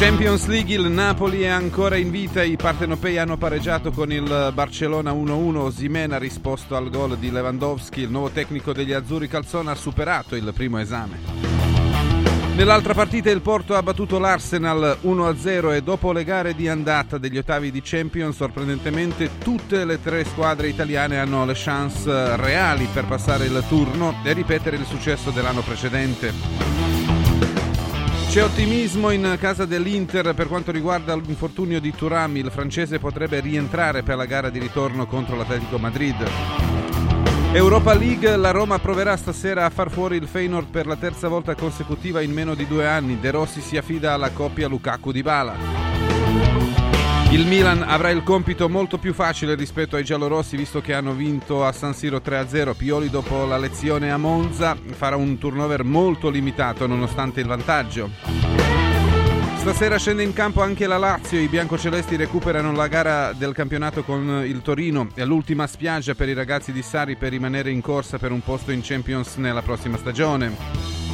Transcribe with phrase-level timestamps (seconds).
[0.00, 5.12] Champions League il Napoli è ancora in vita, i partenopei hanno pareggiato con il Barcellona
[5.12, 9.74] 1-1, Osimena ha risposto al gol di Lewandowski, il nuovo tecnico degli Azzurri Calzona ha
[9.74, 11.18] superato il primo esame.
[12.56, 17.36] Nell'altra partita il Porto ha battuto l'Arsenal 1-0 e dopo le gare di andata degli
[17.36, 23.44] ottavi di Champions, sorprendentemente tutte le tre squadre italiane hanno le chance reali per passare
[23.44, 26.89] il turno e ripetere il successo dell'anno precedente.
[28.30, 32.38] C'è ottimismo in casa dell'Inter per quanto riguarda l'infortunio di Turami.
[32.38, 36.14] Il francese potrebbe rientrare per la gara di ritorno contro l'Atletico Madrid.
[37.50, 41.56] Europa League, la Roma proverà stasera a far fuori il Feyenoord per la terza volta
[41.56, 43.18] consecutiva in meno di due anni.
[43.18, 45.89] De Rossi si affida alla coppia Lukaku di Bala.
[47.30, 51.64] Il Milan avrà il compito molto più facile rispetto ai giallorossi visto che hanno vinto
[51.64, 52.74] a San Siro 3-0.
[52.74, 58.10] Pioli dopo la lezione a Monza farà un turnover molto limitato nonostante il vantaggio.
[59.58, 64.42] Stasera scende in campo anche la Lazio, i biancocelesti recuperano la gara del campionato con
[64.44, 68.32] il Torino, è l'ultima spiaggia per i ragazzi di Sari per rimanere in corsa per
[68.32, 71.09] un posto in Champions nella prossima stagione.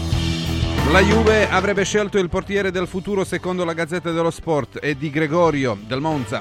[0.91, 5.11] La Juve avrebbe scelto il portiere del futuro secondo la Gazzetta dello Sport e di
[5.11, 6.41] Gregorio del Monza.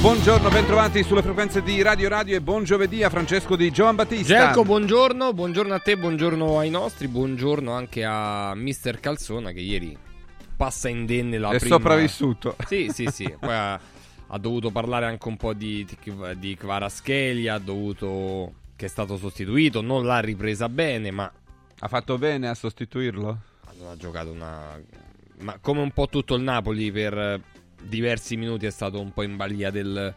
[0.00, 4.34] Buongiorno, bentrovati sulle frequenze di Radio Radio e buon giovedì a Francesco di Giovan Battista.
[4.34, 9.96] Gerco, buongiorno, buongiorno a te, buongiorno ai nostri, buongiorno anche a Mister Calzona che ieri
[10.56, 11.76] passa indenne la è prima...
[11.76, 12.56] sopravvissuto.
[12.66, 13.80] Sì, sì, sì, poi ha,
[14.26, 15.86] ha, dovuto parlare anche un po' di,
[16.36, 18.52] di Kvaraschelia, ha dovuto...
[18.74, 21.32] che è stato sostituito, non l'ha ripresa bene, ma
[21.80, 23.40] ha fatto bene a sostituirlo?
[23.78, 24.80] Non ha giocato una...
[25.40, 27.40] Ma come un po' tutto il Napoli per
[27.82, 30.12] diversi minuti è stato un po' in balia del,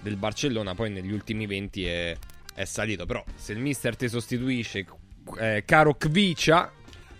[0.00, 2.16] del Barcellona, poi negli ultimi 20 è,
[2.54, 3.04] è, salito.
[3.04, 4.86] Però se il mister ti sostituisce,
[5.38, 6.72] eh, caro Kvicia,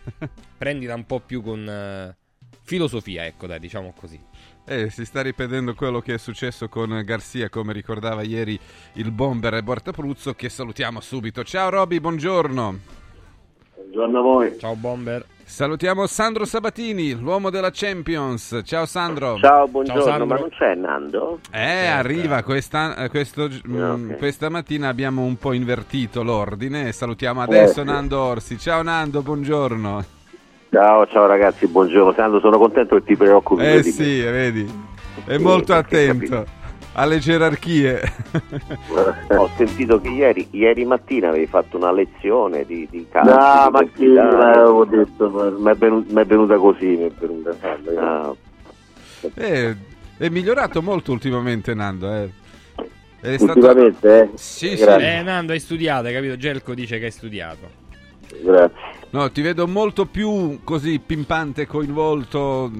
[0.56, 2.16] prendila un po' più con eh,
[2.62, 4.19] filosofia, ecco dai, diciamo così.
[4.65, 8.59] Eh, si sta ripetendo quello che è successo con Garzia, come ricordava ieri
[8.95, 11.45] il bomber Bortapruzzo, che salutiamo subito.
[11.45, 13.02] Ciao Roby, buongiorno.
[13.92, 14.58] Buongiorno a voi.
[14.58, 15.22] Ciao Bomber.
[15.44, 18.62] Salutiamo Sandro Sabatini, l'uomo della Champions.
[18.64, 19.36] Ciao Sandro.
[19.36, 20.00] Ciao, buongiorno.
[20.00, 20.26] Ciao, Sandro.
[20.28, 21.41] Ma non c'è Nando?
[21.50, 21.98] Eh, certo.
[21.98, 24.16] arriva questa, eh, questo, mm, okay.
[24.16, 26.91] questa mattina abbiamo un po' invertito l'ordine.
[26.91, 28.56] Salutiamo adesso eh, Nando Orsi.
[28.56, 30.04] Ciao Nando, buongiorno.
[30.70, 32.14] Ciao, ciao ragazzi, buongiorno.
[32.14, 33.62] Sandro, sono contento che ti preoccupi.
[33.62, 34.64] Eh sì, vedi.
[35.26, 36.60] È sì, molto attento
[36.94, 38.00] alle gerarchie.
[39.36, 43.30] Ho sentito che ieri, ieri, mattina avevi fatto una lezione di, di calcio.
[43.30, 47.56] No, ma che avevo detto, mi è, venuta, venuta così, mi è venuta.
[47.98, 48.34] Ah.
[49.34, 49.76] Eh,
[50.19, 52.30] è migliorato molto ultimamente Nando, eh.
[53.20, 53.59] È stato...
[53.59, 54.30] Ultimamente, eh?
[54.34, 54.82] Sì, sì.
[54.82, 56.36] Eh, Nando, hai studiato, hai capito?
[56.36, 57.80] Gelco dice che hai studiato.
[58.42, 59.00] Grazie.
[59.10, 62.70] No, ti vedo molto più così pimpante, coinvolto.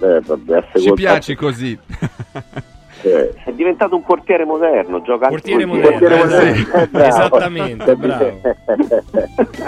[0.00, 1.78] Eh, vabbè, Ci piaci così.
[3.02, 6.98] È diventato un portiere moderno, gioca portiere anche moderno, portiere eh, moderno.
[6.98, 8.40] Eh, esattamente, bravo.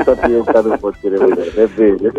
[0.05, 2.13] Sono diventato un portiere moderno, è vero.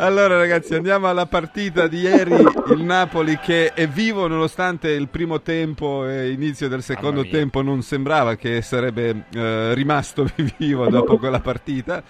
[0.00, 5.40] Allora ragazzi andiamo alla partita di ieri, il Napoli che è vivo nonostante il primo
[5.40, 10.24] tempo e inizio del secondo tempo non sembrava che sarebbe eh, rimasto
[10.56, 12.04] vivo dopo quella partita.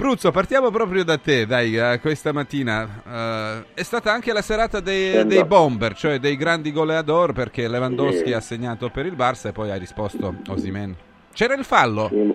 [0.00, 2.88] Pruzzo, partiamo proprio da te, dai, uh, questa mattina.
[3.04, 8.28] Uh, è stata anche la serata dei, dei, bomber, cioè dei grandi goleador, perché Lewandowski
[8.28, 8.32] sì.
[8.32, 10.96] ha segnato per il Barça e poi ha risposto Osimen.
[11.34, 12.08] C'era il fallo?
[12.08, 12.34] Sì.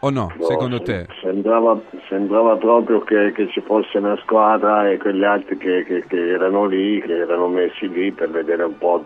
[0.00, 1.06] O no, no secondo te?
[1.22, 6.28] Sembrava, sembrava proprio che, che, ci fosse una squadra e quegli altri che, che, che
[6.28, 9.04] erano lì, che erano messi lì per vedere un po'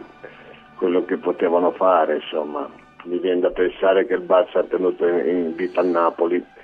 [0.79, 2.67] quello che potevano fare, insomma.
[3.05, 6.57] Mi viene da pensare che il Barça ha tenuto in vita il Napoli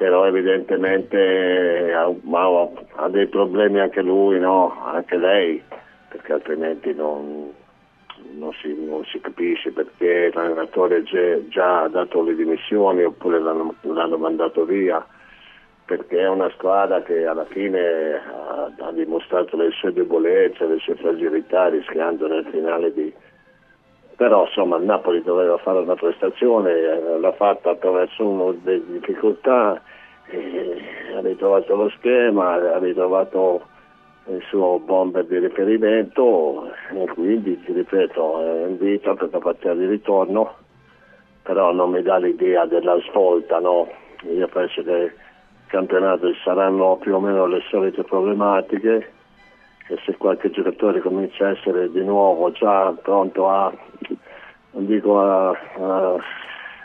[0.00, 2.10] però evidentemente ha,
[2.94, 4.82] ha, dei problemi anche lui, no?
[4.82, 5.62] anche lei,
[6.08, 7.52] perché altrimenti non,
[8.32, 11.02] non, si, non si, capisce perché l'allenatore
[11.48, 15.04] già ha dato le dimissioni oppure l'hanno, l'hanno, mandato via,
[15.84, 20.94] perché è una squadra che alla fine ha, ha dimostrato le sue debolezze, le sue
[20.94, 23.12] fragilità rischiando nel finale di,
[24.20, 29.80] però insomma il Napoli doveva fare una prestazione, eh, l'ha fatta attraverso una delle difficoltà,
[29.80, 33.62] ha ritrovato lo schema, ha ritrovato
[34.26, 39.72] il suo bomber di riferimento e quindi ti ripeto è in vita per la partita
[39.72, 40.54] di ritorno
[41.42, 43.88] però non mi dà l'idea della svolta no?
[44.30, 45.12] io penso che il
[45.68, 49.12] campionato saranno più o meno le solite problematiche
[49.90, 53.72] e se qualche giocatore comincia a essere di nuovo già pronto a,
[54.70, 56.16] non dico a, a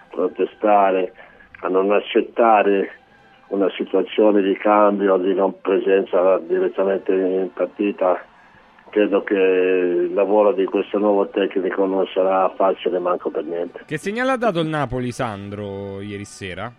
[0.09, 1.13] protestare,
[1.61, 2.89] a non accettare
[3.49, 8.25] una situazione di cambio, di non presenza direttamente in partita,
[8.89, 13.83] credo che il lavoro di questo nuovo tecnico non sarà facile manco per niente.
[13.85, 16.73] Che segnale ha dato il Napoli, Sandro, ieri sera?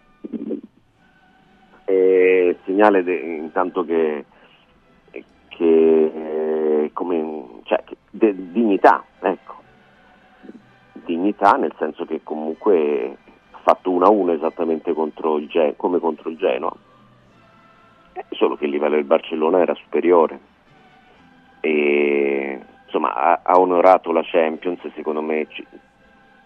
[1.84, 4.24] E segnale de, intanto che,
[5.56, 9.54] che come, cioè, de, dignità, ecco.
[10.92, 13.16] Dignità nel senso che comunque
[13.50, 16.74] ha fatto 1-1 esattamente contro Gen- come contro il Genoa,
[18.12, 20.40] eh, solo che il livello del Barcellona era superiore.
[21.60, 25.66] E insomma ha, ha onorato la Champions, secondo me ci,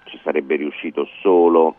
[0.04, 1.76] ci sarebbe riuscito solo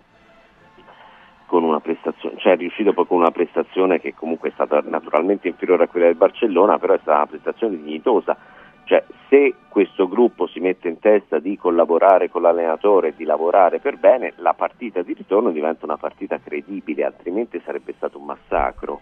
[1.52, 5.50] con una prestazione, cioè è riuscito poi con una prestazione che comunque è stata naturalmente
[5.50, 8.38] inferiore a quella del Barcellona, però è stata una prestazione dignitosa.
[8.86, 13.98] Cioè, se questo gruppo si mette in testa di collaborare con l'allenatore di lavorare per
[13.98, 19.02] bene, la partita di ritorno diventa una partita credibile, altrimenti sarebbe stato un massacro,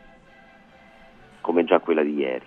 [1.41, 2.45] come già quella di ieri.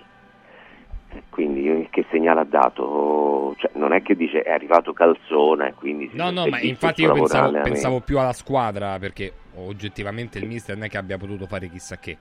[1.28, 3.54] Quindi che segnale ha dato?
[3.58, 6.10] Cioè, non è che dice è arrivato Calzone, quindi...
[6.12, 10.86] No, no, ma infatti io pensavo, pensavo, più alla squadra, perché oggettivamente il mister non
[10.86, 12.16] è che abbia potuto fare chissà che.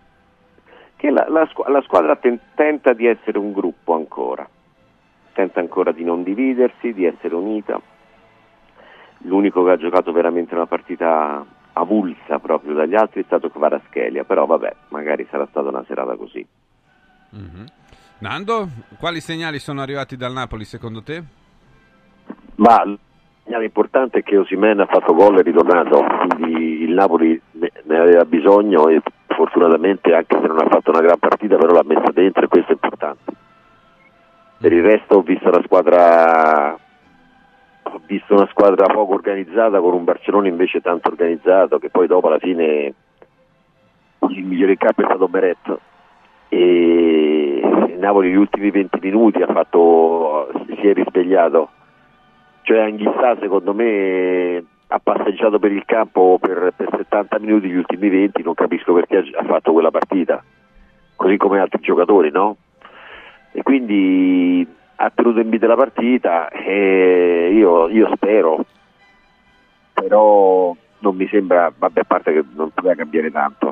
[0.96, 4.48] Che la, la, la squadra ten, tenta di essere un gruppo ancora,
[5.34, 7.82] tenta ancora di non dividersi, di essere unita.
[9.20, 14.46] L'unico che ha giocato veramente una partita avulsa proprio dagli altri è stato Kvaraschelia, però
[14.46, 16.46] vabbè, magari sarà stata una serata così.
[17.36, 17.66] Mm-hmm.
[18.22, 18.68] Nando,
[19.00, 21.24] quali segnali sono arrivati dal Napoli secondo te?
[22.58, 23.00] Ma il
[23.44, 27.72] segnale importante è che Osimen ha fatto gol e è ritornato, quindi il Napoli ne,
[27.98, 32.12] aveva bisogno e fortunatamente anche se non ha fatto una gran partita però l'ha messa
[32.12, 33.32] dentro e questo è importante.
[34.60, 36.78] Per il resto ho visto una squadra
[38.06, 42.38] visto una squadra poco organizzata con un Barcellona invece tanto organizzato che poi dopo alla
[42.38, 42.94] fine
[44.30, 45.80] il migliore in campo è stato Beretto
[46.50, 47.51] e
[48.02, 51.70] Napoli negli ultimi 20 minuti ha fatto, si è risvegliato.
[52.64, 58.10] Cioè Anghissà secondo me ha passeggiato per il campo per, per, 70 minuti gli ultimi
[58.10, 60.44] 20 non capisco perché ha fatto quella partita.
[61.16, 62.58] Così come altri giocatori no?
[63.52, 68.66] e quindi ha tenuto in vita la partita e io, io spero.
[69.94, 73.71] Però non mi sembra vabbè a parte che non poteva cambiare tanto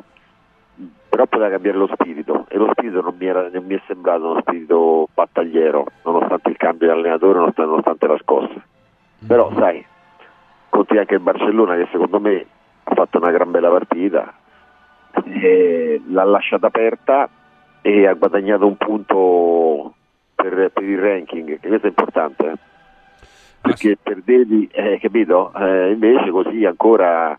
[1.20, 4.30] però poteva cambiare lo spirito e lo spirito non mi, era, non mi è sembrato
[4.30, 8.66] uno spirito battagliero nonostante il cambio di allenatore nonostante, nonostante la scossa.
[9.28, 9.86] Però sai
[10.70, 12.46] conti anche il Barcellona che secondo me
[12.84, 14.34] ha fatto una gran bella partita
[16.08, 17.28] l'ha lasciata aperta
[17.82, 19.94] e ha guadagnato un punto
[20.36, 22.58] per, per il ranking che questo è importante eh?
[23.62, 25.52] perché perdevi eh, capito?
[25.54, 27.38] Eh, invece così ancora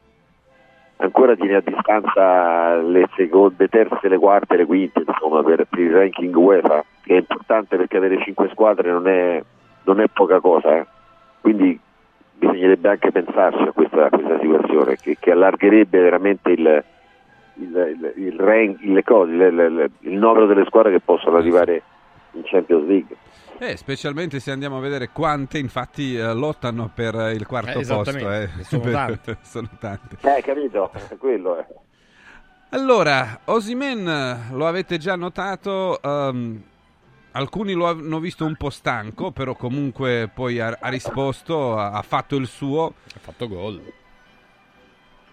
[1.01, 5.93] ancora tiene a distanza le seconde, terze, le quarte, le quinte insomma per, per il
[5.93, 9.43] ranking UEFA che è importante perché avere cinque squadre non è,
[9.85, 10.87] non è poca cosa eh.
[11.41, 11.79] quindi
[12.39, 16.85] bisognerebbe anche pensarci a questa, a questa situazione che, che, allargherebbe veramente il,
[17.55, 18.81] il, il, il, rank,
[20.01, 21.83] numero delle squadre che possono arrivare
[22.33, 23.17] in Champions League
[23.61, 28.33] eh, specialmente se andiamo a vedere quante infatti eh, lottano per il quarto eh, posto.
[28.33, 28.49] Eh.
[28.63, 29.39] Sono tante.
[29.45, 30.17] sono tante.
[30.23, 31.67] Eh, capito, quello è.
[32.71, 36.63] Allora, Osimen lo avete già notato, um,
[37.33, 42.03] alcuni lo hanno visto un po' stanco, però comunque poi ha, ha risposto, ha, ha,
[42.03, 42.95] fatto il suo.
[43.15, 43.83] Ha fatto gol.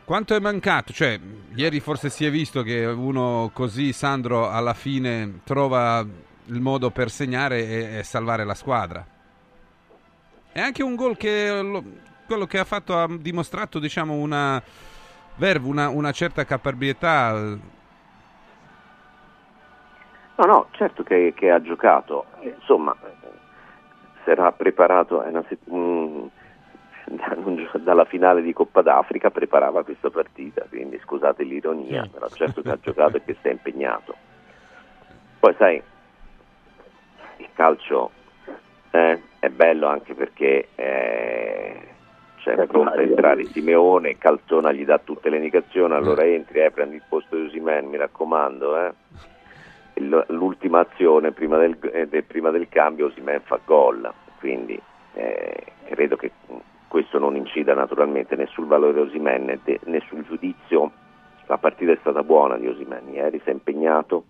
[0.03, 0.91] Quanto è mancato?
[0.91, 1.17] Cioè,
[1.55, 6.05] ieri forse si è visto che uno così, Sandro, alla fine trova
[6.47, 9.05] il modo per segnare e, e salvare la squadra.
[10.51, 11.83] È anche un gol che lo,
[12.25, 14.61] quello che ha fatto ha dimostrato diciamo una
[15.35, 17.31] verve, una, una certa caparbietà.
[20.35, 22.95] No, no, certo che, che ha giocato, insomma,
[24.23, 25.23] era preparato
[25.65, 26.29] um,
[27.81, 32.79] dalla finale di Coppa d'Africa, preparava questa partita, quindi scusate l'ironia, però certo che ha
[32.79, 34.15] giocato e che si è impegnato.
[35.39, 35.81] Poi sai,
[37.37, 38.11] il calcio
[38.91, 41.87] eh, è bello anche perché eh,
[42.55, 46.33] c'è pronto a entrare Simeone, Calzona gli dà tutte le indicazioni, allora eh.
[46.33, 48.77] entri, eh, prendi il posto di Usimen, mi raccomando.
[48.77, 48.93] Eh.
[50.27, 54.79] L'ultima azione prima del, eh, prima del cambio Usimen fa gol, quindi
[55.13, 56.31] eh, credo che
[56.87, 60.91] questo non incida naturalmente né sul valore di Osimen né sul giudizio.
[61.47, 64.23] La partita è stata buona di Osimen, ieri si è impegnato,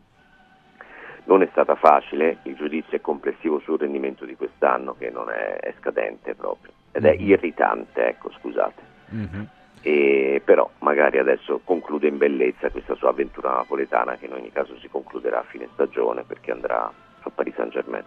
[1.28, 5.58] non è stata facile, il giudizio è complessivo sul rendimento di quest'anno che non è,
[5.60, 7.30] è scadente proprio ed è mm-hmm.
[7.30, 8.96] irritante, ecco, scusate.
[9.14, 9.44] Mm-hmm.
[9.84, 14.78] e però magari adesso conclude in bellezza questa sua avventura napoletana che in ogni caso
[14.80, 16.92] si concluderà a fine stagione perché andrà
[17.22, 18.04] al Paris Saint Germain.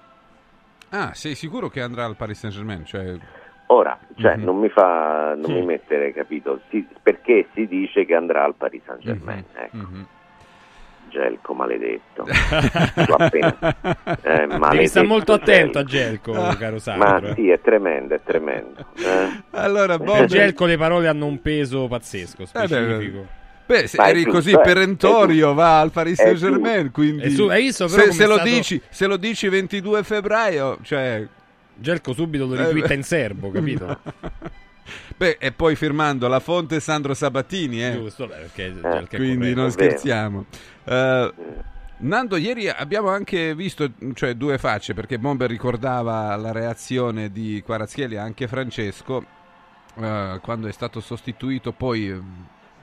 [0.90, 2.84] Ah, sei sicuro che andrà al Paris Saint Germain?
[2.84, 3.16] Cioè...
[3.66, 4.44] Ora, cioè, mm-hmm.
[4.44, 5.52] non mi fa non sì.
[5.52, 6.60] mi mettere, capito?
[6.68, 9.44] Si, perché si dice che andrà al Paris Saint Germain.
[9.54, 9.64] Mm-hmm.
[9.64, 10.18] Ecco.
[11.10, 12.24] Gelco maledetto.
[13.18, 13.76] appena,
[14.22, 17.28] eh, maledetto sta molto attento a Gelco, caro Sandro.
[17.28, 18.86] Ma sì, è tremendo, è tremendo.
[18.96, 19.42] Eh?
[19.50, 20.24] Allora, Bob...
[20.24, 23.18] Gelco le parole hanno un peso pazzesco, specifico.
[23.18, 23.38] Eh
[23.70, 26.90] beh, se eri così eh, perentorio, va al Paris Saint Germain.
[26.90, 28.48] Quindi su, visto, se, se, lo stato...
[28.48, 31.26] dici, se, lo dici, 22 febbraio, cioè.
[31.72, 33.98] Gelco subito lo ritwitta in serbo, capito?
[35.16, 37.92] Beh, e poi firmando la fonte Sandro Sabatini, eh.
[37.92, 40.46] Giusto, perché, perché quindi non scherziamo.
[40.90, 41.32] Uh,
[41.98, 48.16] Nando, ieri abbiamo anche visto cioè, due facce perché Bomber ricordava la reazione di Quarazchieli
[48.16, 49.24] anche Francesco
[49.94, 51.70] uh, quando è stato sostituito.
[51.70, 52.20] Poi,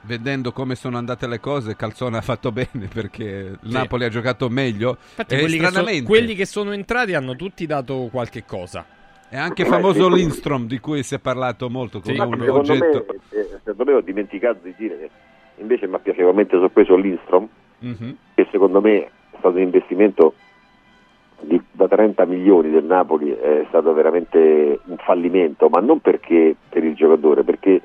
[0.03, 3.73] vedendo come sono andate le cose, Calzone ha fatto bene perché il sì.
[3.73, 4.97] Napoli ha giocato meglio.
[4.99, 8.85] Infatti, quelli, che so, quelli che sono entrati hanno tutti dato qualche cosa.
[9.27, 13.05] È anche famoso Lindstrom di cui si è parlato molto come sì, un secondo oggetto.
[13.09, 15.09] Me, eh, secondo me ho dimenticato di dire che
[15.57, 17.49] invece mi ha piacevolmente sorpreso Lindstrom,
[17.83, 18.11] mm-hmm.
[18.35, 20.33] che secondo me è stato un investimento
[21.41, 26.83] di, da 30 milioni del Napoli, è stato veramente un fallimento, ma non perché per
[26.83, 27.81] il giocatore, perché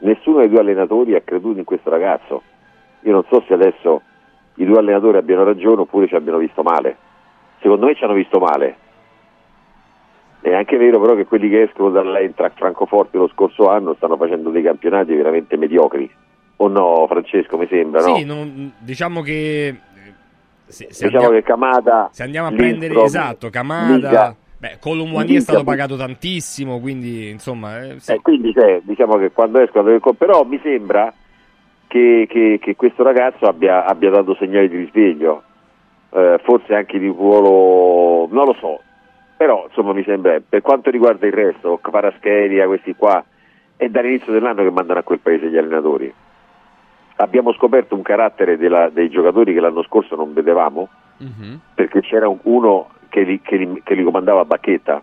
[0.00, 2.42] nessuno dei due allenatori ha creduto in questo ragazzo.
[3.00, 4.02] Io non so se adesso
[4.56, 6.96] i due allenatori abbiano ragione oppure ci abbiano visto male.
[7.60, 8.76] Secondo me ci hanno visto male
[10.42, 14.50] è anche vero però che quelli che escono dall'Eintracht Francoforte lo scorso anno stanno facendo
[14.50, 16.10] dei campionati veramente mediocri.
[16.62, 18.34] O no, Francesco, mi sembra, sì, no?
[18.34, 19.66] non, diciamo che...
[19.66, 19.74] Eh,
[20.66, 22.08] se, se diciamo andiamo, che Camada...
[22.12, 23.94] Se andiamo a prendere, esatto, Camada...
[23.94, 27.82] Liga, Beh, Colomwani è stato pagato tantissimo, quindi insomma...
[27.82, 28.12] Eh, sì.
[28.12, 29.98] eh, quindi cioè, diciamo che quando escono...
[30.16, 31.12] Però mi sembra
[31.88, 35.42] che, che, che questo ragazzo abbia, abbia, dato segnali di risveglio,
[36.10, 38.28] eh, forse anche di ruolo...
[38.30, 38.80] non lo so,
[39.36, 43.24] però insomma mi sembra, per quanto riguarda il resto, Parascheria, questi qua,
[43.74, 46.14] è dall'inizio dell'anno che mandano a quel paese gli allenatori.
[47.16, 50.88] Abbiamo scoperto un carattere della, dei giocatori che l'anno scorso non vedevamo,
[51.18, 51.58] uh-huh.
[51.74, 55.02] perché c'era uno che li, che, li, che li comandava a bacchetta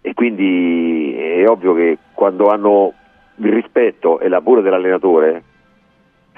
[0.00, 2.92] e quindi è ovvio che quando hanno
[3.36, 5.42] il rispetto e la cura dell'allenatore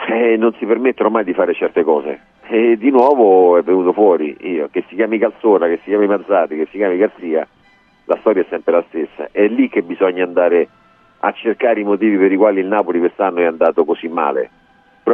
[0.09, 4.37] eh, non si permettono mai di fare certe cose e di nuovo è venuto fuori
[4.41, 7.47] io, che si chiami Calzona, che si chiami Mazzati, che si chiami Garzia,
[8.07, 9.29] la storia è sempre la stessa.
[9.31, 10.69] È lì che bisogna andare
[11.21, 14.51] a cercare i motivi per i quali il Napoli quest'anno è andato così male,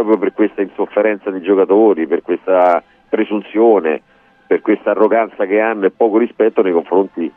[0.03, 4.03] proprio per questa insofferenza dei giocatori, per questa presunzione,
[4.47, 7.33] per questa arroganza che hanno e poco rispetto nei confronti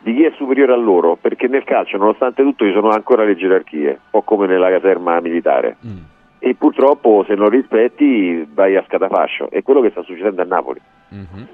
[0.00, 3.36] di chi è superiore a loro, perché nel calcio, nonostante tutto, ci sono ancora le
[3.36, 5.76] gerarchie, un po' come nella caserma militare.
[5.86, 9.50] Mm e purtroppo se non rispetti vai a scatafascio.
[9.50, 10.80] È quello che sta succedendo a Napoli.
[11.14, 11.44] Mm-hmm.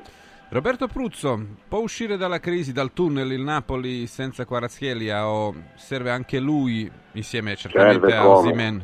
[0.51, 6.39] Roberto Pruzzo, può uscire dalla crisi, dal tunnel il Napoli senza Quarazchielia o serve anche
[6.39, 8.83] lui insieme certamente serve a Osimen?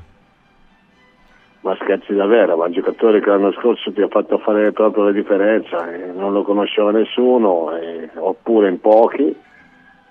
[1.63, 5.13] Ma scherzi davvero, ma un giocatore che l'anno scorso ti ha fatto fare proprio la
[5.13, 9.37] differenza, eh, non lo conosceva nessuno, eh, oppure in pochi,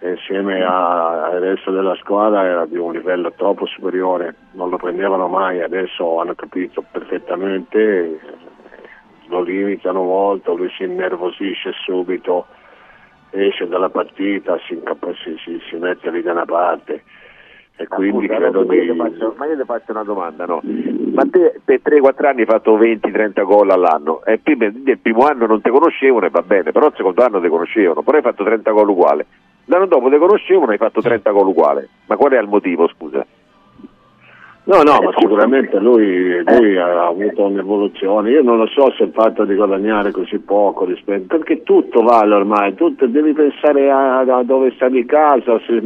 [0.01, 5.61] insieme al resto della squadra era di un livello troppo superiore, non lo prendevano mai,
[5.61, 8.19] adesso hanno capito perfettamente,
[9.27, 12.45] lo limitano molto, lui si innervosisce subito,
[13.31, 14.79] esce dalla partita, si,
[15.43, 17.03] si, si mette lì da una parte
[17.79, 20.61] e quindi Appunto, credo ma io, faccio, ma io ti faccio una domanda, no?
[21.13, 25.45] Ma te per 3-4 anni hai fatto 20-30 gol all'anno e prima, nel primo anno
[25.45, 28.43] non ti conoscevano e va bene, però il secondo anno ti conoscevano, però hai fatto
[28.43, 29.25] 30 gol uguali.
[29.65, 31.87] L'anno dopo ti conoscevano e hai fatto 30 gol uguale.
[32.07, 33.25] Ma qual è il motivo, scusa?
[34.65, 36.79] No, no, ma sicuramente lui, lui eh.
[36.79, 38.29] ha avuto un'evoluzione.
[38.29, 42.35] Io non lo so se il fatto di guadagnare così poco rispetto, perché tutto vale
[42.35, 45.81] ormai, tutto, devi pensare a, a dove sta di casa, se,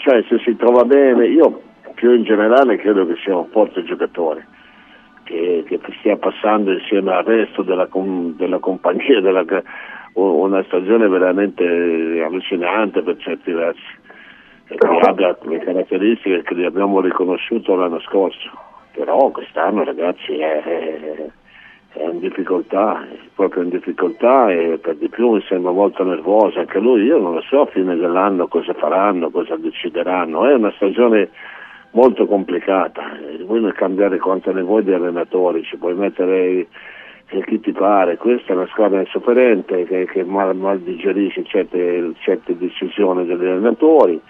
[0.00, 1.26] cioè se si trova bene.
[1.26, 1.62] Io
[1.94, 4.46] più in generale credo che sia un forte giocatore.
[5.22, 9.44] Che, che stia passando insieme al resto della, della compagnia, della,
[10.14, 11.64] una stagione veramente
[12.24, 13.98] allucinante per certi versi
[14.66, 18.50] e che abbia le caratteristiche che abbiamo riconosciuto l'anno scorso
[18.92, 21.28] però quest'anno ragazzi è,
[21.92, 26.60] è in difficoltà è proprio in difficoltà e per di più mi sembra molto nervoso
[26.60, 30.46] anche lui io non lo so a fine dell'anno cosa faranno cosa decideranno.
[30.46, 31.30] È una stagione
[31.92, 33.02] molto complicata.
[33.44, 36.66] Voi non cambiare quanto ne vuoi di allenatori ci puoi mettere
[37.44, 42.56] chi ti pare, questa è una squadra insofferente che, che mal, mal, digerisce certe, certe
[42.56, 44.20] decisioni degli allenatori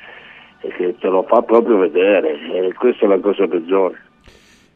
[0.60, 2.38] e che te lo fa proprio vedere.
[2.52, 3.98] E questa è la cosa peggiore.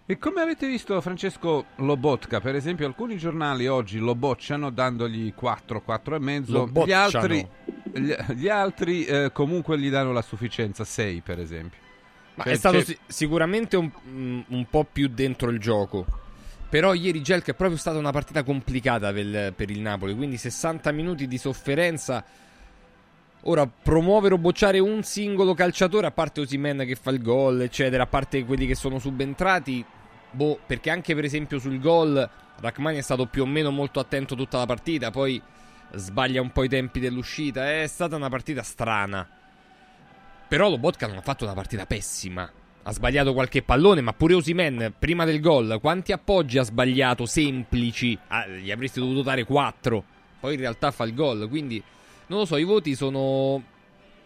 [0.07, 5.81] E come avete visto Francesco Lobotka, per esempio alcuni giornali oggi lo bocciano dandogli 4,
[5.81, 7.49] 4 e mezzo, gli altri,
[7.91, 11.79] gli, gli altri eh, comunque gli danno la sufficienza, 6 per esempio.
[12.35, 12.99] Ma cioè, è stato c'è...
[13.07, 13.91] sicuramente un,
[14.47, 16.05] un, po' più dentro il gioco.
[16.69, 20.93] Però ieri Gelk è proprio stata una partita complicata per, per il Napoli, quindi 60
[20.93, 22.23] minuti di sofferenza.
[23.47, 28.03] Ora, promuovere o bocciare un singolo calciatore, a parte Osimen che fa il gol, eccetera,
[28.03, 29.85] a parte quelli che sono subentrati,
[30.35, 32.29] boh, perché anche per esempio sul gol
[32.61, 35.41] Rachmani è stato più o meno molto attento tutta la partita, poi
[35.93, 39.27] sbaglia un po' i tempi dell'uscita, è stata una partita strana.
[40.47, 42.51] Però Lobotka non ha fatto una partita pessima.
[42.87, 48.17] Ha sbagliato qualche pallone, ma pure Osimen, prima del gol, quanti appoggi ha sbagliato semplici?
[48.29, 50.05] Ah, gli avresti dovuto dare 4.
[50.41, 51.83] Poi in realtà fa il gol, quindi
[52.27, 53.63] non lo so, i voti sono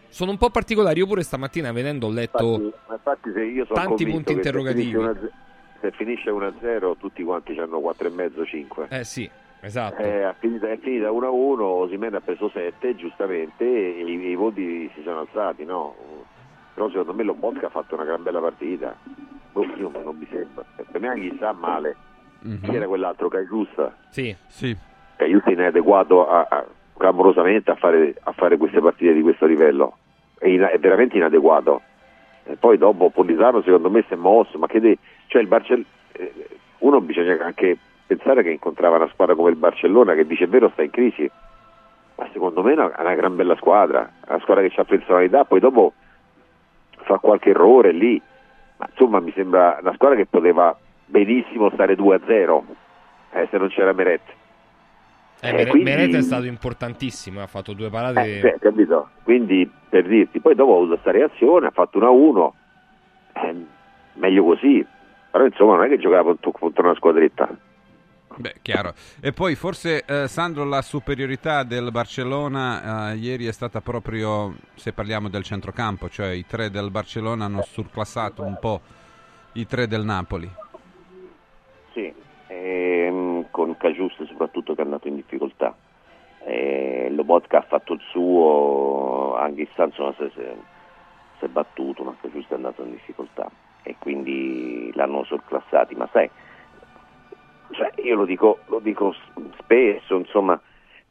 [0.09, 0.99] sono un po' particolari.
[0.99, 4.97] Io pure stamattina venendo ho letto infatti, infatti tanti punti interrogativi.
[5.81, 8.87] Se finisce 1-0 tutti quanti hanno 4,5 5.
[8.89, 9.29] Eh sì,
[9.61, 10.01] esatto.
[10.01, 14.89] Eh, è finita, è finita 1-1, Osimene ha preso 7 giustamente e i, i, voti
[14.93, 15.95] si sono alzati, no?
[16.73, 18.95] Però secondo me lo Lobotka ha fatto una gran bella partita.
[19.51, 20.63] Boh, io non mi sembra.
[20.75, 21.95] Per me anche sta male.
[22.47, 22.63] Mm-hmm.
[22.63, 23.27] Chi era quell'altro?
[23.27, 23.95] Caiusta?
[24.09, 24.75] Sì, sì.
[25.17, 29.97] Caiusta inadeguato a, a clamorosamente a fare, a fare, queste partite di questo livello.
[30.37, 31.81] È, in, è veramente inadeguato.
[32.49, 35.85] E poi dopo Politano secondo me si è mosso, ma che de- cioè il Barcellona
[36.13, 36.33] eh,
[36.79, 37.77] uno bisogna anche
[38.07, 41.29] pensare che incontrava una squadra come il Barcellona che dice vero sta in crisi,
[42.15, 45.59] ma secondo me è una, una gran bella squadra, una squadra che ha personalità, poi
[45.59, 45.93] dopo
[47.03, 48.19] fa qualche errore lì,
[48.77, 50.75] ma insomma mi sembra una squadra che poteva
[51.05, 52.61] benissimo stare 2-0
[53.33, 54.21] eh, se non c'era Meret.
[55.41, 55.89] Eh, Meret, quindi...
[55.89, 58.39] Meret è stato importantissimo, ha fatto due parate.
[58.39, 59.09] Eh, capito?
[59.23, 62.51] Quindi per dirti, poi dopo ha avuto questa reazione, ha fatto 1-1,
[63.33, 63.65] eh,
[64.13, 64.85] meglio così,
[65.31, 67.49] però insomma non è che giocava contro una squadretta.
[68.35, 68.93] Beh, chiaro.
[69.21, 74.93] E poi forse, eh, Sandro, la superiorità del Barcellona eh, ieri è stata proprio, se
[74.93, 78.79] parliamo del centrocampo, cioè i tre del Barcellona hanno surclassato un po'
[79.53, 80.49] i tre del Napoli.
[81.91, 82.13] Sì,
[82.47, 85.75] ehm, con Cagiuste soprattutto che è andato in difficoltà.
[86.45, 92.57] Eh, Lobotka ha fatto il suo, anche Insomma si, si, è battuto, ma Cagiuste è
[92.57, 93.51] andato in difficoltà.
[93.83, 96.29] E quindi l'hanno surclassati, ma sai,
[97.71, 99.13] cioè, io lo dico, lo dico,
[99.57, 100.59] spesso, insomma,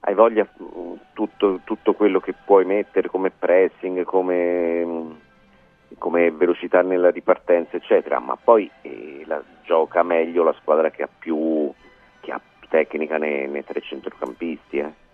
[0.01, 5.11] hai voglia mm, tutto, tutto, quello che puoi mettere come pressing, come, mm,
[5.99, 11.09] come velocità nella ripartenza, eccetera, ma poi eh, la, gioca meglio la squadra che ha
[11.19, 11.73] più
[12.69, 15.07] tecnica nei, nei tre centrocampisti, eh.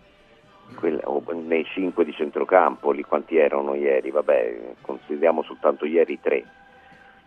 [0.77, 4.11] Quella, nei cinque di centrocampo, lì quanti erano ieri?
[4.11, 6.45] Vabbè, consideriamo soltanto ieri tre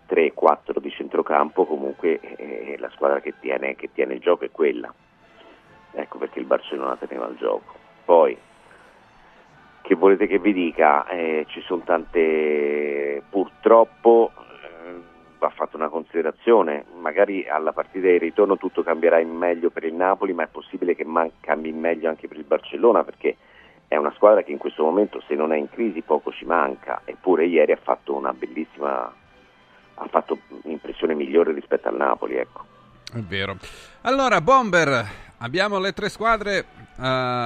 [0.07, 4.91] 3-4 di centrocampo, comunque eh, la squadra che tiene, che tiene, il gioco è quella.
[5.91, 7.75] Ecco perché il Barcellona teneva il gioco.
[8.05, 8.37] Poi,
[9.81, 11.05] che volete che vi dica?
[11.07, 14.31] Eh, ci sono tante, purtroppo
[15.37, 19.93] va fatta una considerazione, magari alla partita di ritorno tutto cambierà in meglio per il
[19.93, 23.37] Napoli, ma è possibile che man- cambi in meglio anche per il Barcellona perché
[23.87, 27.01] è una squadra che in questo momento se non è in crisi poco ci manca,
[27.05, 29.13] eppure ieri ha fatto una bellissima
[29.99, 32.35] ha fatto un'impressione migliore rispetto al Napoli.
[32.35, 32.65] Ecco.
[33.11, 33.57] È vero.
[34.01, 35.05] Allora, Bomber,
[35.39, 36.65] abbiamo le tre squadre.
[36.97, 37.01] Uh,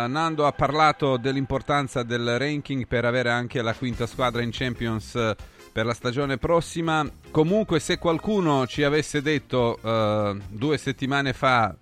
[0.08, 5.36] Nando ha parlato dell'importanza del ranking per avere anche la quinta squadra in Champions
[5.72, 7.08] per la stagione prossima.
[7.32, 11.76] Comunque, se qualcuno ci avesse detto uh, due settimane fa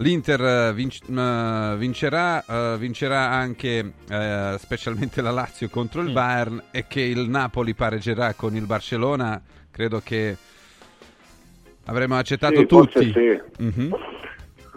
[0.00, 1.04] L'Inter vinc-
[1.76, 6.14] vincerà, uh, vincerà anche uh, specialmente la Lazio contro il mm.
[6.14, 10.34] Bayern e che il Napoli pareggerà con il Barcellona, credo che
[11.84, 13.12] avremmo accettato sì, tutti.
[13.12, 13.62] Forse sì.
[13.62, 13.92] Mm-hmm.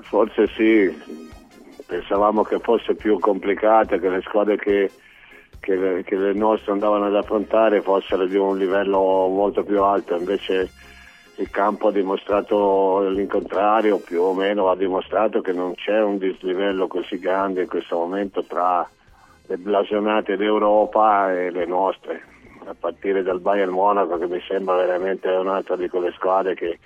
[0.02, 0.94] forse sì,
[1.86, 4.92] pensavamo che fosse più complicata, che le squadre che,
[5.64, 9.00] che, che le nostre andavano ad affrontare fossero di un livello
[9.30, 10.70] molto più alto, invece
[11.38, 16.88] il campo ha dimostrato l'incontrario, più o meno ha dimostrato che non c'è un dislivello
[16.88, 18.88] così grande in questo momento tra
[19.48, 22.22] le blasonate d'Europa e le nostre,
[22.66, 26.78] a partire dal Bayern Monaco che mi sembra veramente un'altra di quelle squadre che,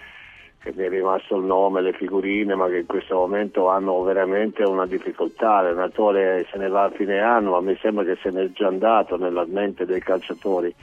[0.71, 4.63] che mi è rimasto il nome, le figurine, ma che in questo momento hanno veramente
[4.63, 5.61] una difficoltà.
[5.61, 8.67] L'allenatore se ne va a fine anno, ma mi sembra che se ne è già
[8.67, 10.73] andato nella mente dei calciatori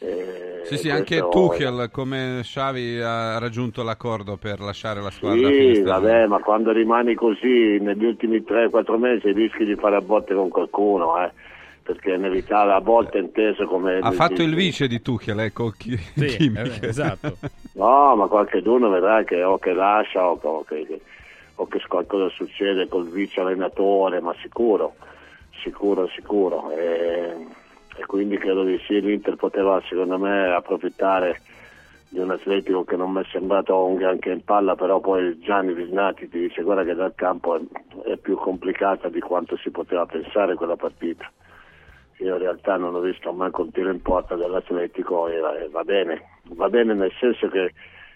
[0.00, 5.48] eh, sì, sì, anche Tuchel come Xavi ha raggiunto l'accordo per lasciare la squadra.
[5.48, 10.34] Sì, vabbè, ma quando rimani così negli ultimi 3-4 mesi rischi di fare a botte
[10.34, 11.32] con qualcuno, eh.
[11.88, 14.00] Perché è inevitabile, a volte inteso come...
[14.00, 16.52] Ha fatto il vice di Tuchel, ecco, chi, sì.
[16.54, 17.38] Eh, esatto.
[17.72, 21.00] No, ma qualcuno vedrà che o che lascia o che,
[21.54, 24.96] o che qualcosa succede col vice allenatore, ma sicuro,
[25.62, 26.70] sicuro, sicuro.
[26.72, 27.46] E,
[27.96, 31.40] e quindi credo di sì, l'Inter poteva secondo me approfittare
[32.10, 35.72] di un atletico che non mi è sembrato un granché in palla, però poi Gianni
[35.72, 37.60] Visnati ti dice guarda che dal campo è,
[38.12, 41.32] è più complicata di quanto si poteva pensare quella partita.
[42.18, 45.84] Io in realtà non ho visto manco un tiro in porta dell'Atletico e, e va
[45.84, 46.22] bene,
[46.54, 47.72] va bene nel senso che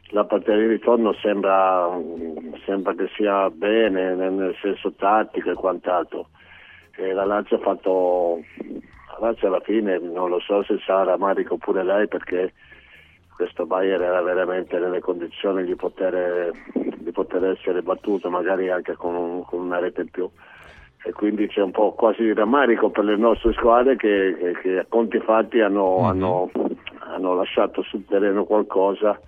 [0.09, 1.89] la partita di ritorno sembra,
[2.65, 6.29] sembra che sia bene nel senso tattico e quant'altro.
[6.97, 11.57] E la Lazio ha fatto, la Lazio alla fine non lo so se sarà rammarico
[11.57, 12.53] pure lei perché
[13.35, 19.43] questo Bayern era veramente nelle condizioni di poter, di poter essere battuto magari anche con,
[19.45, 20.31] con, una rete in più
[21.05, 24.79] e quindi c'è un po' quasi di rammarico per le nostre squadre che, che, che
[24.79, 26.09] a conti fatti hanno, mm-hmm.
[26.09, 26.51] hanno,
[26.99, 29.19] hanno lasciato sul terreno qualcosa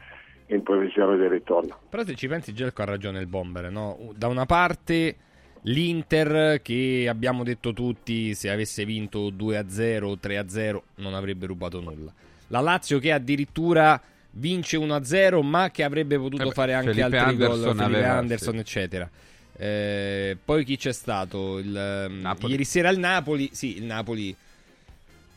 [0.47, 1.79] in previsione del ritorno.
[1.89, 3.99] Però se ci pensi Gelco ha ragione il bomber, no?
[4.15, 5.17] Da una parte
[5.63, 12.13] l'Inter che abbiamo detto tutti se avesse vinto 2-0 o 3-0 non avrebbe rubato nulla.
[12.49, 14.01] La Lazio che addirittura
[14.33, 18.19] vince 1-0 ma che avrebbe potuto eh fare anche Felipe altri Anderson gol, Felipe aveva,
[18.19, 18.61] Anderson sì.
[18.61, 19.11] eccetera.
[19.57, 21.59] Eh, poi chi c'è stato?
[21.59, 24.35] Il, ehm, ieri sera il Napoli, sì, il Napoli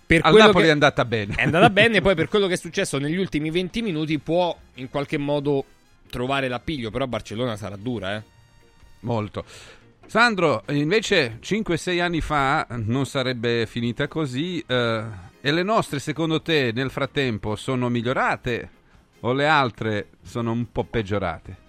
[0.05, 1.35] per Al Napoli che- è andata bene.
[1.35, 4.89] è andata bene, poi per quello che è successo negli ultimi 20 minuti può in
[4.89, 5.63] qualche modo
[6.09, 8.23] trovare l'appiglio, però Barcellona sarà dura, eh.
[9.01, 9.43] Molto.
[10.07, 14.63] Sandro, invece 5-6 anni fa non sarebbe finita così.
[14.65, 15.03] eh,
[15.41, 18.69] e le nostre, secondo te, nel frattempo sono migliorate
[19.21, 21.65] o le altre sono un po' peggiorate?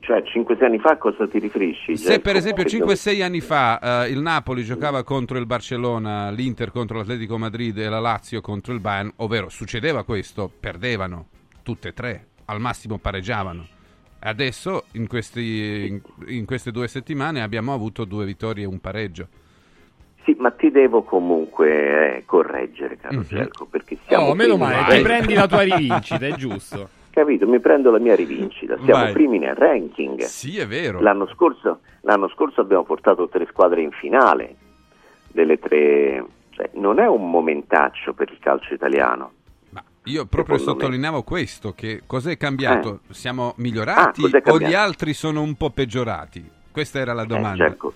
[0.00, 1.96] Cioè, 5-6 anni fa a cosa ti riferisci?
[1.96, 6.70] Se per esempio Che 5-6 anni fa eh, il Napoli giocava contro il Barcellona, l'Inter
[6.70, 11.26] contro l'Atletico Madrid e la Lazio contro il Bayern, ovvero succedeva questo, perdevano
[11.62, 13.66] tutte e tre, al massimo pareggiavano.
[14.18, 16.00] Adesso in, questi- in-
[16.36, 19.28] in queste due settimane abbiamo avuto due vittorie e un pareggio.
[20.24, 23.22] Sì, ma ti devo comunque eh, correggere, caro Mhm.
[23.24, 26.88] Gelco, perché siamo Oh, meno male, ti prendi la tua rivincita, è giusto.
[27.16, 27.46] Capito?
[27.48, 28.76] Mi prendo la mia rivincita.
[28.84, 29.12] Siamo Vai.
[29.14, 30.20] primi nel ranking.
[30.24, 31.00] Sì, è vero.
[31.00, 34.54] L'anno scorso, l'anno scorso abbiamo portato tre squadre in finale
[35.32, 36.22] delle tre.
[36.50, 39.30] Cioè, non è un momentaccio per il calcio italiano.
[39.70, 40.84] Ma io proprio Secondo me.
[40.84, 43.00] sottolineavo questo, che cos'è cambiato?
[43.08, 44.58] Siamo Ah, migliorati o cambiato?
[44.58, 46.50] gli altri sono un po' peggiorati?
[46.70, 47.64] Questa era la domanda.
[47.64, 47.94] Eh, Gelco,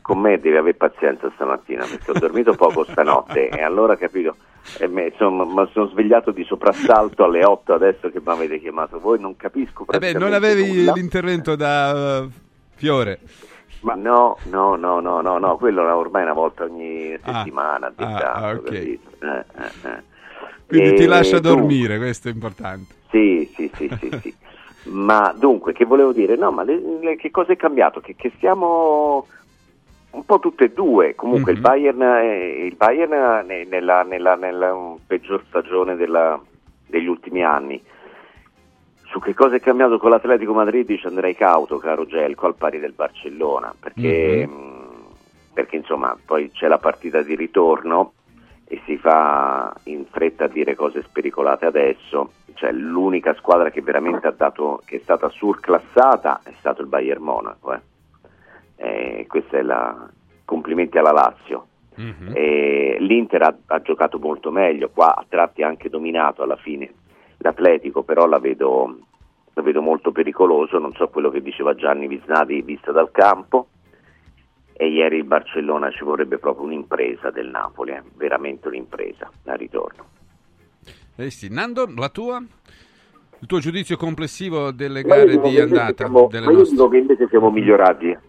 [0.00, 4.36] con me devi avere pazienza stamattina perché ho dormito poco stanotte e allora capito.
[4.78, 8.98] E me, insomma, mi sono svegliato di soprassalto alle 8 adesso che mi avete chiamato
[9.00, 10.92] voi, non capisco Eh beh, non avevi nulla.
[10.92, 12.30] l'intervento da uh,
[12.76, 13.18] Fiore.
[13.80, 17.92] Ma no, no, no, no, no, no, quello ormai una volta ogni Ah, settimana, ah,
[17.96, 18.62] dettato, ah, ok.
[18.64, 19.10] capito?
[19.20, 20.02] Eh, eh, eh.
[20.66, 22.94] Quindi E ti lascia dunque- dormire, questo è importante.
[23.10, 24.34] Sì, sì, sì, sì, sì.
[24.90, 26.36] Ma dunque, che volevo dire?
[26.36, 28.00] No, ma le- le- che cosa è cambiato?
[28.00, 29.26] Che, che siamo
[30.12, 31.14] un po' tutte e due.
[31.14, 31.56] Comunque Mhm.
[31.56, 33.12] il Bayern, è- il Bayern
[33.48, 36.40] è nella, nella- nella peggior stagione della-
[36.86, 37.80] degli ultimi anni.
[39.04, 42.78] Su che cosa è cambiato con l'Atletico Madrid ci andrei cauto, caro Gelco, al pari
[42.78, 44.54] del Barcellona, perché, Mhm.
[44.54, 44.88] mh,
[45.52, 48.12] perché insomma poi c'è la partita di ritorno
[48.66, 52.30] e si fa in fretta a dire cose spericolate adesso.
[52.54, 57.22] Cioè, l'unica squadra che veramente ha dato, che è stata surclassata è stato il Bayern
[57.22, 57.72] Monaco.
[57.72, 57.80] Eh.
[58.82, 60.08] Eh, questa è la
[60.46, 61.66] complimenti alla Lazio.
[61.96, 62.32] Mhm.
[62.32, 66.90] Eh, L'Inter ha, ha giocato molto meglio, qua a tratti ha anche dominato alla fine
[67.38, 68.98] l'Atletico, però la vedo,
[69.52, 73.68] la vedo molto pericoloso, non so quello che diceva Gianni Visnati vista dal campo
[74.72, 80.06] e ieri il Barcellona ci vorrebbe proprio un'impresa del Napoli, eh, veramente un'impresa al ritorno.
[81.16, 81.52] Eh sì.
[81.52, 82.42] Nando, la tua?
[83.40, 86.06] Il tuo giudizio complessivo delle gare di andata?
[86.06, 88.28] siamo- delle ma io dico che invece siamo migliorati.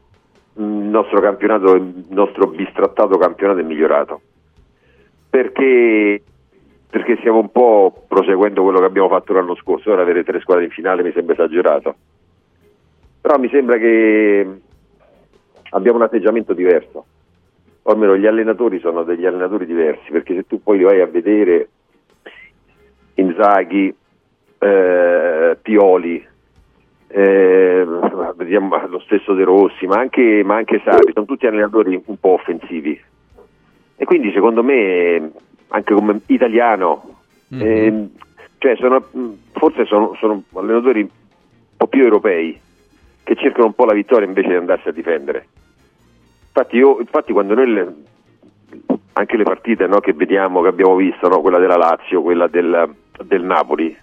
[0.54, 4.22] Il nostro campionato, il nostro bistrattato campionato è migliorato.
[5.30, 6.22] Perché,
[6.90, 9.92] perché stiamo un po' proseguendo quello che abbiamo fatto l'anno scorso.
[9.92, 11.96] Ora avere tre squadre in finale mi sembra esagerato.
[13.22, 14.48] Però mi sembra che
[15.70, 17.06] abbiamo un atteggiamento diverso.
[17.84, 21.08] O almeno gli allenatori sono degli allenatori diversi, perché se tu poi li vai a
[21.08, 21.70] vedere
[23.16, 23.96] Inzaghi,
[24.60, 26.28] eh, Pioli,
[27.14, 27.86] eh,
[28.36, 32.30] vediamo lo stesso De Rossi, ma anche, ma anche Sarri, sono tutti allenatori un po'
[32.34, 33.00] offensivi.
[33.96, 35.32] E quindi secondo me,
[35.70, 37.18] anche come italiano,
[37.50, 37.62] Mhm.
[37.62, 38.08] eh,
[38.58, 39.04] cioè sono-
[39.54, 41.10] forse sono, sono allenatori un
[41.78, 42.60] po' più europei,
[43.24, 45.48] che cercano un po' la vittoria invece di andarsi a difendere.
[46.48, 47.94] Infatti, io, infatti quando noi le-
[49.14, 52.90] anche le partite no, che vediamo, che abbiamo visto, no, quella della Lazio, quella del,
[53.24, 53.96] del Napoli,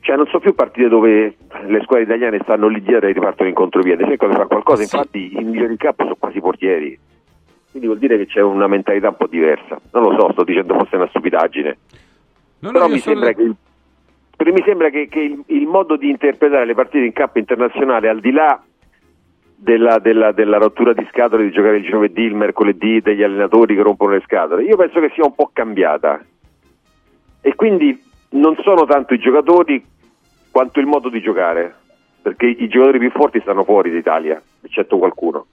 [0.00, 3.54] cioè non sono più partite dove le squadre italiane stanno lì dietro e ripartono in
[3.54, 4.94] contropiede, cercano di fare qualcosa, Sì.
[4.96, 6.98] infatti i migliori in campo sono quasi portieri.
[7.70, 9.78] Quindi vuol dire che c'è una mentalità un po' diversa.
[9.92, 11.78] Non lo so, sto dicendo forse una stupidaggine.
[12.60, 13.52] No, no, Però mi sembra che,
[14.36, 18.08] però mi sembra che, che il, il modo di interpretare le partite in campo internazionale,
[18.08, 18.60] al di là
[19.54, 23.82] della, della- della rottura di scatole di giocare il giovedì, il mercoledì, degli allenatori che
[23.82, 26.24] rompono le scatole, io penso che sia un po' cambiata.
[27.40, 29.84] E quindi non sono tanto i giocatori
[30.50, 31.74] quanto il modo di giocare,
[32.20, 35.46] perché i giocatori più forti stanno fuori d'Italia, eccetto qualcuno.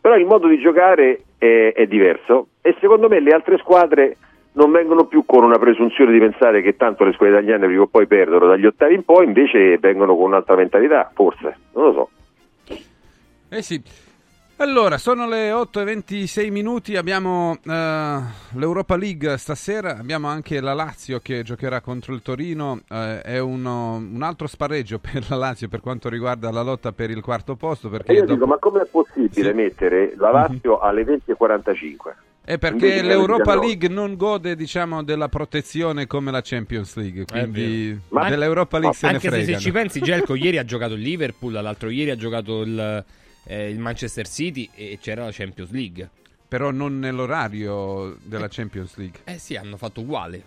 [0.00, 4.16] Però il modo di giocare è, è diverso e secondo me le altre squadre
[4.52, 7.86] non vengono più con una presunzione di pensare che tanto le squadre italiane prima o
[7.86, 12.10] poi perdono dagli ottavi in poi, invece vengono con un'altra mentalità, forse, non lo so.
[13.50, 13.82] Eh sì.
[14.60, 18.18] Allora, sono le 8 e 26 minuti, abbiamo eh,
[18.56, 23.94] l'Europa League stasera, abbiamo anche la Lazio che giocherà contro il Torino, eh, è uno-
[23.94, 27.88] un altro spareggio per la Lazio per quanto riguarda la lotta per il quarto posto,
[27.88, 29.54] perché io dopo- dico, ma com'è possibile Sì.
[29.54, 32.14] mettere la Lazio alle 20.45?
[32.42, 33.66] è perché invece l'Europa alle 19.
[33.66, 39.06] League non gode, diciamo, della protezione come la Champions League, quindi Ma- dell'Europa League se
[39.06, 42.16] ne Anche se, se ci pensi, Gelco ieri ha giocato il Liverpool, l'altro ieri ha
[42.16, 43.04] giocato il,
[43.44, 46.08] eh, il Manchester City e c'era la Champions League.
[46.48, 49.20] Però non nell'orario della Champions League.
[49.24, 50.42] Eh sì, hanno fatto uguale.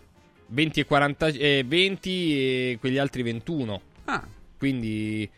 [0.48, 3.82] 20 e 40, eh, 20 e quegli altri 21.
[4.06, 4.24] Ah,
[4.58, 5.30] Quindi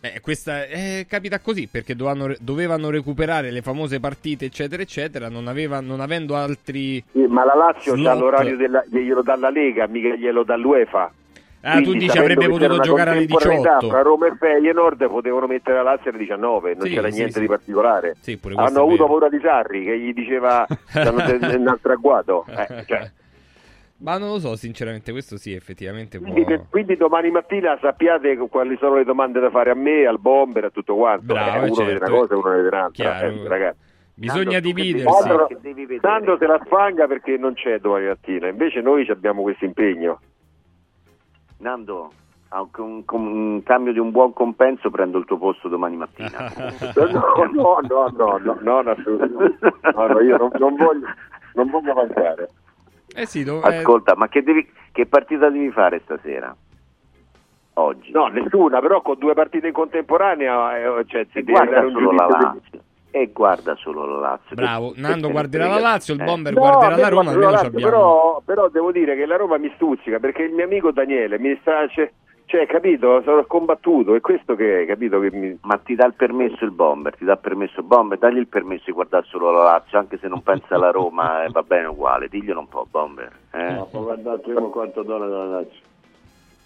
[0.00, 5.30] eh, questa eh, capita così perché dovevano, dovevano recuperare le famose partite, eccetera, eccetera.
[5.30, 7.02] Non, aveva, non avendo altri.
[7.10, 8.06] Sì, ma la Lazio Slot.
[8.08, 11.10] ha l'orario della, glielo dà la Lega, mica glielo dà l'UEFA.
[11.66, 13.88] Ah, tu dici avrebbe potuto giocare alle contemporaneità 18.
[13.88, 17.32] Fra Roma e Feyenoord potevano mettere la Lazio alle 19, non Sì, c'era sì, niente
[17.34, 17.40] sì.
[17.40, 18.14] di particolare.
[18.20, 22.44] Sì, pure questo Hanno avuto paura di Sarri che gli diceva un altro agguato.
[22.48, 23.10] Eh, cioè.
[23.96, 26.30] Ma non lo so, sinceramente, questo sì, effettivamente può.
[26.30, 30.64] quindi, quindi domani mattina sappiate quali sono le domande da fare a me, al bomber,
[30.64, 31.32] a tutto quanto.
[31.32, 31.84] Bravo, Eh, uno certo.
[31.84, 33.20] vede una cosa e uno vede un'altra.
[33.20, 33.78] Eh, ragazzi.
[34.16, 35.98] Bisogna che dividersi.
[36.00, 40.20] Sandro se la sfanga perché non c'è domani mattina, invece noi abbiamo questo impegno.
[41.58, 42.12] Nando,
[42.48, 46.52] a un, con un cambio di un buon compenso prendo il tuo posto domani mattina.
[46.94, 47.06] No,
[47.52, 48.94] no, no, no, no, no, no.
[49.94, 51.06] No, no, io non, non voglio,
[51.54, 52.50] non voglio avanzare.
[53.14, 56.54] Eh sì, dov- eh, Ascolta, ma che, devi, che partita devi fare stasera?
[57.74, 58.12] Oggi?
[58.12, 61.94] No, nessuna, però con due partite in contemporanea eh, cioè, si e deve dare un
[61.94, 62.82] giudizio.
[63.16, 64.56] E guarda solo la Lazio.
[64.56, 65.78] Bravo, Nando guarderà la?
[65.78, 66.24] Lazio, il Eh.
[66.24, 69.70] Bomber No, guarderà la Roma, la Lazio, però, però devo dire che la Roma mi
[69.76, 72.10] stuzzica perché il mio amico Daniele mi sta, cioè,
[72.46, 75.56] cioè, capito, sono combattuto, è questo che è, capito che mi...
[75.62, 78.48] Ma ti dà il permesso il bomber, ti dà il permesso il bomber, dagli il
[78.48, 81.86] permesso di guardare solo la Lazio, anche se non pensa alla Roma eh, va bene
[81.86, 83.30] uguale, diglielo un po' bomber.
[83.52, 83.74] Eh?
[83.74, 85.80] No, può guardare il primo quarto d'ora della Lazio.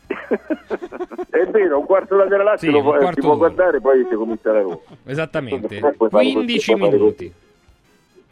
[0.08, 3.36] È vero, un quarto d'ora della Lazio Sì, lo un può- eh, quarto si può
[3.36, 4.78] guardare poi si comincia la Roma.
[5.04, 7.32] Esattamente, Puoi fare così, 15 puoi fare minuti.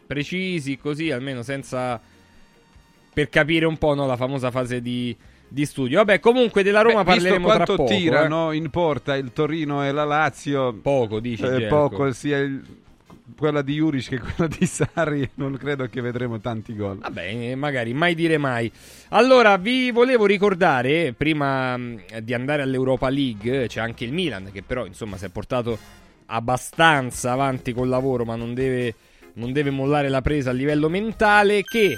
[0.07, 1.99] Precisi, così almeno senza...
[3.13, 5.15] Per capire un po' no, la famosa fase di,
[5.47, 5.97] di studio.
[5.97, 7.91] Vabbè, comunque della Roma beh, visto parleremo tra quanto poco.
[7.91, 7.95] eh.
[7.97, 12.63] tirano in porta il Torino e la Lazio, Poco, dici, eh, poco sia il-
[13.37, 16.97] quella di Juric che quella di Sarri, non credo che vedremo tanti gol.
[16.97, 18.71] Vabbè, magari mai dire mai.
[19.09, 24.63] Allora, vi volevo ricordare, prima mh, di andare all'Europa League, c'è anche il Milan, che
[24.63, 25.77] però insomma si è portato
[26.25, 28.95] abbastanza avanti col lavoro, ma non deve,
[29.33, 31.95] non deve mollare la presa a livello mentale, che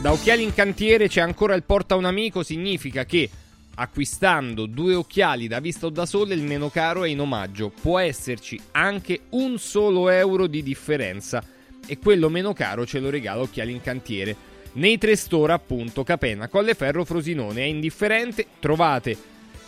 [0.00, 3.28] da Occhiali in Cantiere c'è ancora il porta un amico, significa che
[3.74, 7.70] acquistando due occhiali da vista o da sole il meno caro è in omaggio.
[7.70, 11.42] Può esserci anche un solo euro di differenza
[11.86, 14.36] e quello meno caro ce lo regala Occhiali in Cantiere.
[14.74, 19.16] Nei tre store appunto Capena, Colleferro, Frosinone è indifferente, trovate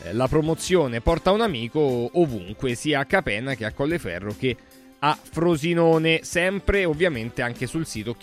[0.02, 4.56] eh, la promozione Porta un amico ovunque, sia a Capena che a Colleferro che
[5.00, 8.14] a Frosinone, sempre ovviamente anche sul sito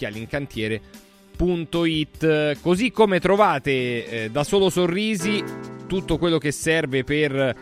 [1.41, 5.43] occhialincantiere.it, così come trovate eh, da solo sorrisi
[5.87, 7.55] tutto quello che serve per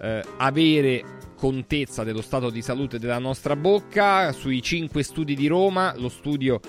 [0.00, 5.94] eh, avere contezza dello stato di salute della nostra bocca sui 5 studi di Roma,
[5.96, 6.60] lo studio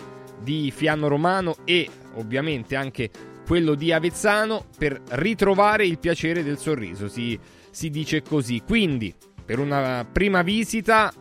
[0.41, 3.09] di Fiano Romano e ovviamente anche
[3.45, 7.37] quello di Avezzano per ritrovare il piacere del sorriso, si,
[7.69, 8.61] si dice così.
[8.65, 9.13] Quindi,
[9.45, 11.13] per una prima visita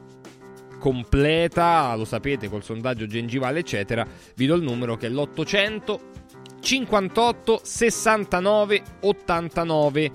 [0.82, 6.00] completa, lo sapete, col sondaggio gengivale, eccetera, vi do il numero che è l'800
[6.58, 10.10] 58 69 89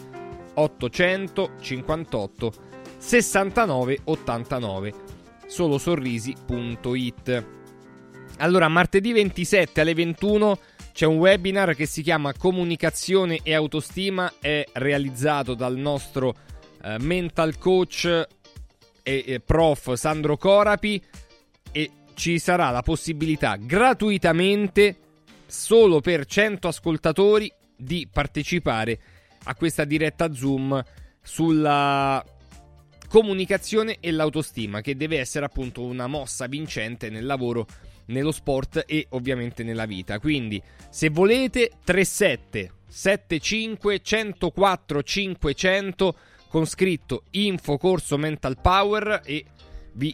[0.56, 2.54] 858
[2.98, 4.94] 69 89
[5.46, 7.46] solosorrisi.it
[8.40, 10.60] Allora, martedì 27 alle 21
[10.92, 16.36] c'è un webinar che si chiama Comunicazione e autostima, è realizzato dal nostro
[16.84, 18.28] eh, mental coach
[19.08, 21.02] e, prof Sandro Corapi
[21.72, 24.98] e ci sarà la possibilità gratuitamente
[25.46, 29.00] solo per 100 ascoltatori di partecipare
[29.46, 30.84] a questa diretta Zoom
[31.22, 32.24] sulla
[33.08, 37.66] comunicazione e l'autostima che deve essere appunto una mossa vincente nel lavoro
[38.08, 40.20] nello sport e ovviamente nella vita.
[40.20, 46.18] Quindi, se volete, 37 75 104 500
[46.58, 49.46] con scritto info corso mental power e
[49.92, 50.12] vi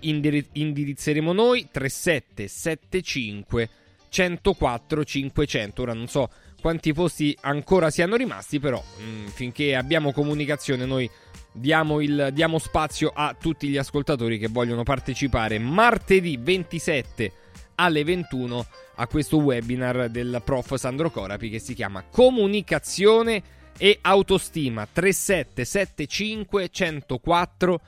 [0.51, 3.69] indirizzeremo noi 37 75
[4.09, 5.81] 104 500.
[5.81, 6.29] Ora non so
[6.59, 11.09] quanti posti ancora siano rimasti, però mh, mm, finché abbiamo comunicazione noi
[11.53, 17.31] diamo, il, diamo spazio a tutti gli ascoltatori che vogliono partecipare martedì 27
[17.75, 24.87] alle 21 a questo webinar del prof Sandro Corapi che si chiama Comunicazione e autostima
[24.91, 27.81] 3775 104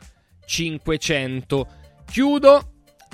[0.45, 1.67] 500.
[2.05, 2.69] Chiudo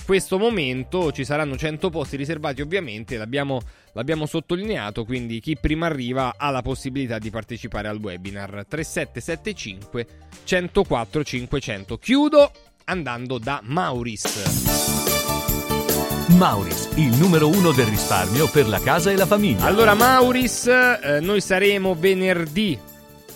[0.05, 3.61] questo momento, ci saranno 100 posti riservati ovviamente, l'abbiamo,
[3.93, 10.07] l'abbiamo sottolineato, quindi chi prima arriva ha la possibilità di partecipare al webinar 3775
[10.43, 11.97] 104 500.
[11.97, 12.51] Chiudo
[12.85, 15.10] andando da Mauris.
[16.33, 19.65] Mauris, il numero uno del risparmio per la casa e la famiglia.
[19.65, 22.77] Allora, Mauris, eh, noi saremo venerdì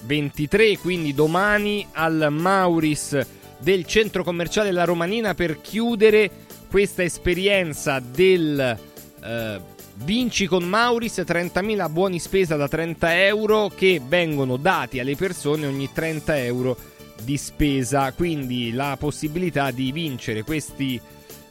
[0.03, 3.19] 23, quindi domani al Mauris
[3.59, 6.29] del centro commerciale La Romanina per chiudere
[6.69, 8.77] questa esperienza del
[9.23, 9.61] eh,
[9.97, 15.89] Vinci con Mauris 30.000 buoni spesa da 30 euro che vengono dati alle persone ogni
[15.91, 16.77] 30 euro
[17.23, 18.11] di spesa.
[18.11, 20.99] Quindi la possibilità di vincere questi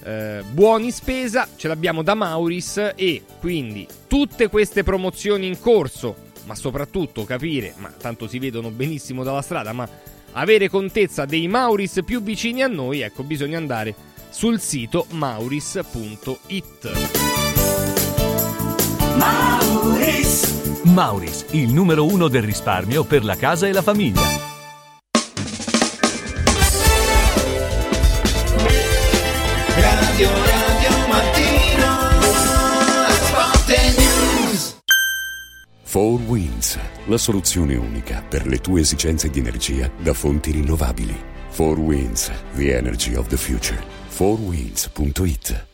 [0.05, 6.15] eh, buoni spesa ce l'abbiamo da Mauris e quindi tutte queste promozioni in corso,
[6.45, 9.89] ma soprattutto capire, ma tanto si vedono benissimo dalla strada, ma
[10.33, 13.95] avere contezza dei Mauris più vicini a noi, ecco, bisogna andare
[14.29, 16.93] sul sito mauris.it.
[19.17, 20.83] Mauris.
[20.83, 24.54] Mauris, il numero uno del risparmio per la casa e la famiglia.
[30.15, 31.99] Radio Radio Mattino
[33.09, 34.77] Sport News
[35.83, 41.21] 4 Winds, la soluzione unica per le tue esigenze di energia da fonti rinnovabili.
[41.57, 43.83] 4 Winds, the energy of the future.
[44.17, 45.74] 4winds.it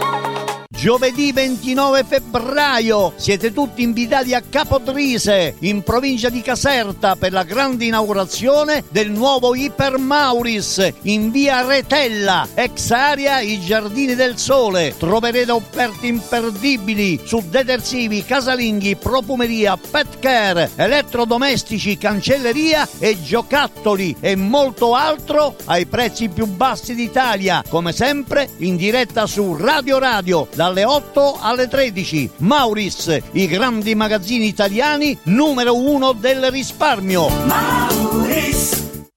[0.81, 7.85] Giovedì 29 febbraio siete tutti invitati a Capodrise, in provincia di Caserta, per la grande
[7.85, 14.95] inaugurazione del nuovo Iper Mauris in via Retella, ex area I Giardini del Sole.
[14.97, 24.95] Troverete offerte imperdibili su detersivi, casalinghi, profumeria, pet care, elettrodomestici, cancelleria e giocattoli e molto
[24.95, 27.63] altro ai prezzi più bassi d'Italia.
[27.69, 32.31] Come sempre in diretta su Radio Radio dalle 8 alle 13.
[32.37, 37.27] Mauris, i grandi magazzini italiani numero uno del risparmio.
[37.45, 38.90] Mauris.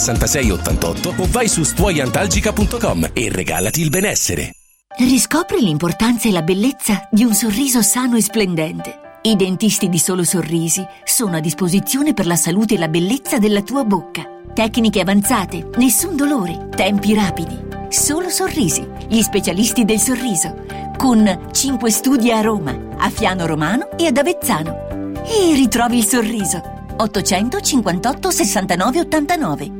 [0.00, 4.54] 6688 o vai su stuoiantalgica.com e regalati il benessere.
[4.96, 9.18] Riscopri l'importanza e la bellezza di un sorriso sano e splendente.
[9.22, 13.62] I dentisti di Solo Sorrisi sono a disposizione per la salute e la bellezza della
[13.62, 14.22] tua bocca.
[14.52, 17.68] Tecniche avanzate, nessun dolore, tempi rapidi.
[17.88, 20.64] Solo Sorrisi, gli specialisti del sorriso,
[20.96, 25.12] con 5 studi a Roma, a Fiano Romano e ad Avezzano.
[25.24, 26.78] E ritrovi il sorriso.
[26.96, 29.79] 858 69 89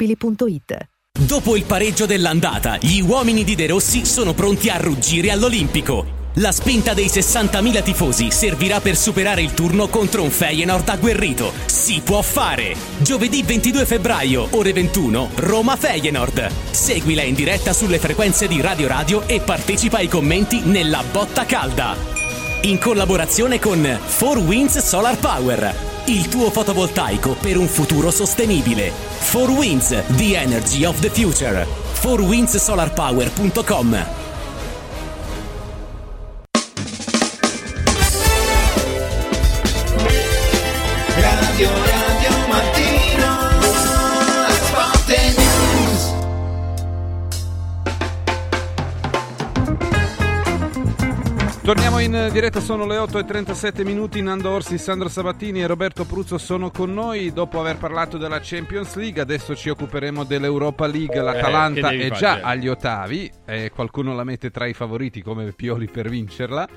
[1.19, 6.19] Dopo il pareggio dell'andata, gli uomini di De Rossi sono pronti a ruggire all'Olimpico.
[6.35, 11.51] La spinta dei 60.000 tifosi servirà per superare il turno contro un Feyenoord agguerrito.
[11.65, 12.75] Si può fare!
[12.99, 16.49] Giovedì 22 febbraio, ore 21, Roma-Feyenoord.
[16.71, 22.20] Seguila in diretta sulle frequenze di Radio Radio e partecipa ai commenti nella botta calda.
[22.63, 25.73] In collaborazione con 4Winds Solar Power,
[26.05, 28.91] il tuo fotovoltaico per un futuro sostenibile.
[29.31, 31.65] 4Winds, the energy of the future.
[31.95, 34.05] 4windsolarpower.com
[41.15, 41.90] Radio
[51.63, 54.19] Torniamo in diretta, sono le 8 e 37 minuti.
[54.21, 57.31] Nando Orsi, Sandro Sabatini e Roberto Pruzzo sono con noi.
[57.31, 61.21] Dopo aver parlato della Champions League, adesso ci occuperemo dell'Europa League.
[61.21, 62.47] L'Atalanta Eh, che devi è fare, già certo.
[62.47, 66.67] agli ottavi e qualcuno la mette tra i favoriti come Pioli per vincerla.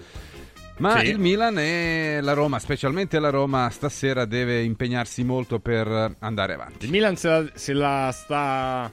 [0.78, 1.06] Ma Sì.
[1.08, 6.84] il Milan e la Roma, specialmente la Roma, stasera deve impegnarsi molto per andare avanti.
[6.84, 8.92] Il Milan se la, se la sta.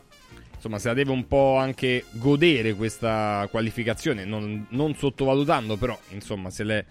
[0.62, 6.51] Insomma, se la deve un po' anche godere questa qualificazione, non, non sottovalutando, però, insomma,
[6.51, 6.86] se l'è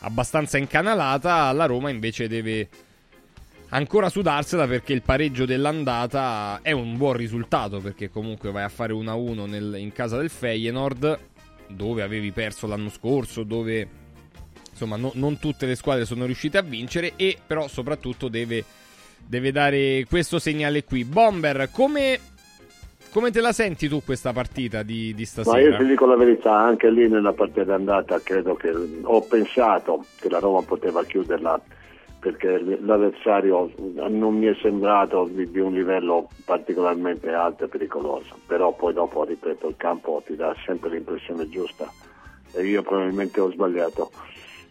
[0.00, 1.50] abbastanza incanalata.
[1.50, 2.68] La Roma invece deve
[3.70, 7.80] ancora sudarsela perché il pareggio dell'andata è un buon risultato.
[7.80, 11.18] Perché comunque vai a fare 1-1 nel- in casa del Feyenoord,
[11.66, 13.88] dove avevi perso l'anno scorso, dove
[14.70, 18.62] insomma no- non tutte le squadre sono riuscite a vincere e però soprattutto deve,
[19.26, 21.04] deve dare questo segnale qui.
[21.04, 22.20] Bomber, come,
[23.16, 25.76] come te la senti tu questa partita di, di Ma io stasera?
[25.78, 28.70] ti dico la verità, anche lì nella partita andata credo che
[29.02, 31.58] ho pensato che la Roma poteva chiuderla
[32.20, 33.72] perché l'avversario
[34.10, 39.24] non mi è sembrato di, di un livello particolarmente alto e pericoloso, però poi dopo,
[39.24, 41.90] ripeto, il campo ti dà sempre l'impressione giusta
[42.52, 44.10] e io probabilmente ho sbagliato.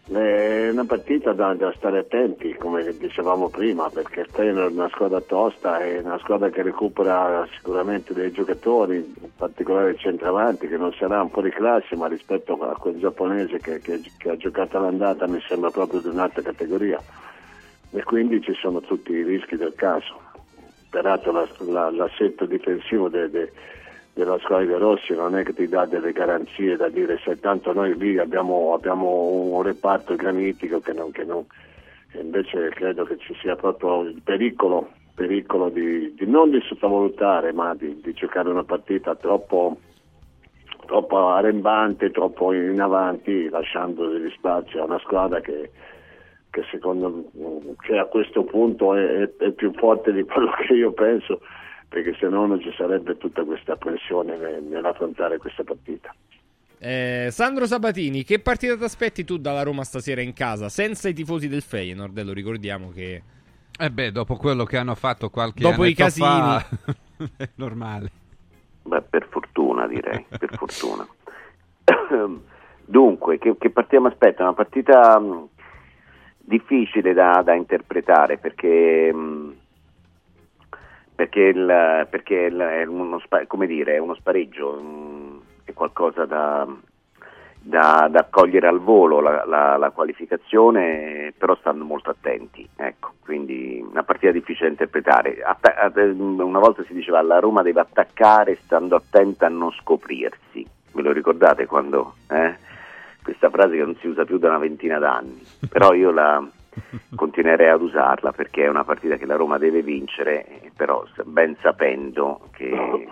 [0.08, 5.20] È una partita da, da stare attenti, come dicevamo prima, perché Feyenoord è una squadra
[5.20, 10.92] tosta, è una squadra che recupera sicuramente dei giocatori, in particolare il centravanti, che non
[10.92, 14.76] sarà un po' di classe, ma rispetto a quel giapponese che, che- che ha giocato
[14.76, 17.02] all'andata mi sembra proprio di un'altra categoria.
[17.90, 20.20] E quindi ci sono tutti i rischi del caso.
[20.88, 23.52] Peraltro la- la- l'assetto difensivo de- de-
[24.16, 27.94] della di Rossi non è che ti dà delle garanzie da dire se tanto noi
[27.98, 31.44] lì abbiamo, abbiamo un reparto granitico che non, che non
[32.12, 37.52] e invece credo che ci sia proprio il pericolo, pericolo di, di non di sottovalutare
[37.52, 39.76] ma di, di giocare una partita troppo,
[40.86, 45.72] troppo arrembante, troppo in avanti lasciando degli spazi a una squadra che,
[46.48, 47.26] che secondo
[47.80, 51.42] che a questo punto è, è- è più forte di quello che io penso
[51.88, 56.14] perché se no non ci sarebbe tutta questa pressione nel- nell'affrontare questa partita.
[56.78, 60.68] Eh, Sandro Sabatini, che partita ti aspetti tu dalla Roma stasera in casa?
[60.68, 63.22] Senza i tifosi del Feyenoord, lo ricordiamo che...
[63.78, 66.26] Eh beh, dopo quello che hanno fatto qualche Dopo i casini.
[66.26, 66.66] fa,
[67.36, 68.10] è normale.
[68.82, 71.06] Beh, per fortuna direi, per fortuna.
[72.84, 74.44] Dunque, che, che partita mi aspetta?
[74.44, 75.48] Una partita mh,
[76.38, 79.54] difficile da, da interpretare perché, mh,
[81.16, 83.20] perché, il, perché il- è, uno,
[83.66, 86.66] dire, uno spareggio, mh, è qualcosa da,
[87.58, 92.68] da, da cogliere al volo la, la- la qualificazione, però stanno molto attenti.
[92.76, 95.42] Ecco, quindi una partita difficile da interpretare.
[95.42, 100.64] Att- una volta si diceva la Roma deve attaccare stando attenta a non scoprirsi.
[100.92, 102.14] Ve lo ricordate quando?
[102.30, 102.54] eh?
[103.22, 106.40] Questa frase che non si usa più da una ventina d'anni, però io la
[107.14, 112.48] continuerei ad usarla perché è una partita che la Roma deve vincere, però ben sapendo
[112.52, 113.08] che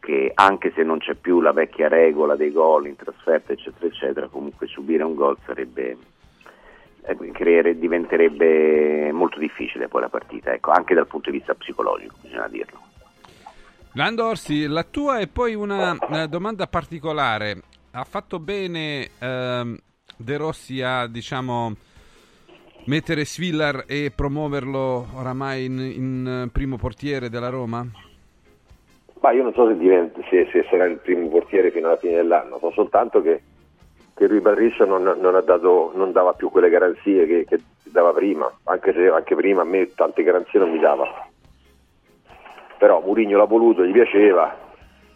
[0.00, 4.28] che anche se non c'è più la vecchia regola dei gol in trasferta, eccetera, eccetera,
[4.28, 5.96] comunque subire un gol sarebbe
[7.02, 12.16] eh, creere- diventerebbe molto difficile poi la partita, ecco, anche dal punto di vista psicologico,
[12.22, 12.78] bisogna dirlo.
[13.92, 17.60] Lando Orsi, la tua è poi una eh, domanda particolare.
[17.92, 19.76] Ha fatto bene ehm,
[20.16, 21.74] De Rossi a, diciamo,
[22.84, 27.86] mettere Svillar e promuoverlo oramai in, in, eh, primo portiere della Roma?
[29.20, 32.14] Ma io non so se, diventa- se- se sarà il primo portiere fino alla fine
[32.14, 33.42] dell'anno, so soltanto che,
[34.14, 35.42] che Rui Barriscia non, non
[35.94, 39.92] non dava più quelle garanzie che, che dava prima, anche se anche prima a me
[39.94, 41.28] tante garanzie non mi dava.
[42.78, 44.68] Però Mourinho l'ha voluto, gli piaceva.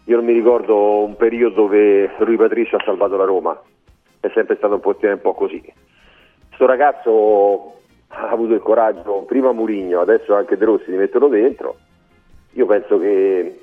[0.05, 3.59] Io non mi ricordo un periodo dove Rui Patricio ha salvato la Roma,
[4.21, 5.63] è sempre stato un portiere un po' così.
[6.55, 7.73] Sto ragazzo
[8.09, 11.77] ha avuto il coraggio, prima Mourinho, adesso anche De Rossi di metterlo dentro.
[12.53, 13.61] Io penso che,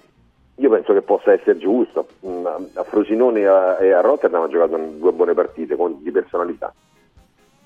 [0.56, 2.08] io penso che possa essere giusto.
[2.26, 6.74] Mm, A Frosinone e a, Rotterdam ha giocato due buone partite con, di personalità.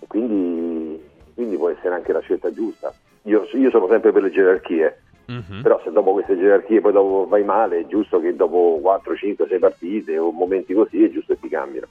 [0.08, 1.04] Quindi,
[1.34, 2.94] quindi può essere anche la scelta giusta.
[3.24, 5.02] Io, io sono sempre per le gerarchie,
[5.64, 9.48] però se dopo queste gerarchie poi dopo vai male, è giusto che dopo 4, 5,
[9.48, 11.88] 6 partite o momenti così è giusto che ti cambiano.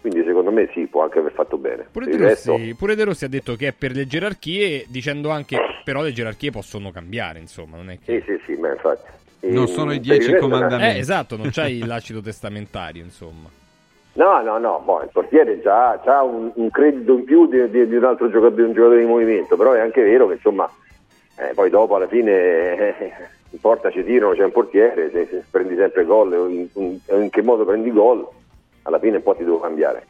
[0.00, 1.86] Quindi secondo me sì, può anche aver fatto bene.
[1.90, 4.84] Pure De, il resto- Rossi, pure De Rossi ha detto che è per le gerarchie,
[4.88, 8.22] dicendo anche però le gerarchie possono cambiare, insomma, non è che...
[8.24, 9.08] Sì, sì, sì, ma infatti.
[9.40, 10.96] Non E, sono i dieci resto- comandamenti.
[10.96, 13.48] Eh, esatto, non c'hai l'acido testamentario, insomma.
[14.14, 17.86] No, no, no, boh, il portiere già ha un, un credito in più di, di-
[17.86, 20.70] di un altro giocatore, di un giocatore di movimento, però è anche vero che insomma,
[21.38, 22.32] eh, poi dopo alla fine
[22.98, 23.12] eh,
[23.50, 27.30] in porta ci tirano, c'è un portiere, se, se prendi sempre gol, in, in- in
[27.30, 28.26] che modo prendi gol,
[28.86, 30.06] alla fine un po' ti devo cambiare.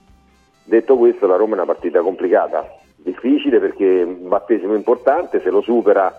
[0.65, 2.67] Detto questo, la Roma è una partita complicata,
[2.97, 6.13] difficile perché un battesimo importante, se lo supera,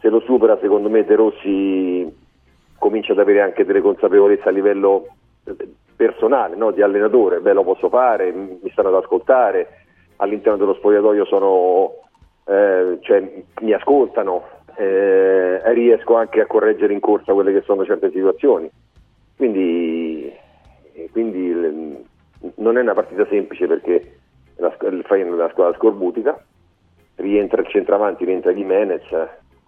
[0.00, 2.22] se lo supera secondo me De Rossi
[2.78, 5.06] comincia ad avere anche delle consapevolezze a livello
[5.44, 5.56] eh,
[5.96, 6.70] personale, no?
[6.70, 9.68] di allenatore, beh lo posso fare, mi stanno ad ascoltare,
[10.16, 11.92] all'interno dello spogliatoio sono,
[12.46, 14.44] eh, cioè, mi ascoltano,
[14.76, 18.70] eh, riesco anche a correggere in corsa quelle che sono certe situazioni.
[19.36, 19.83] Quindi,
[21.14, 22.04] quindi l-
[22.56, 24.18] non è una partita semplice perché
[24.56, 26.44] la, il Feyenoord è una squadra scorbutica,
[27.14, 29.02] rientra il centravanti, rientra Jimenez,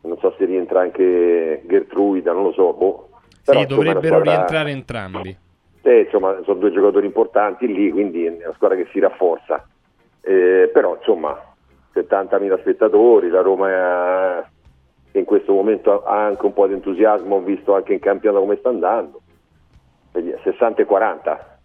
[0.02, 3.08] non so se rientra anche Gertruida, non lo so, boh.
[3.44, 5.36] Però, sì, insomma, dovrebbero squadra- rientrare entrambi.
[5.82, 9.64] eh, insomma, sono due giocatori importanti lì, quindi è una squadra che si rafforza.
[10.20, 11.40] Eh, però, insomma,
[11.94, 14.44] 70.000 spettatori, la Roma
[15.12, 18.56] che in questo momento ha anche un po' di entusiasmo, visto anche in campionato come
[18.56, 19.20] sta andando.
[20.16, 21.58] Vedi, 60 e 40.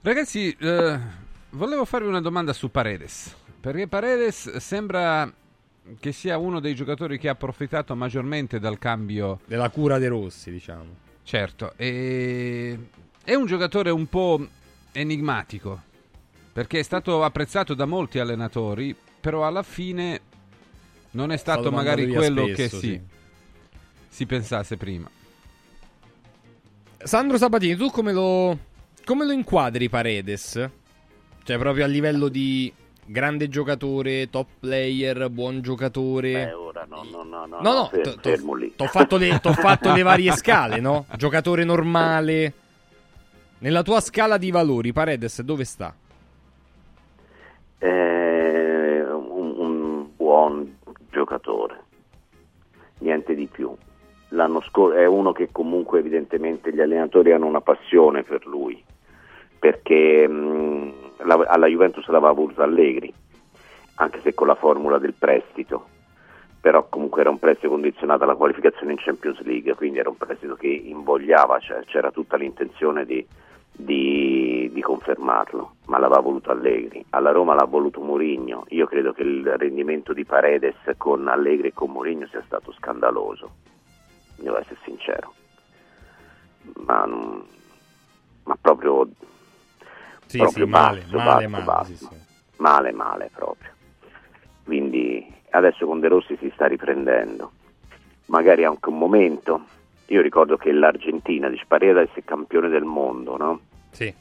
[0.00, 0.98] Ragazzi, eh,
[1.50, 3.36] volevo farvi una domanda su Paredes.
[3.60, 5.30] Perché Paredes sembra
[6.00, 9.40] che sia uno dei giocatori che ha approfittato maggiormente dal cambio.
[9.44, 11.10] Della cura dei Rossi, diciamo.
[11.22, 12.78] Certo, e...
[13.22, 14.40] è un giocatore un po'
[14.92, 15.78] enigmatico.
[16.54, 20.20] Perché è stato apprezzato da molti allenatori, però alla fine
[21.10, 23.00] non è stato, stato magari quello spesso, che si, sì.
[24.08, 25.20] si pensasse prima.
[27.04, 28.56] Sandro Sabatini, tu come lo,
[29.04, 30.70] come lo inquadri Paredes?
[31.44, 32.72] Cioè, proprio a livello di
[33.04, 36.32] grande giocatore, top player, buon giocatore.
[36.32, 38.72] Beh, ora no, no, no, no, No, no, fer- fermo lì.
[38.76, 41.06] T'ho fatto, le, t'ho fatto le varie scale, no?
[41.16, 42.52] Giocatore normale.
[43.58, 45.94] Nella tua scala di valori, Paredes dove sta?
[47.78, 47.86] È
[49.08, 50.76] un, un buon
[51.10, 51.82] giocatore,
[52.98, 53.76] niente di più.
[54.32, 58.82] L'anno scorso è uno che comunque evidentemente gli allenatori hanno una passione per lui,
[59.58, 60.92] perché mh,
[61.24, 63.12] la- alla Juventus l'aveva voluto Allegri,
[63.96, 65.86] anche se con la formula del prestito,
[66.60, 70.54] però comunque era un prestito condizionato alla qualificazione in Champions League, quindi era un prestito
[70.54, 73.26] che invogliava, cioè, c'era tutta l'intenzione di,
[73.70, 77.04] di, di confermarlo, ma l'aveva voluto Allegri.
[77.10, 78.64] Alla Roma l'ha voluto Mourinho.
[78.68, 83.50] Io credo che il rendimento di Paredes con Allegri e con Mourinho sia stato scandaloso,
[84.36, 85.34] devo essere sincero.
[86.84, 89.08] Ma, ma proprio,
[90.26, 91.94] Sì, proprio sì, male, basso, male, basso, male, basso.
[91.94, 92.08] sì,
[92.56, 93.70] male, male proprio.
[94.64, 97.52] Quindi adesso con De Rossi si sta riprendendo.
[98.26, 99.64] Magari anche un momento.
[100.06, 103.60] Io ricordo che l'Argentina, dice Paredes è campione del mondo, no?
[103.90, 104.14] Sì.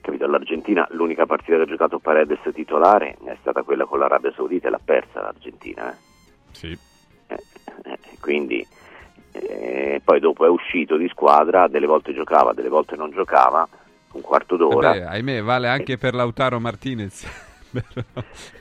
[0.00, 0.26] Capito?
[0.26, 4.70] L'Argentina, l'unica partita che ha giocato Paredes titolare è stata quella con l'Arabia Saudita e
[4.70, 5.90] l'ha persa l'Argentina.
[5.92, 5.96] eh.
[6.52, 6.78] Sì.
[7.26, 7.42] Eh,
[7.84, 8.64] eh, quindi
[9.40, 13.66] eh, poi dopo è uscito di squadra, delle volte giocava, delle volte non giocava,
[14.12, 14.88] un quarto d'ora.
[14.92, 17.26] Vabbè, ahimè, vale anche per Lautaro Martinez.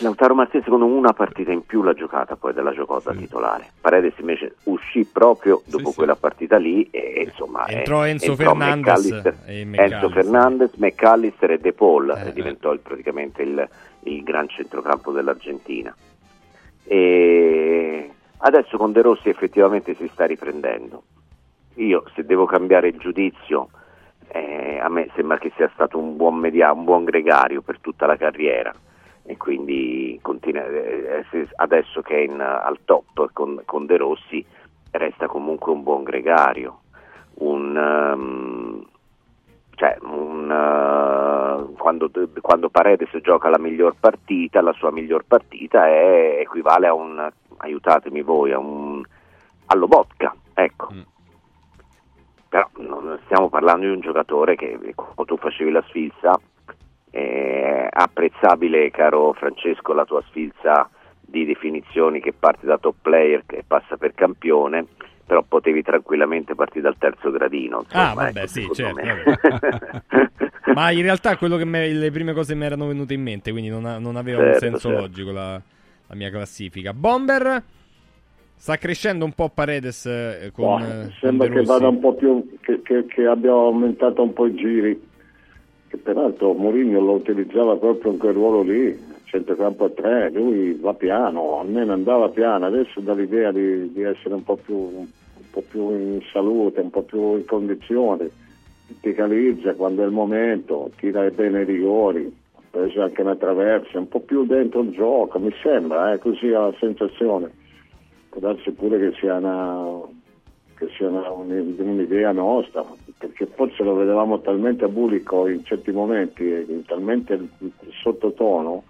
[0.00, 3.70] Lautaro Martinez secondo me una partita in più l'ha giocata poi della giocò da titolare.
[3.80, 8.94] Paredes invece uscì proprio dopo quella partita lì e, insomma Entrò eh, Enzo entrò Fernandez
[9.04, 10.10] McAllister- e Enzo McAllister.
[10.10, 13.68] Fernandez, McAllister e De Paul Eh, e diventò il- praticamente il,
[14.04, 15.94] il gran centrocampo dell'Argentina.
[16.84, 21.02] E adesso con De Rossi effettivamente si sta riprendendo.
[21.74, 23.68] Io se devo cambiare il giudizio
[24.28, 28.06] eh, a me sembra che sia stato un buon, media- un buon gregario per tutta
[28.06, 28.72] la carriera
[29.24, 31.24] e quindi continua- eh,
[31.56, 34.44] adesso che è in- al top con, con De Rossi
[34.92, 36.80] resta comunque un buon gregario,
[37.34, 38.86] un, ehm,
[39.74, 42.10] cioè, un, eh, quando,
[42.40, 48.22] quando Paredes gioca la miglior partita, la sua miglior partita è, equivale a un, aiutatemi
[48.22, 49.02] voi, a un,
[49.66, 50.88] allo vodka, ecco.
[52.48, 56.40] Però non stiamo parlando di un giocatore che, quando tu facevi la sfilza,
[57.10, 60.88] è apprezzabile, caro Francesco, la tua sfilza
[61.20, 64.86] di definizioni che parte da top player che passa per campione,
[65.26, 67.80] però potevi tranquillamente partire dal terzo gradino.
[67.82, 69.00] insomma, Ah, vabbè, ecco, sì, certo.
[70.72, 73.70] Ma in realtà quello che me- le prime cose mi erano venute in mente, quindi
[73.70, 75.00] non, ha- non aveva un Certo, senso certo.
[75.02, 75.60] logico la,
[76.06, 76.92] la mia classifica.
[76.92, 77.62] Bomber
[78.54, 82.56] sta crescendo un po' Paredes eh, con, con sembra De che vada un po' più
[82.60, 85.08] che, che, che abbia aumentato un po' i giri.
[85.88, 90.94] Che peraltro Mourinho lo utilizzava proprio in quel ruolo lì centrocampo a tre lui va
[90.94, 92.66] piano almeno andava piano.
[92.66, 95.06] Adesso dà l'idea di, di essere un po' più un
[95.50, 98.30] po' più in salute un po' più in condizioni
[98.86, 102.34] verticalizza quando è il momento tira bene i rigori
[102.76, 106.60] preso anche una traversa un po' più dentro il gioco mi sembra eh, così ha
[106.60, 107.50] la sensazione
[108.36, 110.00] può darsi pure che sia una,
[110.76, 112.84] che sia una- un- un'idea nostra,
[113.16, 117.48] perché forse lo vedevamo talmente a bulico in certi momenti, talmente
[118.02, 118.84] sottotono,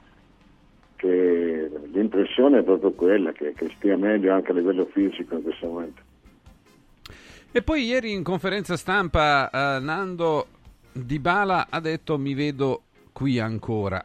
[0.97, 5.67] che l'impressione è proprio quella, che, che stia meglio anche a livello fisico in questo
[5.67, 6.03] momento.
[7.53, 10.47] E poi ieri in conferenza stampa eh, Nando
[10.93, 12.83] Dybala ha detto mi vedo
[13.17, 14.05] qui ancora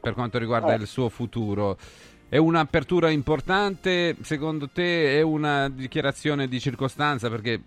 [0.00, 0.78] per quanto riguarda Eh.
[0.80, 1.76] il suo futuro.
[2.28, 7.60] È un'apertura importante, secondo te è una dichiarazione di circostanza perché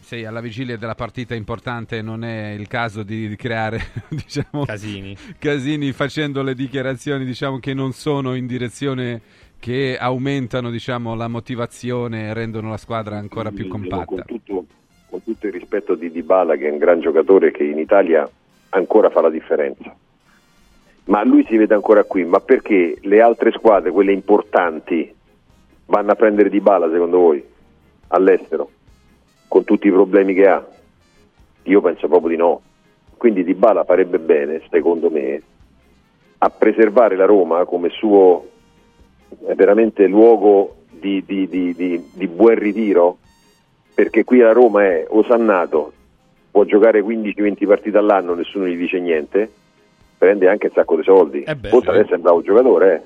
[0.00, 3.78] sei alla vigilia della partita importante, non è il caso di, creare
[4.08, 5.14] diciamo, Casini.
[5.38, 9.20] casini facendo le dichiarazioni diciamo, che non sono in direzione
[9.58, 14.04] che aumentano diciamo, la motivazione e rendono la squadra ancora più compatta.
[14.06, 14.66] Con tutto,
[15.10, 18.26] con tutto il rispetto di Dybala che è un gran giocatore che in Italia
[18.74, 19.94] ancora fa la differenza.
[21.06, 25.14] Ma lui si vede ancora qui, ma perché le altre squadre, quelle importanti,
[25.86, 27.44] vanno a prendere Dybala secondo voi
[28.08, 28.70] all'estero
[29.48, 30.64] con tutti i problemi che ha?
[31.64, 32.60] Io penso proprio di no.
[33.16, 35.42] Quindi Dybala farebbe bene, secondo me,
[36.38, 38.48] a preservare la Roma come suo
[39.46, 43.18] eh, veramente luogo di, di- di- di- di buon ritiro,
[43.94, 45.92] perché qui la Roma è osannato,
[46.54, 49.50] può giocare 15-20 partite all'anno, nessuno gli dice niente,
[50.16, 52.94] prende anche un sacco di soldi, Eh beh, oltre ad essere un bravo giocatore.
[52.94, 53.00] eh.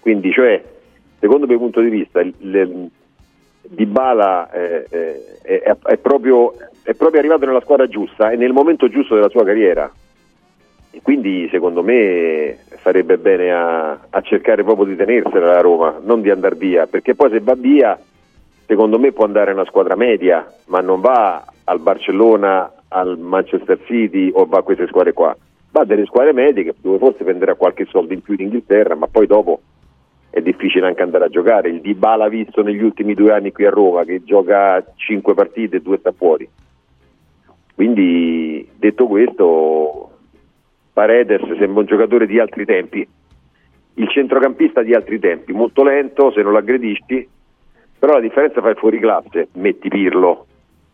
[0.00, 0.62] Quindi, cioè,
[1.20, 2.90] secondo il mio punto di vista, il, il-
[3.68, 8.52] Dybala eh, eh, è, è- è proprio, è proprio arrivato nella squadra giusta e nel
[8.52, 9.92] momento giusto della sua carriera.
[10.90, 16.22] E quindi secondo me farebbe bene a, a cercare proprio di tenersela la Roma, non
[16.22, 17.98] di andare via, perché poi se va via
[18.64, 23.78] secondo me può andare a una squadra media, ma non va al Barcellona, al Manchester
[23.86, 25.36] City o va a queste squadre qua.
[25.70, 29.06] Va a delle squadre medie dove forse prenderà qualche soldo in più in Inghilterra, ma
[29.06, 29.60] poi dopo
[30.30, 31.68] è difficile anche andare a giocare.
[31.68, 35.80] Il Dybala visto negli ultimi due anni qui a Roma, che gioca 5 partite e
[35.80, 36.48] due sta fuori.
[37.74, 40.10] Quindi detto questo,
[40.92, 43.06] Paredes sembra un giocatore di altri tempi,
[43.94, 47.28] il centrocampista di altri tempi, molto lento se non lo aggredisci,
[47.98, 50.46] però la differenza fa il fuoriclasse, metti Pirlo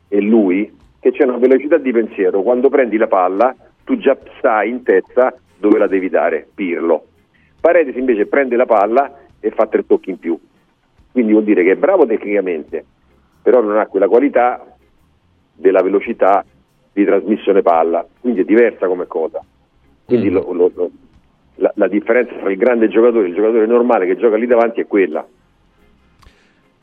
[0.08, 0.70] e lui,
[1.02, 5.34] che c'è una velocità di pensiero, quando prendi la palla tu già sai in testa
[5.58, 7.06] dove la devi dare, Pirlo.
[7.60, 10.38] Paredes invece prende la palla e fa tre tocchi in più,
[11.10, 12.84] quindi vuol dire che è bravo tecnicamente,
[13.42, 14.64] però non ha quella qualità
[15.56, 16.44] della velocità
[16.92, 19.40] di trasmissione palla, quindi è diversa come cosa.
[20.04, 20.90] Quindi lo- lo- lo-
[21.56, 24.80] la, la differenza tra il grande giocatore e il giocatore normale che gioca lì davanti
[24.80, 25.26] è quella.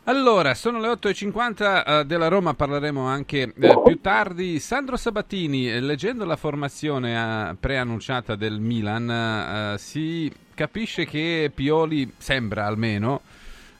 [0.09, 4.57] Allora, sono le 8.50 eh, della Roma, parleremo anche eh, più tardi.
[4.57, 13.21] Sandro Sabatini, eh, leggendo la formazione preannunciata del Milan, si capisce che Pioli, sembra almeno,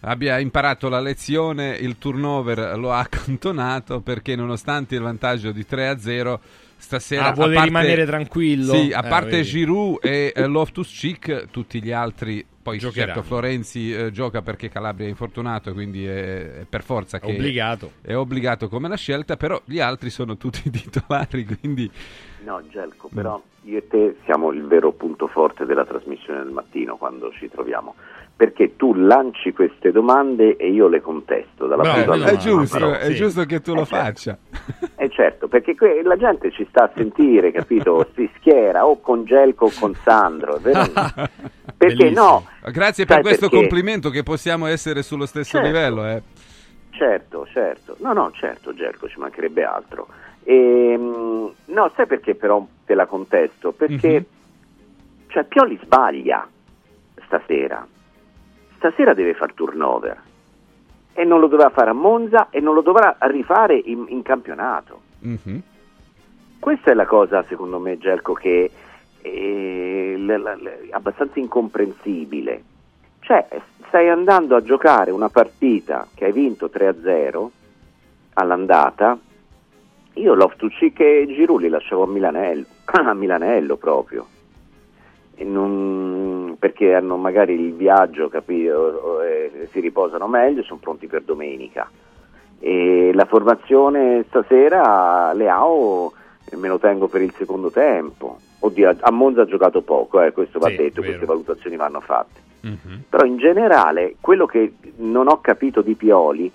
[0.02, 5.88] abbia imparato la lezione, il turnover lo ha accantonato perché nonostante il vantaggio di 3
[5.88, 6.42] a 0
[6.78, 8.76] stasera Ah, vuole parte- rimanere tranquillo?
[8.76, 9.48] Sì, a Eh, parte vedi.
[9.50, 13.14] Giroud e eh, Loftus Cheek, tutti gli altri poi Giocheranno.
[13.14, 17.92] certo Florenzi eh, gioca perché Calabria è infortunato, quindi è, è per forza che Obbligato.
[18.02, 21.92] È obbligato come la scelta, però gli altri sono tutti titolari, quindi
[22.44, 26.96] No, Gelco, però io e te siamo il vero punto forte della trasmissione del mattino
[26.96, 27.96] quando ci troviamo.
[28.40, 32.92] Perché tu lanci queste domande e io le contesto dalla Bravo, punta è giusto, Però-
[32.94, 34.06] è giusto che tu lo Eh, certo.
[34.06, 34.38] faccia.
[34.96, 38.08] Eh certo, perché que- la gente ci sta a sentire, capito?
[38.16, 40.84] Si schiera o con Gelco o con Sandro, è vero?
[41.76, 42.46] Perché no?
[42.72, 43.58] Grazie per Sai questo perché?
[43.58, 45.68] complimento che possiamo essere sullo stesso Certo.
[45.68, 46.22] livello, eh.
[46.92, 47.98] Certo, certo.
[48.00, 50.08] No, no, certo, Gerco, ci mancherebbe altro.
[50.46, 53.74] Ehm, no, sai perché però te la contesto?
[53.74, 54.24] Perché
[55.28, 56.48] cioè, Pioli sbaglia
[57.26, 57.86] stasera.
[58.80, 60.18] Stasera deve far turnover.
[61.12, 65.02] E non lo dovrà fare a Monza e non lo dovrà rifare in, in campionato.
[65.20, 65.62] Mhm.
[66.60, 68.72] Questa è la cosa, secondo me, Gelco, che
[69.22, 69.28] è
[70.16, 72.64] l- l- abbastanza incomprensibile.
[73.20, 73.48] Cioè,
[73.88, 77.52] stai andando a giocare una partita che hai vinto 3-0
[78.36, 79.18] all'andata.
[80.14, 84.26] Io Loftus-Cheek e Giroud li lasciavo a Milanello, a Milanello proprio.
[85.46, 91.22] Non- perché hanno magari il viaggio, capito, e si riposano meglio e sono pronti per
[91.22, 91.90] domenica.
[92.60, 96.12] E la formazione stasera Leao
[96.52, 98.38] me lo tengo per il secondo tempo.
[98.60, 101.14] Oddio, a- Monza ha giocato poco, eh, questo va Sì, detto, vero.
[101.14, 102.48] queste valutazioni vanno fatte.
[103.10, 106.52] Però in generale quello che non ho capito di Pioli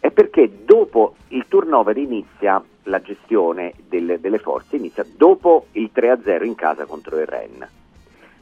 [0.00, 6.44] è perché dopo il turnover inizia la gestione delle, delle forze, inizia dopo il 3-0
[6.44, 7.68] in casa contro il Ren.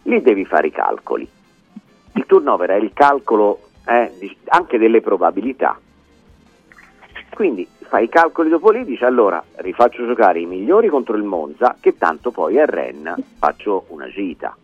[0.04, 1.28] Lì devi fare i calcoli.
[2.14, 5.78] Il turnover è il calcolo eh, anche delle probabilità.
[7.34, 11.76] Quindi fai i calcoli dopo lì, dici allora rifaccio giocare i migliori contro il Monza,
[11.80, 14.56] che tanto poi a Ren faccio una gita.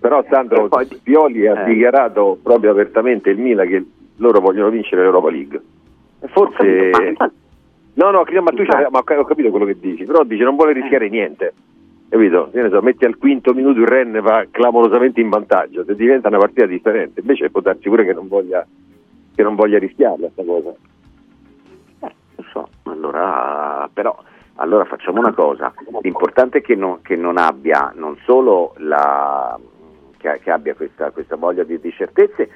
[0.00, 1.64] Però Sandro E poi- Pioli ha eh.
[1.64, 3.84] dichiarato proprio apertamente il Milan che
[4.16, 5.60] loro vogliono vincere l'Europa League.
[6.20, 7.14] E Forse...
[7.94, 11.08] No, no, ma tu ma ho capito quello che dici, però dice non vuole rischiare
[11.08, 11.52] niente.
[12.08, 12.50] Capito?
[12.52, 16.64] So, metti al quinto minuto il Ren va clamorosamente in vantaggio, se diventa una partita
[16.64, 17.20] differente.
[17.20, 18.66] Invece può darsi pure che non voglia,
[19.34, 20.74] che non voglia rischiarla sta cosa.
[22.00, 24.16] Lo so, allora, però,
[24.54, 29.58] allora facciamo una cosa, l'importante è che non, che non abbia non solo la,
[30.16, 32.48] che, che abbia questa, questa voglia di, di certezze,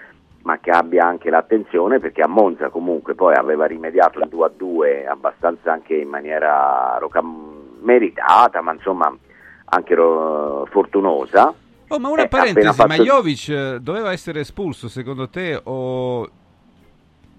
[0.44, 4.50] ma che abbia anche l'attenzione perché a Monza comunque poi aveva rimediato il 2 a
[4.56, 9.14] 2 abbastanza anche in maniera rocam- meritata, ma insomma
[9.74, 11.52] anche ro- fortunosa.
[11.88, 15.58] Oh, ma una Eh, parentesi, appena ma fatto- Jovic eh, doveva essere espulso secondo te
[15.64, 16.28] o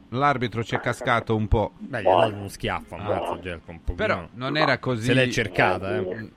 [0.09, 1.71] l'arbitro ci è cascato un po'?
[1.77, 3.95] Beh, gli ha dato uno schiaffo, ammazza Gelco un pochino.
[3.95, 5.05] Però non era così...
[5.05, 6.29] Se l'è cercata, eh.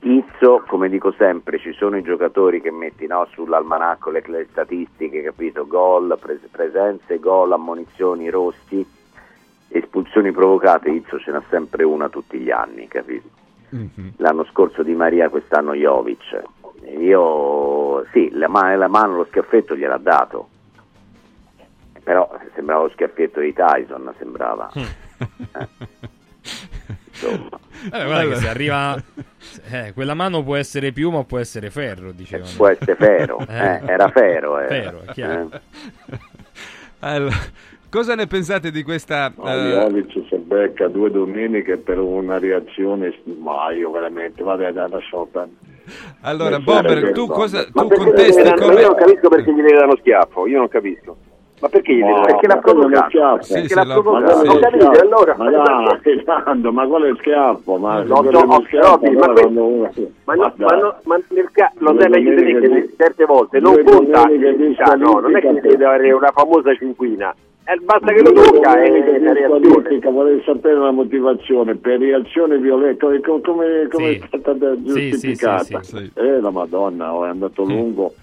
[0.00, 5.22] Izzo, come dico sempre, ci sono i giocatori che metti no, sull'almanacco le, le statistiche,
[5.22, 5.66] capito?
[5.66, 8.84] Gol, pres- presenze, gol, ammonizioni, rossi,
[9.68, 13.28] espulsioni provocate, Izzo ce n'ha sempre una tutti gli anni, capito?
[14.16, 16.42] L'anno scorso Di Maria, quest'anno Jovic.
[16.98, 20.48] Io sì, la, ma- la mano, lo schiaffetto gliel'ha dato.
[22.02, 24.70] Però sembrava lo schiaffetto di Tyson, sembrava.
[24.74, 24.86] Eh.
[27.08, 27.58] Insomma.
[27.90, 29.02] Vabbè, guarda che se arriva...
[29.70, 32.50] Eh, quella mano può essere piuma o può essere ferro, dicevano.
[32.56, 34.66] Può essere ferro, eh, era ferro, eh.
[34.66, 35.50] Ferro, è chiaro.
[35.52, 36.18] Eh.
[37.00, 37.36] Allora,
[37.94, 39.32] cosa ne pensate di questa...
[39.36, 44.90] No, eh, Jovic si becca due domeniche per una reazione, ma io veramente, vabbè, dai,
[44.90, 45.56] lasciamo perdere.
[46.22, 48.80] allora, Eh, Bomber, sarebbe tu cosa Ma tu perché contesti gli danno- come...
[48.80, 51.16] Io non capisco perché gli devi dare uno schiaffo, io non capisco.
[51.60, 53.06] Ma perché gli No, Perché l'ha provocato.
[53.08, 53.42] schiaffo.
[53.42, 54.42] Sì, Perché sì, l'ha provocato.
[54.58, 55.00] Capito, schiaffo.
[55.00, 58.98] allora- Ma dai, Nando, ma quello è schiaffo, ma Lo quello so, è ho- schiaffo,
[59.00, 59.90] ma allora que- quando uno-
[60.24, 63.60] Ma, no, Ma no, ma nel ca- lo sai meglio di me che certe volte
[63.60, 64.40] non conta il
[64.98, 67.34] no, non è che squalifica deve dare una famosa cinquina.
[67.66, 69.44] Eh, basta che lo tocca e reazione.
[69.44, 74.18] squalifica, vorrei sapere la motivazione per reazione violenta, come, come, come Sì.
[74.18, 75.82] è stata Sì, sì, giustificata.
[75.82, 76.10] sì, sì.
[76.14, 78.14] Eh, la Madonna, oh, è andato lungo.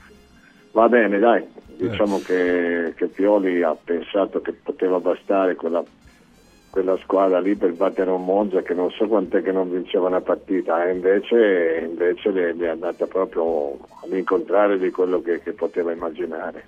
[0.73, 1.43] Va bene, dai,
[1.75, 5.83] diciamo che, che Pioli ha pensato che poteva bastare quella,
[6.69, 10.21] quella squadra lì per battere un Monza che non so quant'è che non vinceva una
[10.21, 15.91] partita, e invece, invece le, le è andata proprio all'incontrario di quello che, che poteva
[15.91, 16.63] immaginare.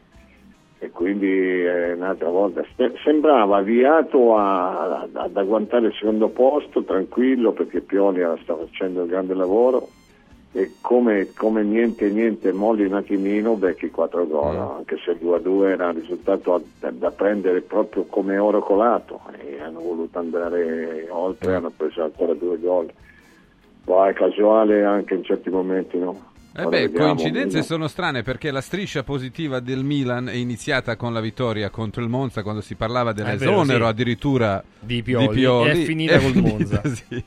[0.83, 6.83] E quindi eh, un'altra volta se- sembrava avviato a- a- ad agguantare il secondo posto,
[6.83, 9.91] tranquillo, perché Pioli sta facendo il grande lavoro
[10.51, 14.59] e come, come niente niente molli un attimino becchi 4 gol, Mm.
[14.79, 19.61] anche se il 2-2 era un risultato da, da prendere proprio come oro colato e
[19.61, 22.91] hanno voluto andare oltre, hanno preso ancora due gol.
[23.85, 26.32] Poi è casuale anche in certi momenti, no?
[26.55, 27.65] Eh beh, vediamo, coincidenze vediamo.
[27.65, 32.09] sono strane perché la striscia positiva del Milan è iniziata con la vittoria contro il
[32.09, 33.89] Monza quando si parlava È vero, dell'esonero sì.
[33.89, 36.81] addirittura Di Pioli, e è finita col Monza.
[36.93, 37.23] sì.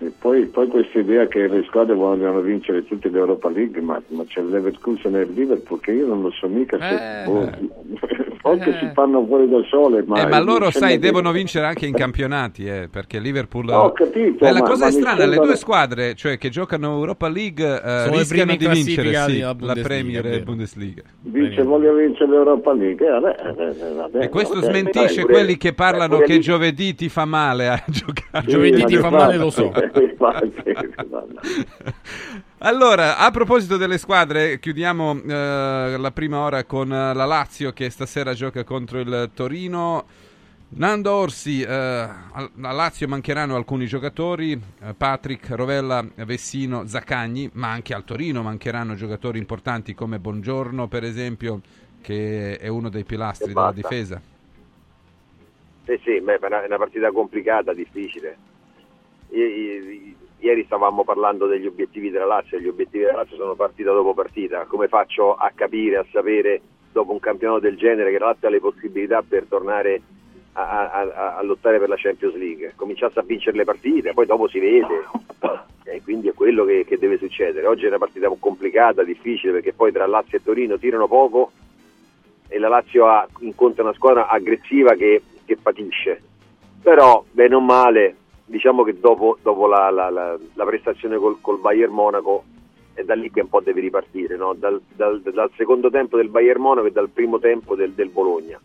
[0.00, 4.24] Sì, poi, poi questa idea che le squadre vogliono vincere tutte l'Europa League, ma, ma
[4.26, 7.24] c'è il Leverkusen e il Liverpool che io non lo so mica se Eh.
[7.26, 10.02] boh, che si fanno fuori da sole.
[10.06, 13.68] Ma, Eh, ma loro, sai, devono vincere anche in campionati, eh, perché Liverpool...
[13.68, 16.48] Ho capito, Eh, la ma- cosa ma è strana, le sembra- due squadre, cioè che
[16.48, 20.40] giocano Europa League, eh, Sono le rischiano di vincere sì, la Premier e.
[20.40, 21.02] Bundesliga.
[21.20, 23.06] Dice voglio vincere l'Europa League.
[23.06, 26.38] Eh, vabbè, eh, eh, vabbè, E questo vabbè, smentisce dai, quelli che parlano pure che
[26.38, 28.44] giovedì ti fa male a giocare.
[28.46, 29.70] Sì, Giovedì ti fa male, lo so.
[32.62, 37.88] Allora, a proposito delle squadre, chiudiamo eh, la prima ora con eh, la Lazio che
[37.88, 40.04] stasera gioca contro il Torino.
[40.72, 47.94] Nando Orsi, eh, a Lazio mancheranno alcuni giocatori, eh, Patrick, Rovella, Vessino, Zaccagni, ma anche
[47.94, 51.62] al Torino mancheranno giocatori importanti come Bongiorno, per esempio,
[52.02, 54.20] che è uno dei pilastri della difesa.
[55.86, 58.36] Sì, sì, è una partita complicata, difficile.
[59.32, 64.64] Ieri stavamo parlando degli obiettivi della Lazio, gli obiettivi della Lazio sono partita dopo partita.
[64.64, 66.60] Come faccio a capire, a sapere,
[66.92, 70.00] dopo un campionato del genere, che la Lazio ha le possibilità per tornare
[70.54, 72.72] a- a- a lottare per la Champions League?
[72.74, 75.04] Cominciasse a vincere le partite, poi dopo si vede.
[75.84, 77.66] E quindi è quello che, che deve succedere.
[77.66, 81.50] Oggi è una partita complicata, difficile, perché poi tra Lazio e Torino tirano poco
[82.48, 86.22] e la Lazio ha- incontra una squadra aggressiva che, che patisce.
[86.82, 88.16] Però, bene o male,
[88.50, 92.42] diciamo che dopo, dopo la, la- la- la prestazione col, col Bayern Monaco
[92.94, 94.54] è da lì che un po' deve ripartire, no?
[94.54, 98.60] dal, dal- dal secondo tempo del Bayern Monaco e dal primo tempo del, del Bologna.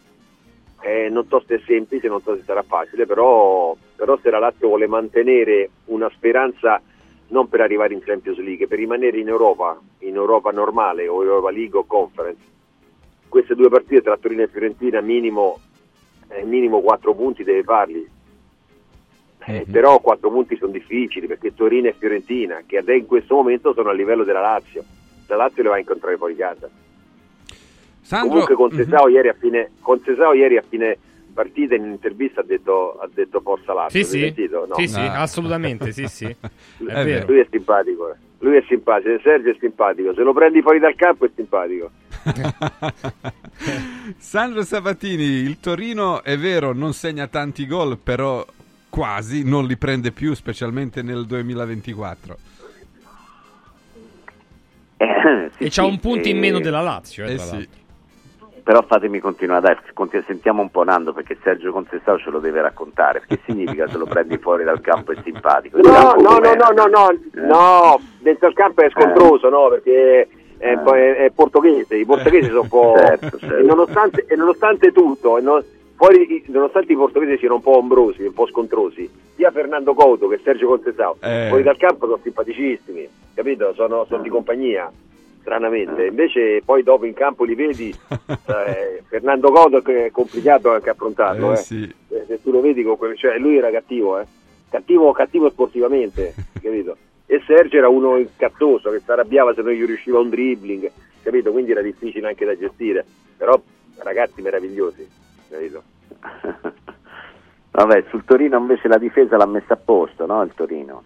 [0.82, 4.40] Eh, non so se è semplice, non so se sarà facile, però, però se la
[4.40, 6.82] Lazio vuole mantenere una speranza
[7.28, 11.50] non per arrivare in Champions League, per rimanere in Europa, in Europa normale o Europa
[11.52, 12.42] League o Conference,
[13.30, 15.60] queste due partite tra Torino e Fiorentina minimo,
[16.30, 18.08] eh, minimo 4 punti deve farli.
[19.48, 23.90] Eh, Però 4 punti sono difficili perché Torino e Fiorentina, che in questo momento sono
[23.90, 24.84] a livello della Lazio,
[25.28, 26.70] la Lazio le va a incontrare fuori casa.
[28.02, 28.78] Sandro, Comunque con mhm.
[28.78, 30.98] Sesao, ieri a fine, con Sesao ieri a fine
[31.34, 34.04] partita in un'intervista ha detto, ha detto Forza Lazio.
[34.04, 34.50] Sì, sì?
[34.50, 34.68] No.
[34.76, 36.26] sì, sì, assolutamente, sì, sì.
[36.88, 37.26] È vero.
[37.28, 38.16] Lui è simpatico, eh.
[38.40, 41.92] lui è simpatico, Sergio è simpatico, se lo prendi fuori dal campo è simpatico.
[44.18, 48.46] Sandro Sabatini, il Torino è vero, non segna tanti gol, però
[48.96, 52.38] quasi non li prende più, specialmente nel 2024.
[54.96, 57.68] Eh, E c'ha un punto in meno della Lazio, eh, Eh sì.
[58.64, 59.62] Però fatemi continuare,
[59.94, 63.98] dai, sentiamo un po' Nando perché Sergio Contessao ce lo deve raccontare, che significa se
[63.98, 65.78] lo prendi fuori dal campo è simpatico.
[65.82, 67.42] No, no, no, no, no, no, Eh.
[67.46, 70.28] no, dentro il campo è scontroso, no, perché
[70.58, 70.82] è, Eh.
[70.84, 72.94] è- è portoghese, i portoghesi sono un po'...
[72.98, 73.56] Certo, certo.
[73.58, 75.64] E, nonostante, e nonostante tutto, e no-
[75.96, 80.40] fuori, nonostante i portoghesi siano un po' ombrosi, un po' scontrosi, sia Fernando Couto che
[80.44, 81.48] Sergio Contessao, Eh.
[81.50, 83.74] fuori dal campo sono simpaticissimi, capito?
[83.74, 84.92] Sono, sono di compagnia,
[85.42, 86.06] stranamente.
[86.08, 87.90] Invece poi dopo in campo li vedi,
[88.28, 91.58] eh, Fernando Couto è complicato anche affrontarlo, Eh, eh.
[91.58, 91.94] sì.
[92.10, 92.84] Eh, se tu lo vedi
[93.18, 94.26] cioè lui era cattivo, eh.
[94.70, 96.98] cattivo, cattivo sportivamente, capito?
[97.28, 100.92] E Sergio era uno incazzoso che si arrabbiava se non gli riusciva un dribbling,
[101.24, 101.52] capito?
[101.52, 103.04] Quindi era difficile anche da gestire,
[103.38, 103.60] però
[103.98, 105.08] ragazzi meravigliosi,
[105.50, 105.84] capito?
[107.72, 110.42] Vabbè, sul Torino invece la difesa l'ha messa a posto, no?
[110.44, 111.04] Il Torino.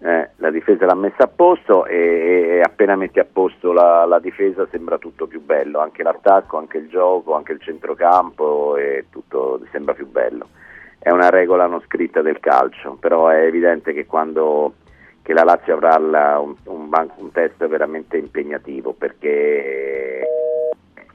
[0.00, 4.20] Eh, la difesa l'ha messa a posto e, e appena metti a posto la, la
[4.20, 9.60] difesa sembra tutto più bello, anche l'attacco, anche il gioco, anche il centrocampo e tutto
[9.72, 10.48] sembra più bello.
[10.98, 14.74] È una regola non scritta del calcio, però è evidente che quando
[15.22, 20.26] che la Lazio avrà la- un, un, un test veramente impegnativo perché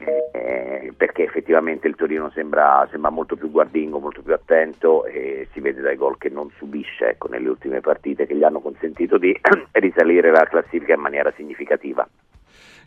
[0.03, 5.59] eh, perché effettivamente il Torino sembra, sembra molto più guardingo, molto più attento e si
[5.59, 9.37] vede dai gol che non subisce ecco, nelle ultime partite che gli hanno consentito di
[9.71, 12.07] risalire la classifica in maniera significativa.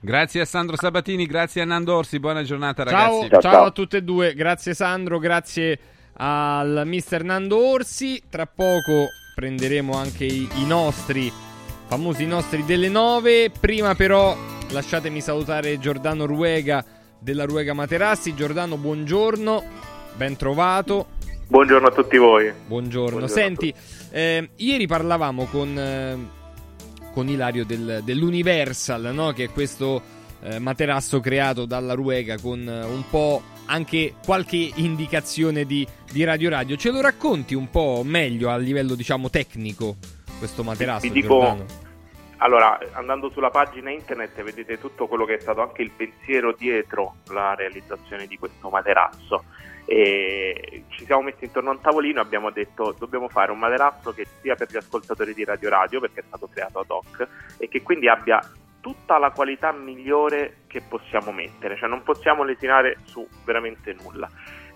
[0.01, 3.41] Grazie a Sandro Sabatini, grazie a Nando Orsi, buona giornata Ciao, ragazzi.
[3.41, 5.79] ciao, a tutte e due, grazie Sandro, grazie
[6.19, 8.23] al mister Nando Orsi.
[8.29, 11.33] Tra poco prenderemo anche i, i nostri
[11.87, 13.51] famosi nostri delle 9.
[13.59, 14.37] Prima però
[14.71, 16.85] lasciatemi salutare Giordano Ruega
[17.19, 18.35] della Ruega Materassi.
[18.35, 19.63] Giordano, buongiorno,
[20.17, 21.09] ben trovato.
[21.49, 22.53] Buongiorno a tutti voi.
[22.67, 23.19] Buongiorno.
[23.19, 23.73] Buongiorno Senti,
[24.11, 26.17] eh, ieri parlavamo con, eh,
[27.13, 29.33] con Ilario del- dell'Universal, no?
[29.33, 30.03] che è questo
[30.43, 36.51] eh, materasso creato dalla Ruega con eh, un po' anche qualche indicazione di, di Radio
[36.51, 36.77] Radio.
[36.77, 39.97] Ce lo racconti un po' meglio a livello, diciamo, tecnico
[40.39, 41.07] questo materasso?
[41.07, 41.65] Vi dico- Giordano?
[42.39, 47.17] Allora, andando sulla pagina internet vedete tutto quello che è stato anche il pensiero dietro
[47.29, 49.45] la realizzazione di questo materasso.
[49.87, 54.13] E ci siamo messi intorno a un tavolino e abbiamo detto dobbiamo fare un materasso
[54.13, 57.29] che sia per gli ascoltatori di Radio Radio perché è stato creato ad hoc
[57.59, 58.41] e che quindi abbia
[58.81, 64.29] tutta la qualità migliore che possiamo mettere, cioè non possiamo lesinare su veramente nulla.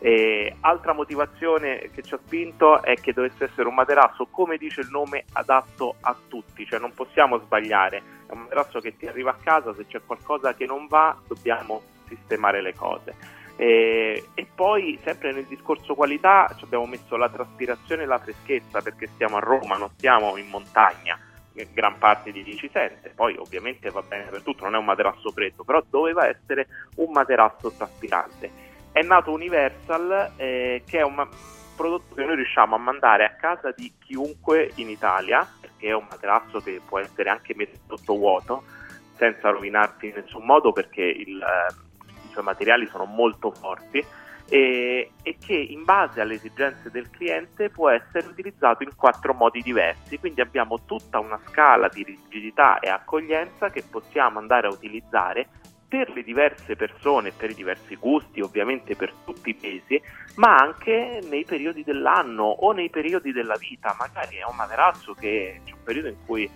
[0.02, 4.80] E altra motivazione che ci ha spinto è che dovesse essere un materasso, come dice
[4.80, 9.32] il nome, adatto a tutti, cioè non possiamo sbagliare, è un materasso che ti arriva
[9.32, 13.14] a casa, se c'è qualcosa che non va dobbiamo sistemare le cose.
[13.56, 18.80] E, e poi sempre nel discorso qualità ci abbiamo messo la traspirazione e la freschezza
[18.80, 21.18] perché stiamo a Roma, non stiamo in montagna,
[21.74, 24.86] gran parte di chi ci sente, poi ovviamente va bene per tutto, non è un
[24.86, 28.69] materasso freddo, però doveva essere un materasso traspirante.
[28.92, 31.26] È nato Universal eh, che è un
[31.76, 36.06] prodotto che noi riusciamo a mandare a casa di chiunque in Italia, perché è un
[36.10, 38.64] materasso che può essere anche messo sotto vuoto
[39.16, 41.74] senza rovinarsi in nessun modo perché il, eh,
[42.26, 44.04] i suoi materiali sono molto forti
[44.48, 49.62] e, e che in base alle esigenze del cliente può essere utilizzato in quattro modi
[49.62, 50.18] diversi.
[50.18, 55.46] Quindi abbiamo tutta una scala di rigidità e accoglienza che possiamo andare a utilizzare
[55.90, 60.00] per le diverse persone, per i diversi gusti, ovviamente per tutti i pesi,
[60.36, 63.96] ma anche nei periodi dell'anno o nei periodi della vita.
[63.98, 66.48] Magari è un materasso che c'è un periodo in cui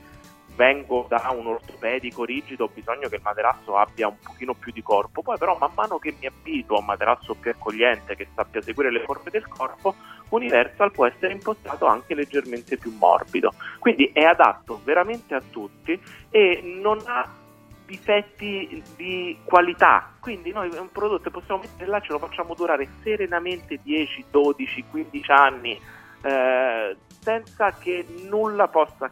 [0.55, 4.83] vengo da un ortopedico rigido, ho bisogno che il materasso abbia un pochino più di
[4.83, 8.63] corpo, poi però man mano che mi abituo a un materasso più accogliente che sappia
[8.63, 9.97] seguire le forme del corpo,
[10.29, 13.53] Universal può essere impostato anche leggermente più morbido.
[13.81, 17.43] Quindi è adatto veramente a tutti e non ha
[17.87, 20.13] difetti di qualità.
[20.21, 25.31] Quindi noi un prodotto possiamo mettere là, ce lo facciamo durare serenamente 10, 12, 15
[25.31, 25.81] anni
[26.23, 29.09] eh, senza che nulla possa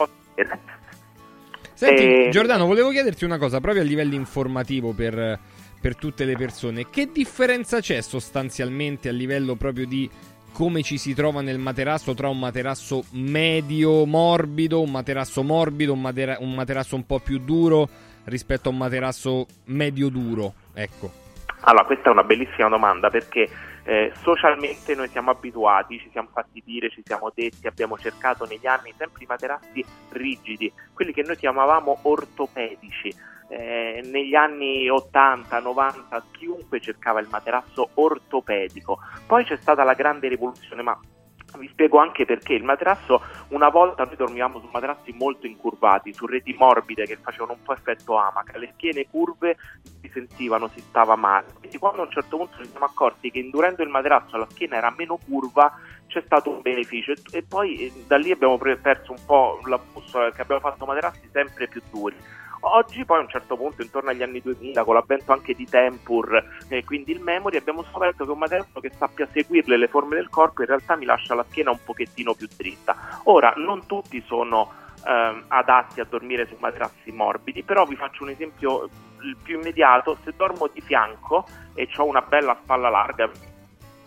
[1.74, 5.38] Senti, Eh, Giordano, volevo chiederti una cosa proprio a livello informativo per,
[5.80, 6.88] per tutte le persone.
[6.88, 10.08] Che differenza c'è sostanzialmente a livello proprio di
[10.52, 16.00] come ci si trova nel materasso tra un materasso medio morbido, un materasso morbido, un,
[16.00, 17.88] matera- un materasso un po' più duro
[18.24, 20.54] rispetto a un materasso medio duro?
[20.74, 21.10] Ecco.
[21.60, 23.48] Allora, questa è una bellissima domanda perché
[23.84, 28.66] eh, socialmente noi siamo abituati, ci siamo fatti dire, ci siamo detti, abbiamo cercato negli
[28.66, 33.30] anni sempre i materassi rigidi, quelli che noi chiamavamo ortopedici.
[33.48, 38.98] Eh, negli anni 80, 90 chiunque cercava il materasso ortopedico.
[39.26, 40.98] Poi c'è stata la grande rivoluzione, ma
[41.58, 46.26] vi spiego anche perché il materasso una volta noi dormivamo su materassi molto incurvati, su
[46.26, 49.56] reti morbide che facevano un po' effetto amaca, le schiene curve
[50.00, 51.46] si sentivano, si stava male.
[51.58, 54.76] Quindi quando a un certo punto ci siamo accorti che indurendo il materasso la schiena
[54.76, 55.72] era meno curva
[56.06, 60.24] c'è stato un beneficio e, poi eh, da lì abbiamo perso un po' la bussola
[60.24, 62.16] perché abbiamo fatto materassi sempre più duri.
[62.64, 66.60] Oggi poi a un certo punto, intorno agli anni 2000, con l'avvento anche di Tempur
[66.68, 70.28] e quindi il Memory, abbiamo scoperto che un materasso che sappia seguirle le forme del
[70.28, 73.20] corpo in realtà mi lascia la schiena un pochettino più dritta.
[73.24, 74.72] Ora, non tutti sono
[75.04, 78.88] ehm, adatti a dormire su materassi morbidi, però vi faccio un esempio
[79.22, 83.28] il più immediato, se dormo di fianco e ho una bella spalla larga,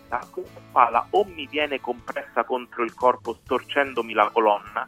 [0.08, 0.20] la
[0.68, 4.86] spalla o mi viene compressa contro il corpo storcendomi la colonna,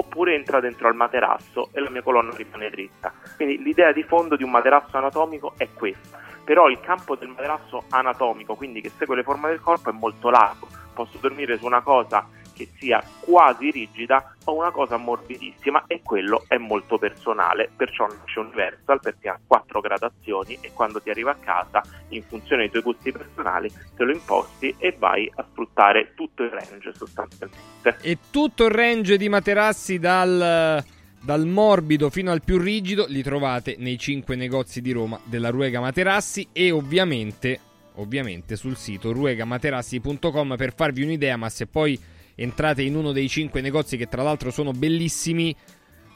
[0.00, 3.12] oppure entra dentro al materasso e la mia colonna rimane dritta.
[3.36, 7.84] Quindi l'idea di fondo di un materasso anatomico è questa, però il campo del materasso
[7.90, 10.66] anatomico, quindi che segue le forme del corpo, è molto largo.
[10.94, 12.26] Posso dormire su una cosa
[12.60, 18.40] che sia quasi rigida o una cosa morbidissima e quello è molto personale, perciò nasce
[18.40, 22.82] Universal perché ha quattro gradazioni e quando ti arriva a casa, in funzione dei tuoi
[22.82, 27.96] gusti personali, te lo imposti e vai a sfruttare tutto il range sostanzialmente.
[28.02, 30.84] E tutto il range di materassi dal,
[31.22, 35.80] dal morbido fino al più rigido li trovate nei 5 negozi di Roma della Ruega
[35.80, 37.58] Materassi e ovviamente,
[37.94, 43.60] ovviamente sul sito ruegamaterassi.com per farvi un'idea, ma se poi entrate in uno dei 5
[43.60, 45.54] negozi che tra l'altro sono bellissimi,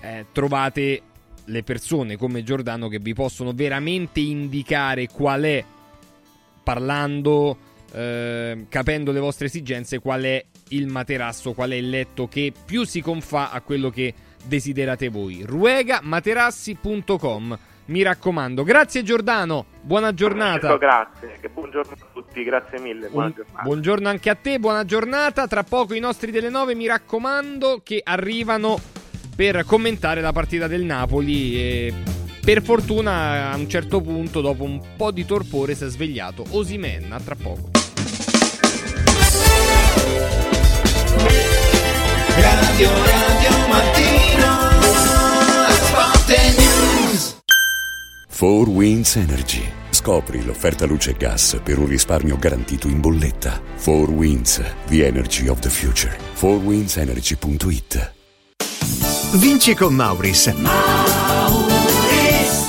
[0.01, 1.03] eh, trovate
[1.45, 5.63] le persone come Giordano che vi possono veramente indicare qual è
[6.63, 7.59] parlando,
[7.93, 12.85] eh, capendo le vostre esigenze, qual è il materasso, qual è il letto che più
[12.85, 14.15] si confà a quello che
[14.45, 15.43] desiderate voi.
[15.45, 17.59] ruegamaterassi.com.
[17.87, 20.75] Mi raccomando, grazie Giordano, buona giornata.
[20.79, 23.63] Grazie, che buongiorno a tutti, grazie mille, buona giornata.
[23.63, 25.47] buongiorno anche a te, buona giornata.
[25.47, 28.81] Tra poco i nostri delle 9, mi raccomando, che arrivano
[29.37, 31.95] per commentare la partita del Napoli e
[32.43, 37.13] per fortuna a un certo punto dopo un po' di torpore si è svegliato Osimen,
[37.13, 37.71] a tra poco.
[42.37, 44.64] Radio Radio Mattino
[48.35, 49.63] 4 Winds Energy.
[49.91, 53.63] Scopri l'offerta luce e gas per un risparmio garantito in bolletta.
[53.81, 56.19] 4 Winds, the energy of the future.
[56.35, 58.13] 4windsenergy.it
[59.35, 60.53] Vinci con Mauris.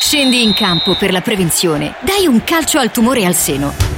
[0.00, 1.96] Scendi in campo per la prevenzione.
[2.00, 3.97] Dai un calcio al tumore al seno.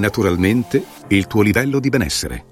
[0.01, 2.45] naturalmente il tuo livello di benessere.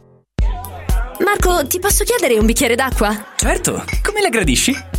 [1.25, 3.33] Marco, ti posso chiedere un bicchiere d'acqua?
[3.35, 4.98] Certo, come la gradisci?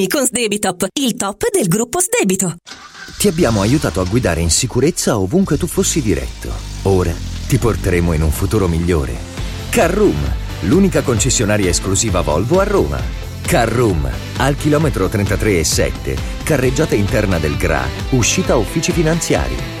[0.07, 2.55] con Sdebitop, il top del gruppo Sdebito.
[3.17, 6.51] Ti abbiamo aiutato a guidare in sicurezza ovunque tu fossi diretto.
[6.83, 7.13] Ora
[7.47, 9.15] ti porteremo in un futuro migliore.
[9.69, 10.17] Carroom,
[10.61, 12.99] l'unica concessionaria esclusiva Volvo a Roma.
[13.41, 19.80] Carroom, al chilometro 33 e 7, carreggiata interna del GRA, uscita uffici finanziari.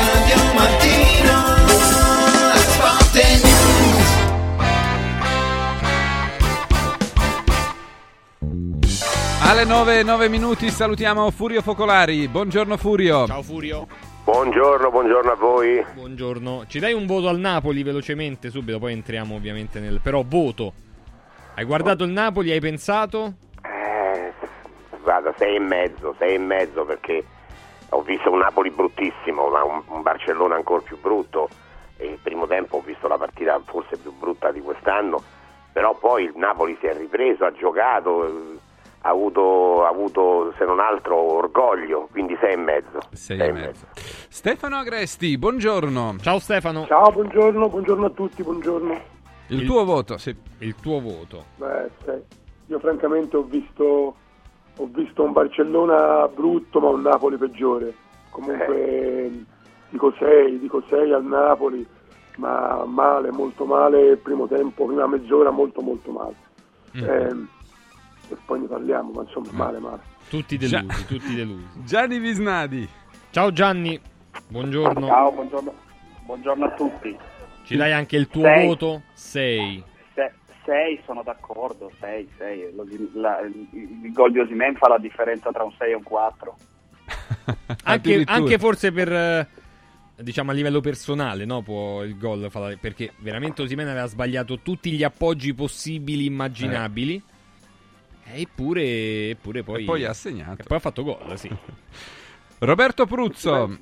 [9.51, 12.29] Alle 9, 9 minuti salutiamo Furio Focolari.
[12.29, 13.27] Buongiorno Furio.
[13.27, 13.85] Ciao Furio.
[14.23, 15.85] Buongiorno, buongiorno a voi.
[15.93, 16.63] Buongiorno.
[16.67, 19.99] Ci dai un voto al Napoli velocemente subito, poi entriamo ovviamente nel...
[20.01, 20.71] Però voto.
[21.53, 23.33] Hai guardato il Napoli, hai pensato?
[23.61, 24.31] Eh,
[25.03, 27.21] vada, sei e mezzo, sei e mezzo perché
[27.89, 31.49] ho visto un Napoli bruttissimo, ma un, un Barcellona ancora più brutto.
[31.97, 35.21] E il primo tempo ho visto la partita forse più brutta di quest'anno,
[35.73, 38.59] però poi il Napoli si è ripreso, ha giocato,
[39.03, 42.99] ha avuto, ha avuto, se non altro orgoglio, quindi sei e mezzo.
[43.13, 43.87] Sei e mezzo.
[43.93, 46.15] Stefano Agresti, buongiorno.
[46.21, 46.85] Ciao Stefano.
[46.85, 48.99] Ciao, buongiorno, buongiorno a tutti, buongiorno.
[49.47, 50.35] Il, tuo voto, sì.
[50.59, 51.45] Il tuo voto.
[51.55, 52.39] Beh, sì.
[52.67, 54.15] Io francamente ho visto,
[54.77, 57.93] ho visto un Barcellona brutto ma un Napoli peggiore.
[58.29, 59.45] Comunque
[59.89, 61.85] dico 6, dico 6 al Napoli,
[62.37, 66.35] ma male, molto male il primo tempo, prima mezz'ora molto molto male.
[66.97, 67.03] Mm.
[67.03, 67.47] Eh,
[68.31, 69.99] e poi ne parliamo, ma insomma male male.
[70.29, 71.67] Tutti delusi, tutti delusi.
[71.85, 72.87] Gianni Visnadi.
[73.29, 73.99] Ciao Gianni,
[74.47, 75.07] buongiorno.
[75.07, 75.73] Ciao, buongiorno,
[76.25, 77.17] buongiorno a tutti.
[77.63, 78.67] Ci dai anche il tuo Sei.
[78.67, 79.01] voto?
[79.13, 79.83] 6.
[80.63, 82.59] 6 sono d'accordo, 6, 6.
[82.59, 86.55] il, il gol di Osimen fa la differenza tra un 6 e un 4.
[87.83, 89.47] Anche, anche forse per eh,
[90.15, 91.61] diciamo a livello personale, no?
[91.61, 97.21] Può il gol fare- perché veramente Osimene aveva sbagliato tutti gli appoggi possibili, immaginabili.
[98.25, 100.61] E Eppure, eppure poi E poi ha segnato.
[100.61, 101.49] E poi ha fatto gol, sì.
[102.59, 103.77] Roberto Pruzzo.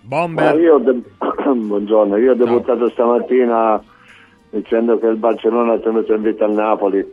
[0.00, 0.54] Bomber.
[0.54, 1.02] Ma io de-
[1.54, 3.82] Buongiorno, io ho debuttato stamattina
[4.50, 7.04] dicendo che il Barcellona ha tenuto in vita il Napoli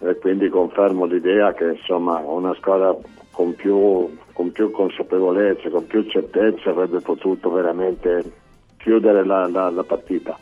[0.00, 2.94] e quindi confermo l'idea che insomma una squadra
[3.30, 8.22] con più, con più consapevolezza, con più certezza avrebbe potuto veramente
[8.76, 10.38] chiudere la, la- la partita.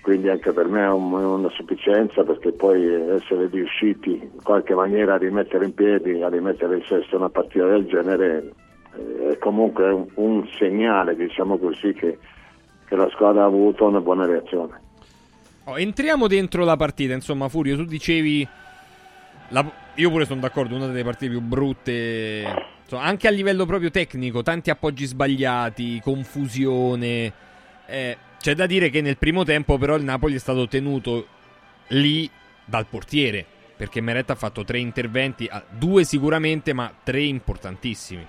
[0.00, 2.82] Quindi anche per me è, un- una sufficienza perché poi
[3.16, 7.66] essere riusciti in qualche maniera a rimettere in piedi, a rimettere in sesto una partita
[7.66, 8.52] del genere
[8.96, 12.18] eh, è comunque un, un segnale, diciamo così, che,
[12.86, 14.80] che la squadra ha avuto una buona reazione.
[15.64, 18.48] Oh, entriamo dentro la partita, insomma, Furio, tu dicevi
[19.48, 22.42] la- io pure sono d'accordo, una delle partite più brutte,
[22.82, 27.32] insomma, anche a livello proprio tecnico, tanti appoggi sbagliati, confusione.
[27.86, 31.26] Eh, c'è da dire che nel primo tempo però il Napoli è stato tenuto
[31.88, 32.28] lì
[32.64, 33.44] dal portiere,
[33.76, 38.26] perché Meretta ha fatto tre interventi, ah, due sicuramente, ma tre importantissimi.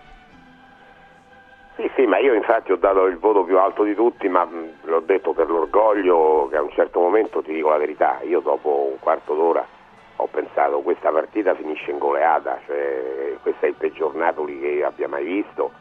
[1.77, 4.45] Sì, sì, ma io infatti ho dato il voto più alto di tutti, ma
[4.83, 8.89] l'ho detto per l'orgoglio che a un certo momento ti dico la verità, io dopo
[8.91, 9.65] un quarto d'ora
[10.17, 15.07] ho pensato questa partita finisce in goleata, cioè questo è il peggior Napoli che abbia
[15.07, 15.71] mai visto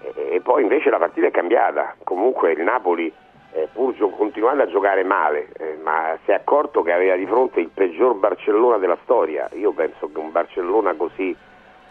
[0.00, 3.12] e, e poi invece la partita è cambiata, comunque il Napoli
[3.52, 7.60] eh, pur continuando a giocare male, eh, ma si è accorto che aveva di fronte
[7.60, 11.34] il peggior Barcellona della storia, io penso che un Barcellona così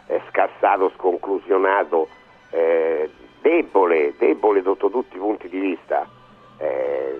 [0.07, 2.07] eh, scassato, sconclusionato,
[2.51, 3.09] eh,
[3.41, 6.07] debole, debole sotto tutti i punti di vista,
[6.57, 7.15] eh,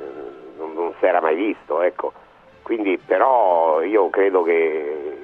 [0.57, 2.13] non, non si era mai visto, ecco.
[2.61, 5.17] Quindi però io credo che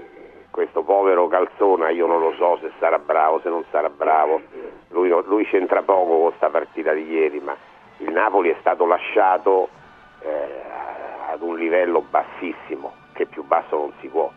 [0.50, 4.42] questo povero Calzona, io non lo so se sarà bravo, se non sarà bravo,
[4.90, 7.56] lui, lui c'entra poco con questa partita di ieri, ma
[7.98, 9.70] il Napoli è stato lasciato
[10.22, 10.62] eh,
[11.32, 14.32] ad un livello bassissimo, che più basso non si può.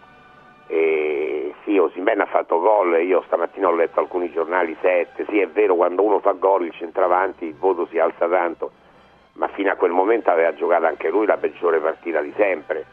[0.68, 5.48] E sì, Osimhen ha fatto gol, io stamattina ho letto alcuni giornali 7, sì è
[5.48, 8.72] vero quando uno fa gol il centravanti il voto si alza tanto,
[9.34, 12.84] ma fino a quel momento aveva giocato anche lui la peggiore partita di sempre,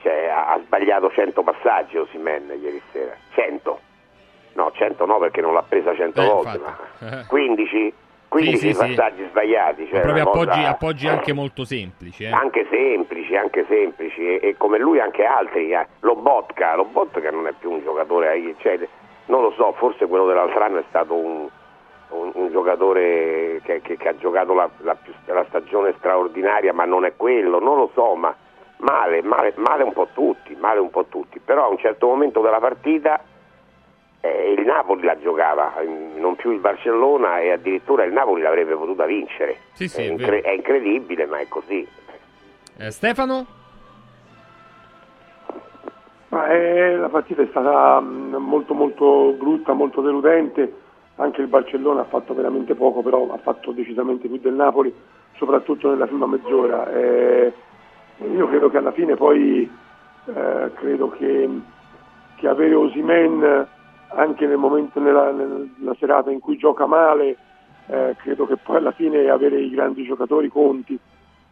[0.00, 3.80] cioè ha, ha sbagliato 100 passaggi Osimhen ieri sera, 100,
[4.54, 7.04] no 100 no perché non l'ha presa 100 Eh, volte, infatti.
[7.04, 7.94] ma 15,
[8.30, 8.78] 15 Sì, sì, sì.
[8.94, 12.24] passaggi sbagliati, cioè proprio appoggi, cosa- appoggi anche molto semplici.
[12.24, 12.30] Eh.
[12.30, 15.86] anche semplici, anche semplici e, e come lui anche altri, eh.
[16.00, 18.78] Lobotka, Lobotka non è più un giocatore, eh, cioè,
[19.26, 21.48] non lo so, forse quello dell'altro anno è stato un,
[22.10, 26.84] un- un giocatore che, che- che ha giocato la, la più- la stagione straordinaria, ma
[26.84, 28.32] non è quello, non lo so, ma
[28.78, 32.40] male, male, male un po' tutti, male un po' tutti, però a un certo momento
[32.40, 33.20] della partita
[34.20, 38.74] eh, il Napoli la giocava, mm, non più il Barcellona e addirittura il Napoli l'avrebbe
[38.74, 39.56] potuta vincere.
[39.72, 41.86] Sì, sì, è, incre- è incredibile, ma è così.
[42.78, 43.46] Eh, Stefano?
[46.28, 50.72] Ma eh, la partita è stata mh, molto molto brutta, molto deludente,
[51.16, 54.94] anche il Barcellona ha fatto veramente poco, però ha fatto decisamente più del Napoli,
[55.36, 56.90] soprattutto nella prima mezz'ora.
[56.92, 57.52] Eh,
[58.18, 59.68] io credo che alla fine poi
[60.26, 61.48] eh, credo che,
[62.36, 63.68] che avere Osimen
[64.12, 67.36] anche nel momento nella, nella serata in cui gioca male,
[67.86, 70.98] eh, credo che poi alla fine avere i grandi giocatori conti,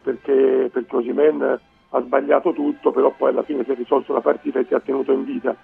[0.01, 1.59] perché, perché Osimen
[1.91, 4.81] ha sbagliato tutto, però poi alla fine si è risolto la partita e si è
[4.81, 5.55] tenuto in vita.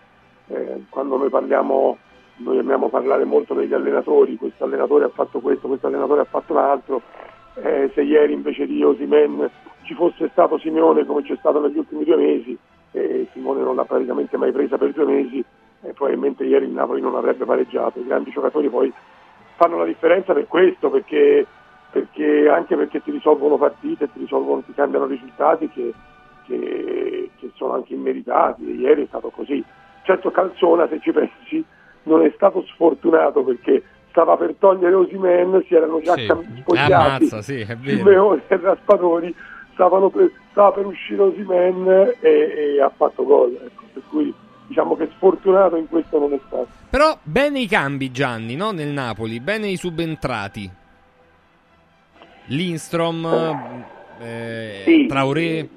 [0.47, 1.97] Eh, quando noi parliamo,
[2.37, 6.53] noi amiamo parlare molto degli allenatori, questo allenatore ha fatto questo, questo allenatore ha fatto
[6.53, 7.01] un altro,
[7.55, 9.49] eh, se ieri invece di Osimen
[9.83, 12.57] ci fosse stato Simeone come c'è stato negli ultimi due mesi,
[12.91, 15.43] e Simone non l'ha praticamente mai presa per due mesi,
[15.87, 17.99] e probabilmente ieri il Napoli non avrebbe pareggiato.
[17.99, 18.91] I grandi giocatori poi
[19.55, 21.45] fanno la differenza per questo, perché,
[21.91, 25.93] perché anche perché ti risolvono partite, ti, risolvono, ti cambiano risultati che,
[26.45, 28.67] che- che sono anche immeritati.
[28.69, 29.63] E Ieri è stato così.
[30.03, 31.63] certo Calzona se ci pensi
[32.03, 36.27] non è stato sfortunato perché stava per togliere Osimen, si erano già Sì.
[36.27, 37.65] cam- spogliati sì.
[37.97, 39.35] Simeone e Raspadori,
[39.73, 44.31] stavano per, stava per uscire Osimen e, e ha fatto gol, ecco, per cui
[44.67, 46.67] diciamo che sfortunato in questo non è stato.
[46.89, 48.71] Però bene i cambi Gianni, no?
[48.71, 50.69] Nel Napoli, bene i subentrati.
[52.47, 53.83] Lindstrom,
[54.19, 55.05] eh, Sì.
[55.07, 55.69] Traoré.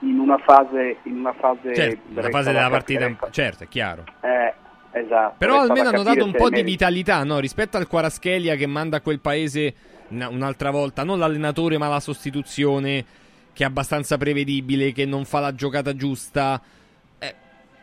[0.00, 4.04] in una fase in una fase Certo, resta fase della partita, capire- certo, è chiaro.
[4.20, 4.52] eh,
[4.92, 7.38] esatto Però almeno hanno dato un po' di vitalità, no?
[7.38, 9.74] Rispetto al Quaraschelia che manda a quel paese
[10.08, 13.04] una- un'altra volta, non l'allenatore ma la sostituzione
[13.52, 16.60] che è abbastanza prevedibile, che non fa la giocata giusta.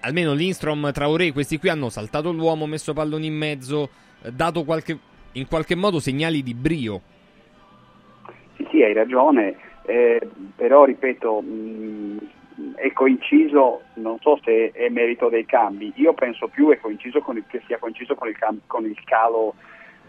[0.01, 3.89] Almeno Lindstrom, Traoré, questi qui hanno saltato l'uomo, messo palloni in mezzo,
[4.23, 4.97] eh, dato qualche,
[5.33, 7.01] in qualche modo segnali di brio.
[8.57, 10.19] Sì, sì, hai ragione, eh,
[10.55, 12.17] però ripeto, mh,
[12.75, 17.43] è coinciso, non so se è merito dei cambi, io penso più è coinciso il,
[17.47, 19.53] che sia coinciso con il, con il calo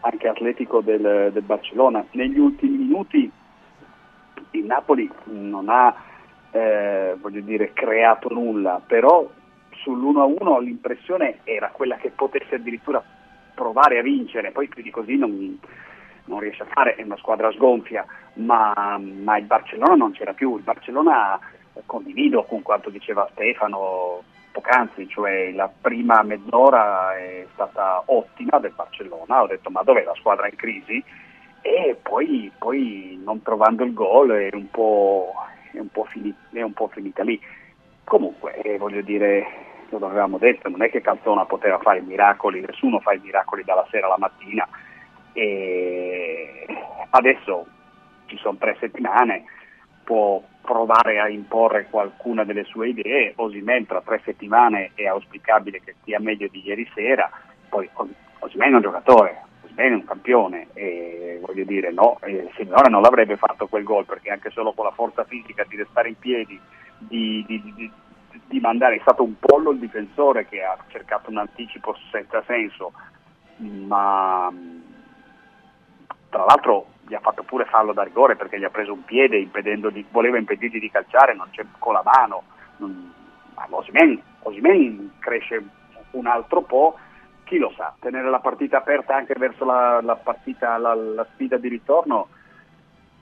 [0.01, 2.05] anche atletico del, del Barcellona.
[2.13, 3.31] Negli ultimi minuti
[4.53, 5.95] il Napoli non ha,
[6.51, 9.29] eh, dire, creato nulla, però
[9.83, 13.03] sull'1-1 l'impressione era quella che potesse addirittura
[13.55, 15.59] provare a vincere, poi più di così non,
[16.25, 18.05] non riesce a fare, è una squadra sgonfia,
[18.35, 21.39] ma, ma il Barcellona non c'era più, il Barcellona
[21.75, 24.23] eh, condivido con quanto diceva Stefano
[24.53, 30.15] poc'anzi, cioè la prima mezz'ora è stata ottima del Barcellona, ho detto ma dov'è la
[30.15, 31.03] squadra in crisi?
[31.65, 35.33] E poi, poi non trovando il gol è un po',
[35.73, 37.41] è un po', fini- è un po' finita lì.
[38.05, 39.47] Comunque, eh, voglio dire,
[39.99, 43.65] lo avevamo detto, non è che Calzona poteva fare i miracoli, nessuno fa i miracoli
[43.65, 44.69] dalla sera alla mattina.
[45.33, 46.67] E
[47.11, 47.67] adesso
[48.27, 49.45] ci sono tre settimane,
[50.05, 55.95] può provare a imporre qualcuna delle sue idee, Osimen tra tre settimane è auspicabile che
[56.01, 57.31] stia meglio di ieri sera,
[57.69, 58.09] poi Os-
[58.41, 63.03] Osimhen è un giocatore, Osimhen è un campione e voglio dire no, eh, Signore non
[63.03, 66.61] l'avrebbe fatto quel gol perché anche solo con la forza fisica di restare in piedi,
[66.99, 67.93] di, di- di-
[68.33, 72.43] di- di mandare, è stato un pollo il difensore che ha cercato un anticipo senza
[72.47, 72.93] senso,
[73.59, 74.53] ma
[76.31, 79.37] tra l'altro gli ha fatto pure fallo da rigore perché gli ha preso un piede
[79.39, 82.43] impedendogli, voleva impedirgli di calciare, non c'è con la mano.
[82.79, 83.13] Non-
[83.55, 85.63] ma Osimhen cresce
[86.13, 86.97] un altro po',
[87.45, 91.59] chi lo sa, tenere la partita aperta anche verso la, la partita, la, la sfida
[91.59, 92.29] di ritorno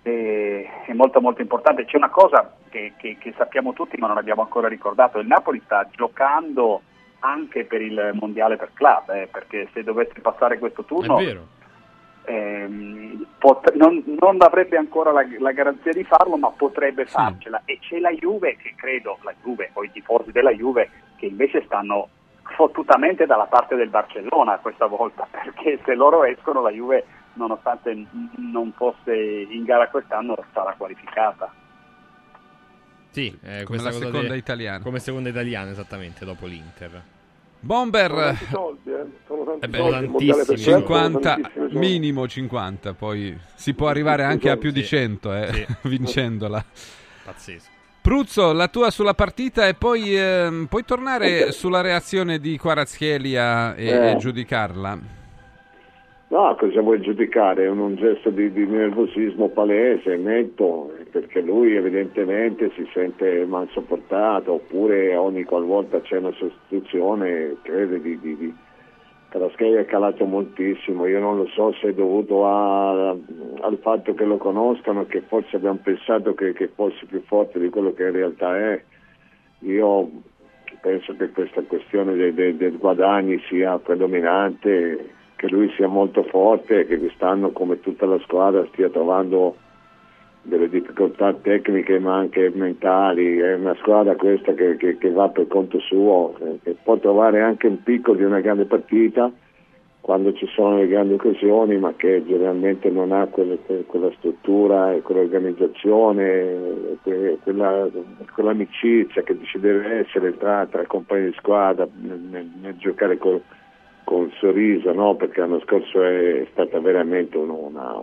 [0.02, 1.84] è, è molto molto importante.
[1.84, 5.60] C'è una cosa che, che- che sappiamo tutti ma non abbiamo ancora ricordato, il Napoli
[5.64, 6.80] sta giocando
[7.20, 11.16] anche per il mondiale per club, eh, perché se dovesse passare questo turno
[12.24, 17.62] ehm, pot- non, non avrebbe ancora la, la garanzia di farlo, ma potrebbe farcela.
[17.64, 21.62] E c'è la Juve, che credo, la Juve o i tifosi della Juve, che invece
[21.64, 22.08] stanno
[22.56, 27.94] fottutamente dalla parte del Barcellona questa volta, perché se loro escono la Juve, nonostante
[28.36, 31.52] non fosse in gara quest'anno, sarà qualificata.
[33.12, 34.84] Sì, eh, Come questa la cosa seconda di- italiana.
[34.84, 37.02] Come seconda italiana, esattamente, dopo l'Inter.
[37.62, 40.76] Bomber Sono tanti soldi, eh, sono tanti Eh beh, soldi, il mondiale per club sono
[40.78, 41.76] 50 tantissimi soldi.
[41.78, 44.86] minimo 50 poi si può arrivare anche a più di Sì.
[44.86, 45.66] 100 eh, Sì.
[45.88, 46.64] vincendola
[47.24, 47.68] Pazzesco.
[48.00, 53.86] Pruzzo la tua sulla partita e poi ehm, puoi tornare sulla reazione di Quarazchelia e,
[53.88, 54.10] Eh.
[54.12, 54.98] e giudicarla
[56.28, 57.64] No, cosa vuoi giudicare?
[57.64, 63.68] È un, un gesto di, di nervosismo palese, netto, perché lui evidentemente si sente mal
[63.70, 68.18] sopportato, oppure ogni qualvolta c'è una sostituzione crede di...
[68.20, 68.54] di, di...
[69.30, 74.24] Caraschelli è calato moltissimo, io non lo so se è dovuto a- al fatto che
[74.24, 78.12] lo conoscano, che forse abbiamo pensato che, che fosse più forte di quello che in
[78.12, 78.82] realtà è.
[79.60, 80.10] Io
[80.80, 86.86] penso che questa questione dei, dei- dei guadagni sia predominante, che lui sia molto forte
[86.86, 89.54] che quest'anno come tutta la squadra stia trovando
[90.42, 95.46] delle difficoltà tecniche ma anche mentali, è una squadra questa che, che- che va per
[95.48, 99.30] conto suo, che può trovare anche un picco di una grande partita
[100.00, 104.94] quando ci sono le grandi occasioni ma che generalmente non ha quelle- que- quella struttura
[104.94, 107.86] e quell'organizzazione, que- quella,
[108.34, 113.42] quell'amicizia che ci deve essere tra, tra compagni di squadra nel, nel- giocare col,
[114.04, 115.16] col sorriso, no?
[115.16, 118.00] perché l'anno scorso è stata veramente uno- una,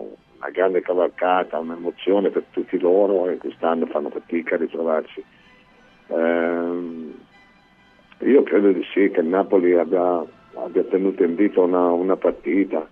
[0.48, 5.22] una grande cavalcata, un'emozione per tutti loro e quest'anno fanno fatica a ritrovarsi.
[6.08, 7.14] Ehm,
[8.20, 12.86] io credo di sì che il Napoli abbia, abbia tenuto in vita una, una partita,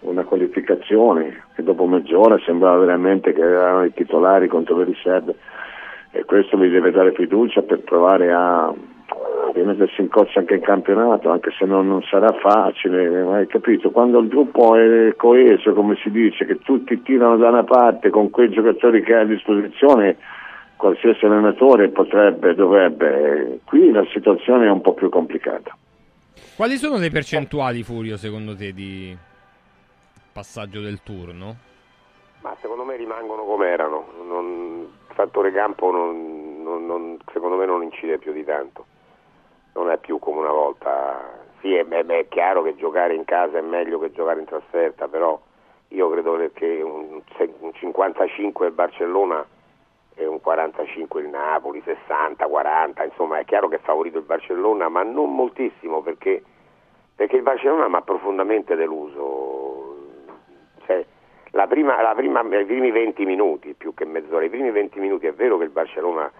[0.00, 5.34] una qualificazione che dopo mezz'ora sembrava veramente che erano i titolari contro le riserve
[6.10, 8.72] e questo gli deve dare fiducia per provare a,
[9.54, 13.90] rimettersi in corsa anche in campionato, anche se non, non sarà facile, ma hai capito?
[13.90, 18.30] Quando il gruppo è coeso, come si dice, che tutti tirano da una parte con
[18.30, 20.16] quei giocatori che hai a disposizione,
[20.76, 23.60] qualsiasi allenatore potrebbe, dovrebbe.
[23.64, 25.76] Qui la situazione è un po' più complicata.
[26.56, 29.16] Quali sono le percentuali, Furio, secondo te, di
[30.32, 31.56] passaggio del turno?
[32.42, 34.06] Ma secondo me rimangono come erano.
[34.26, 38.86] Non- il fattore campo non- non- non- secondo me non incide più di tanto.
[39.74, 41.40] Non è più come una volta.
[41.60, 45.08] Sì, è, beh, è chiaro che giocare in casa è meglio che giocare in trasferta,
[45.08, 45.40] però
[45.88, 47.22] io credo che un,
[47.60, 49.46] un 55 il Barcellona
[50.14, 54.88] e un 45 il Napoli, 60, 40, insomma è chiaro che è favorito il Barcellona,
[54.88, 56.42] ma non moltissimo perché,
[57.14, 59.96] perché il Barcellona mi ha profondamente deluso.
[60.84, 61.04] Cioè,
[61.52, 65.26] la prima, la prima, i primi 20 minuti, più che mezz'ora, i primi 20 minuti
[65.26, 66.30] è vero che il Barcellona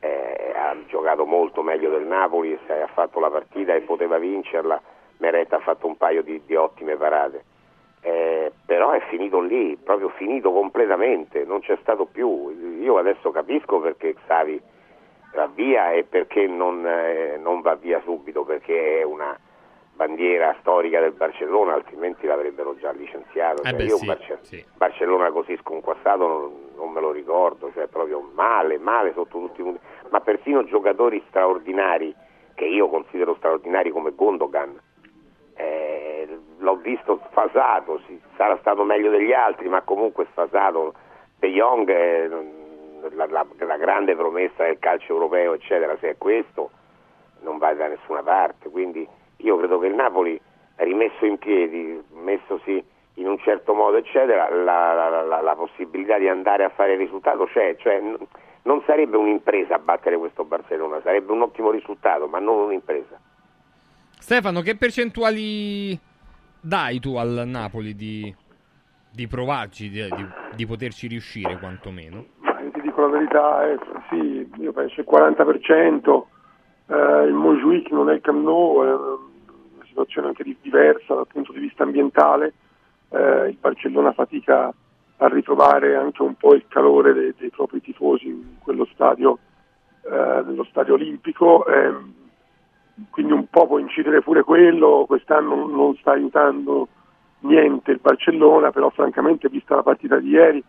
[0.00, 4.80] eh, ha giocato molto meglio del Napoli, ha fatto la partita e poteva vincerla,
[5.18, 7.44] Meretta ha fatto un paio di, di ottime parate.
[8.00, 12.78] Eh, però è finito lì, proprio finito completamente, non c'è stato più.
[12.80, 14.60] Io adesso capisco perché Xavi
[15.34, 19.36] va via e perché non, eh, non va via subito, perché è una
[19.96, 23.62] bandiera storica del Barcellona, altrimenti l'avrebbero già licenziato.
[23.62, 24.64] Eh Cioè, beh, io sì, Barce- sì.
[24.76, 29.64] Barcellona così sconquassato non, non me lo ricordo, cioè proprio male, male sotto tutti i
[29.64, 32.14] punti, ma persino giocatori straordinari,
[32.54, 34.78] che io considero straordinari come Gondogan,
[35.54, 40.94] eh, l'ho visto sfasato, sì, sarà stato meglio degli altri, ma comunque sfasato.
[41.38, 42.28] De Jong è
[43.14, 46.70] la, la- la grande promessa del calcio europeo, eccetera, se è questo
[47.40, 48.68] non va da nessuna parte.
[48.70, 49.06] Quindi
[49.38, 50.40] io credo che il Napoli,
[50.76, 52.82] rimesso in piedi, messosi
[53.14, 56.98] in un certo modo, eccetera, la, la- la- la possibilità di andare a fare il
[56.98, 57.76] risultato c'è.
[57.78, 58.16] Cioè, n-
[58.62, 63.18] non sarebbe un'impresa battere questo Barcellona, sarebbe un ottimo risultato, ma non un'impresa.
[64.18, 65.98] Stefano, che percentuali
[66.60, 68.34] dai tu al Napoli di,
[69.10, 72.24] di provarci, di, di- di poterci riuscire quantomeno?
[72.72, 73.78] Ti dico la verità, eh,
[74.10, 76.26] sì, io penso il 40%,
[76.88, 78.98] eh, il Montjuic non è il Camp Nou, una
[79.96, 82.52] situazione anche di- diversa dal punto di vista ambientale,
[83.08, 84.72] eh, il Barcellona fatica
[85.18, 89.38] a ritrovare anche un po' il calore dei, dei propri tifosi in quello stadio,
[90.02, 92.12] eh, nello stadio olimpico, ehm,
[93.10, 96.88] quindi un po' può incidere pure quello, quest'anno non sta aiutando
[97.40, 100.62] niente il Barcellona, però francamente vista la partita di ieri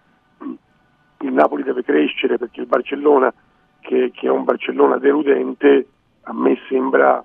[1.21, 3.33] il Napoli deve crescere perché il Barcellona,
[3.79, 5.87] che, che è un Barcellona deludente,
[6.23, 7.23] a me sembra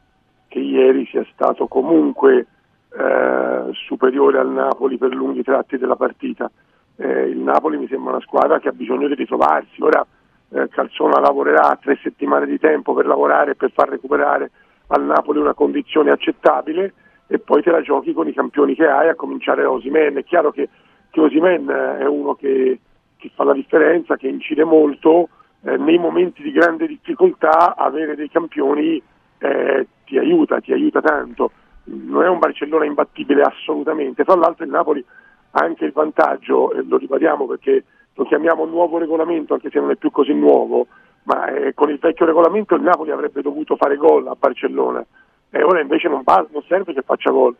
[0.53, 2.47] che ieri sia stato comunque
[2.91, 6.51] eh, superiore al Napoli per lunghi tratti della partita.
[6.97, 9.81] Eh, il Napoli mi sembra una squadra che ha bisogno di ritrovarsi.
[9.81, 10.07] Ora
[10.51, 14.51] eh, Calzona lavorerà tre settimane di tempo per lavorare e per far recuperare
[14.89, 16.93] al Napoli una condizione accettabile
[17.29, 20.17] e poi te la giochi con i campioni che hai, a cominciare da Osimen.
[20.17, 20.69] È chiaro che,
[21.09, 22.79] che Osimen è uno che,
[23.17, 25.31] che fa la differenza, che incide molto.
[25.65, 29.03] Eh, nei momenti di grande difficoltà avere dei campioni
[29.43, 31.51] eh, ti aiuta, ti aiuta tanto.
[31.85, 34.25] Non è un Barcellona imbattibile assolutamente.
[34.25, 35.05] Tra l'altro il Napoli
[35.53, 39.91] ha anche il vantaggio, e lo ribadiamo perché lo chiamiamo nuovo regolamento, anche se non
[39.91, 40.87] è più così nuovo,
[41.25, 45.05] ma eh, con il vecchio regolamento il Napoli avrebbe dovuto fare gol a Barcellona
[45.51, 47.55] e ora invece non, ba- non serve che faccia gol.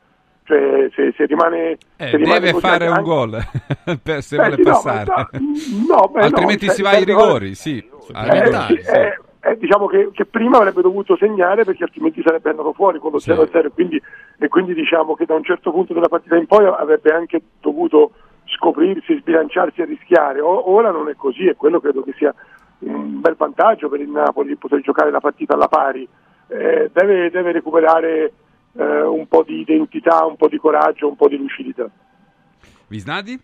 [0.45, 3.39] Cioè, se, se rimane, Eh, se rimane deve fare un anche- gol
[4.03, 5.07] per- se Beh, vuole sì, no, passare.
[5.89, 7.77] no, beh, no, Altrimenti cioè, si va ai rigori, sì.
[7.79, 9.31] Eh, sì, sì.
[9.45, 13.19] Eh, diciamo che, che prima avrebbe dovuto segnare perché altrimenti sarebbe andato fuori con lo
[13.19, 14.01] 0-0 e quindi,
[14.39, 18.13] e quindi diciamo che da un certo punto della partita in poi avrebbe anche dovuto
[18.45, 20.41] scoprirsi, sbilanciarsi e rischiare.
[20.41, 22.33] O- ora non è così e quello credo che sia
[22.81, 26.09] un bel vantaggio per il Napoli poter giocare la partita alla pari.
[26.47, 28.33] Eh, deve, deve recuperare
[28.75, 31.91] eh, un po' di identità, un po' di coraggio, un po' di lucidità.
[32.87, 33.41] Visnadi?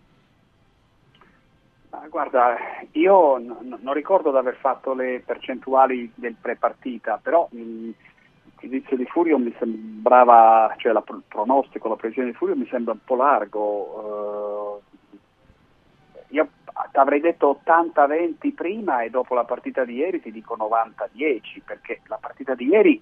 [1.91, 2.55] Ma guarda,
[2.91, 7.95] io n- non ricordo di aver fatto le percentuali del pre-partita, però mh, il
[8.59, 12.93] giudizio di Furio mi sembrava, cioè la- il pronostico, la previsione di Furio mi sembra
[12.93, 14.81] un po' largo.
[14.83, 14.97] eh,
[16.31, 16.47] io
[16.93, 22.17] avrei detto 80-20 prima e dopo la partita di ieri ti dico 90-10, perché la
[22.21, 23.01] partita di ieri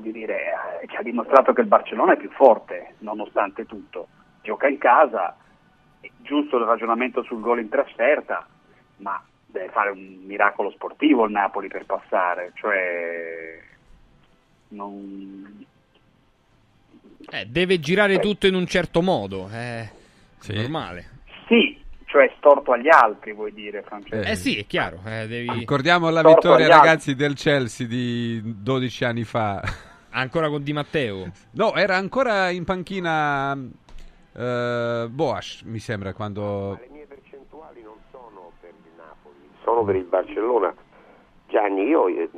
[0.00, 4.08] dire, eh, ci ha dimostrato che il Barcellona è più forte, nonostante tutto.
[4.42, 5.36] Gioca in casa,
[6.18, 8.46] giusto il ragionamento sul gol in trasferta,
[8.98, 13.60] ma deve fare un miracolo sportivo il Napoli per passare, cioè
[14.68, 15.64] non...
[17.30, 19.88] Eh, deve girare tutto in un certo modo, è
[20.48, 21.10] normale.
[21.48, 24.28] Sì, cioè storto agli altri, vuoi dire, Francesco?
[24.28, 25.00] Eh sì, è chiaro.
[25.04, 25.50] eh, devi...
[25.50, 26.86] Ricordiamo la vittoria, agli altri.
[26.86, 29.62] ragazzi, del Chelsea di 12 anni fa.
[30.10, 31.30] Ancora con Di Matteo?
[31.52, 33.54] No, era ancora in panchina
[34.36, 36.76] eh, Boas, mi sembra, quando...
[36.80, 40.74] Le mie percentuali non sono per il Napoli, sono per il Barcellona.
[41.48, 42.28] Gianni, io, eh,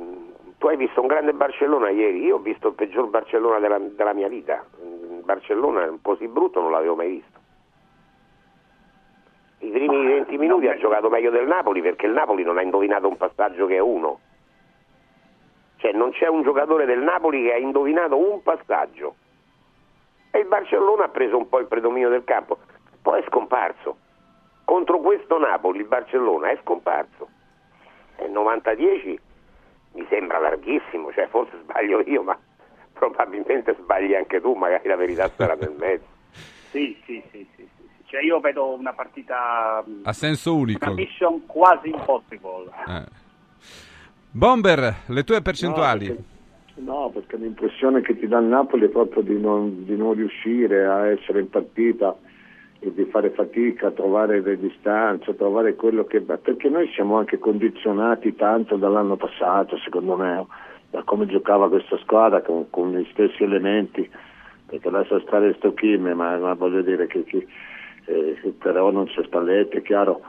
[0.57, 4.13] tu hai visto un grande Barcellona ieri, io ho visto il peggior Barcellona della, della
[4.13, 4.65] mia vita.
[4.81, 7.37] Il Barcellona un po' così brutto non l'avevo mai visto.
[9.59, 13.09] I primi 20 minuti ha giocato meglio del Napoli perché il Napoli non ha indovinato
[13.09, 14.19] un passaggio che è uno.
[15.77, 19.15] Cioè non c'è un giocatore del Napoli che ha indovinato un passaggio.
[20.31, 22.57] E il Barcellona ha preso un po' il predominio del campo.
[23.01, 23.97] Poi è scomparso.
[24.65, 27.27] Contro questo Napoli il Barcellona è scomparso.
[28.17, 29.15] E 90-10
[29.93, 32.37] mi sembra larghissimo, cioè forse sbaglio io, ma
[32.93, 36.17] probabilmente sbagli anche tu, magari la verità sarà nel mezzo.
[36.69, 38.03] Sì, sì, sì, sì, sì, sì.
[38.05, 40.85] Cioè io vedo una partita, A senso unico.
[40.85, 42.69] una mission quasi impossible.
[42.87, 43.05] Eh.
[44.29, 46.07] Bomber, le tue percentuali.
[46.09, 46.29] No, perché-
[46.79, 50.85] No, perché l'impressione che ti dà il Napoli è proprio di non, di non riuscire
[50.85, 52.15] a essere in partita
[52.79, 56.21] e di fare fatica a trovare le distanze, a trovare quello che...
[56.21, 60.45] perché noi siamo anche condizionati tanto dall'anno passato, secondo me,
[60.89, 64.09] da come giocava questa squadra con, con gli stessi elementi,
[64.65, 67.45] perché lascia stare Stocchime, ma, ma voglio dire che, che,
[68.05, 70.21] eh, però non c'è Spalletti, è chiaro.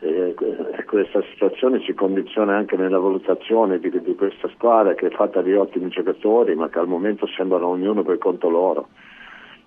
[0.00, 5.10] Eh, que- questa situazione ci condiziona anche nella valutazione di, di questa squadra che è
[5.10, 8.88] fatta di ottimi giocatori ma che al momento sembrano ognuno per conto loro.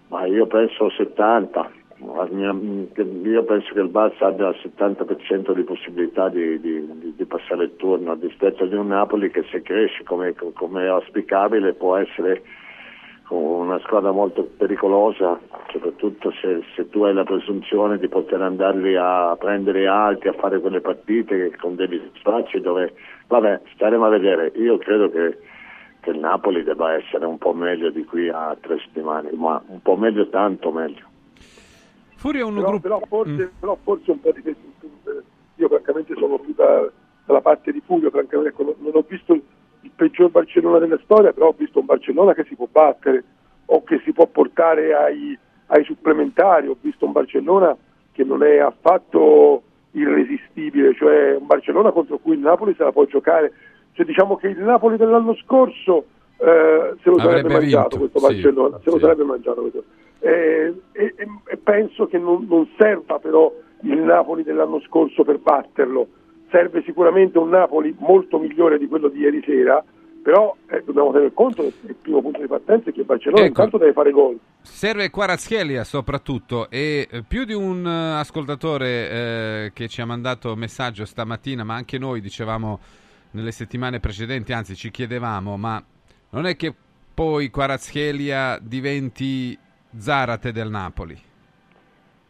[0.07, 1.71] Ma io penso 70
[2.03, 2.55] La mia-
[2.93, 7.25] che- io penso che il Barça abbia il 70% di possibilità di, di- di- di
[7.25, 11.97] passare il turno rispetto di un Napoli che se cresce come, come è auspicabile può
[11.97, 12.41] essere
[13.35, 15.39] una squadra molto pericolosa,
[15.71, 20.59] soprattutto se, se tu hai la presunzione di poter andarli a prendere alti, a fare
[20.59, 22.93] quelle partite con degli spazi dove,
[23.27, 24.51] vabbè, staremo a vedere.
[24.55, 25.37] Io credo che,
[26.01, 29.81] che il Napoli debba essere un po' meglio di qui a tre settimane, ma un
[29.81, 31.07] po' meglio, tanto meglio.
[32.15, 32.81] Furia un però, gruppo...
[32.81, 34.69] però forse, però forse un po' di questo
[35.55, 36.89] io francamente sono più da-
[37.25, 39.39] dalla parte di Furio francamente ecco, non, non ho visto
[39.81, 43.23] il, peggior Barcellona della storia però ho visto un Barcellona che si può battere
[43.65, 45.37] o che si può portare ai,
[45.67, 46.67] ai supplementari.
[46.67, 47.75] Ho visto un Barcellona
[48.11, 53.05] che non è affatto irresistibile cioè un Barcellona contro cui il Napoli se la può
[53.05, 53.53] giocare.
[53.93, 56.05] Cioè diciamo che il Napoli dell'anno scorso
[56.37, 59.01] eh, se lo sarebbe Avrebbe mangiato vinto, questo sì, Barcellona se lo sì.
[59.01, 59.83] sarebbe mangiato questo.
[60.19, 63.51] Eh, e, e- e penso che non, non serva però
[63.81, 66.07] il Napoli dell'anno scorso per batterlo,
[66.51, 69.83] serve sicuramente un Napoli molto migliore di quello di ieri sera,
[70.21, 73.41] però eh, dobbiamo tener conto che il primo punto di partenza è che il Barcellona
[73.41, 73.47] Ecco.
[73.47, 74.39] intanto deve fare gol.
[74.61, 80.55] Serve Quarazchelia soprattutto e eh, più di un eh, ascoltatore eh, che ci ha mandato
[80.55, 82.79] messaggio stamattina, ma anche noi dicevamo
[83.31, 85.81] nelle settimane precedenti, anzi ci chiedevamo, ma
[86.31, 86.73] non è che
[87.13, 89.57] poi Quarazchelia diventi
[89.97, 91.17] Zarate del Napoli?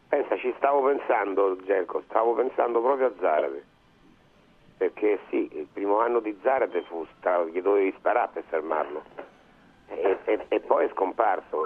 [0.08, 3.64] Pensa, ci stavo pensando, Gerco, stavo pensando proprio a Zarate.
[4.82, 9.04] Perché sì, il primo anno di Zarate fu stra- gli dovevi sparare per fermarlo.
[9.86, 11.56] E, e- e poi è scomparso.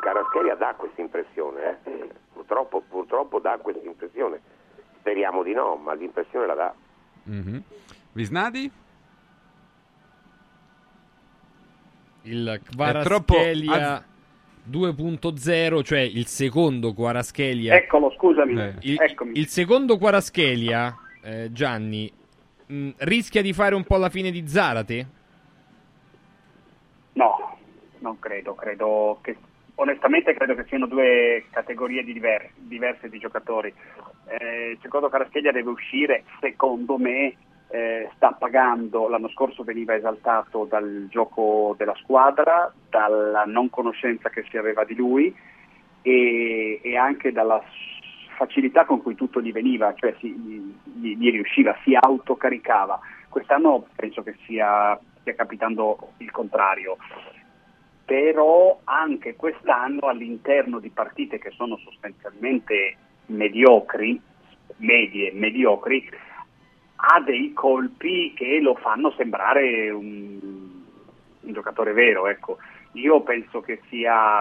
[0.00, 2.08] Carascheria dà questa impressione, eh.
[2.32, 4.40] purtroppo, purtroppo dà questa impressione.
[4.98, 6.74] Speriamo di no, ma l'impressione la dà.
[7.22, 7.62] Mhm.
[8.10, 8.68] Visnadi?
[12.22, 14.02] Il troppo Kvaraschelia az-
[14.68, 17.76] 2.0, cioè il secondo Kvaraschelia.
[17.76, 18.60] Eccolo, scusami.
[18.60, 18.74] Eh.
[18.80, 19.38] Il, Eccomi.
[19.38, 22.10] il secondo Kvaraschelia, eh, Gianni,
[22.66, 25.06] mh, rischia di fare un po' la fine di Zarate?
[27.14, 27.58] No,
[27.98, 29.36] non credo, credo che
[29.76, 33.72] onestamente credo che siano due categorie di diver- diverse di giocatori.
[34.26, 37.34] Eh, secondo Carascheglia deve uscire, secondo me
[37.68, 44.44] eh, sta pagando, l'anno scorso veniva esaltato dal gioco della squadra, dalla non conoscenza che
[44.48, 45.34] si aveva di lui
[46.02, 47.62] e, e anche dalla
[48.36, 52.98] facilità con cui tutto gli veniva, cioè si, gli, gli riusciva, si autocaricava.
[53.28, 56.96] Quest'anno penso che sia, stia capitando il contrario
[58.04, 62.96] però anche quest'anno all'interno di partite che sono sostanzialmente
[63.26, 64.20] mediocri,
[64.76, 66.08] medie, mediocri,
[66.96, 70.38] ha dei colpi che lo fanno sembrare un,
[71.40, 72.26] un giocatore vero.
[72.26, 72.58] Ecco.
[72.92, 74.40] Io penso che sia,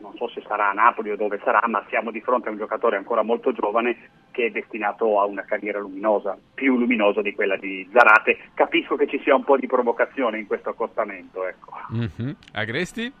[0.00, 2.58] non so se sarà a Napoli o dove sarà, ma siamo di fronte a un
[2.58, 7.56] giocatore ancora molto giovane che è destinato a una carriera luminosa, più luminosa di quella
[7.56, 8.38] di Zarate.
[8.54, 11.46] Capisco che ci sia un po' di provocazione in questo accostamento.
[11.46, 11.72] Ecco.
[11.90, 12.36] Mhm.
[12.52, 13.12] Agresti?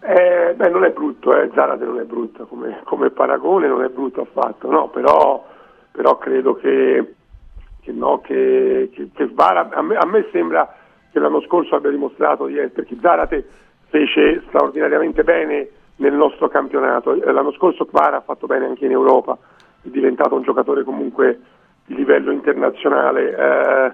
[0.00, 1.50] Eh, Eh, beh, non è brutto, eh.
[1.54, 5.46] Zarate non è brutto come, come paragone, non è brutto affatto, no, però,
[5.92, 7.14] però credo che,
[7.82, 10.74] che no, che, che, che Svara, a me, a me sembra
[11.12, 13.48] che l'anno scorso abbia dimostrato di essere, perché Zarate
[13.90, 18.92] fece straordinariamente bene nel nostro campionato, Eh, l'anno scorso Kvara ha fatto bene anche in
[18.92, 19.36] Europa,
[19.82, 21.38] è diventato un giocatore comunque
[21.84, 23.92] di livello internazionale, Eh,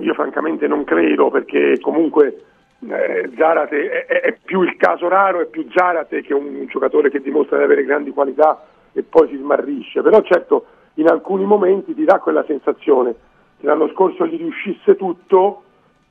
[0.00, 2.44] io francamente non credo perché comunque
[2.88, 7.20] eh, Zarate è, è- più il caso raro, è più Zarate che un giocatore che
[7.20, 8.62] dimostra di avere grandi qualità
[8.92, 10.64] e poi si smarrisce, però certo
[10.94, 13.14] in alcuni momenti ti dà quella sensazione
[13.58, 15.62] che l'anno scorso gli riuscisse tutto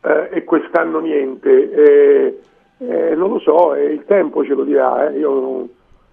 [0.01, 1.71] eh, e quest'anno niente.
[1.71, 2.39] Eh,
[2.79, 5.69] eh, non lo so, eh, il tempo ce lo dirà, eh, io non-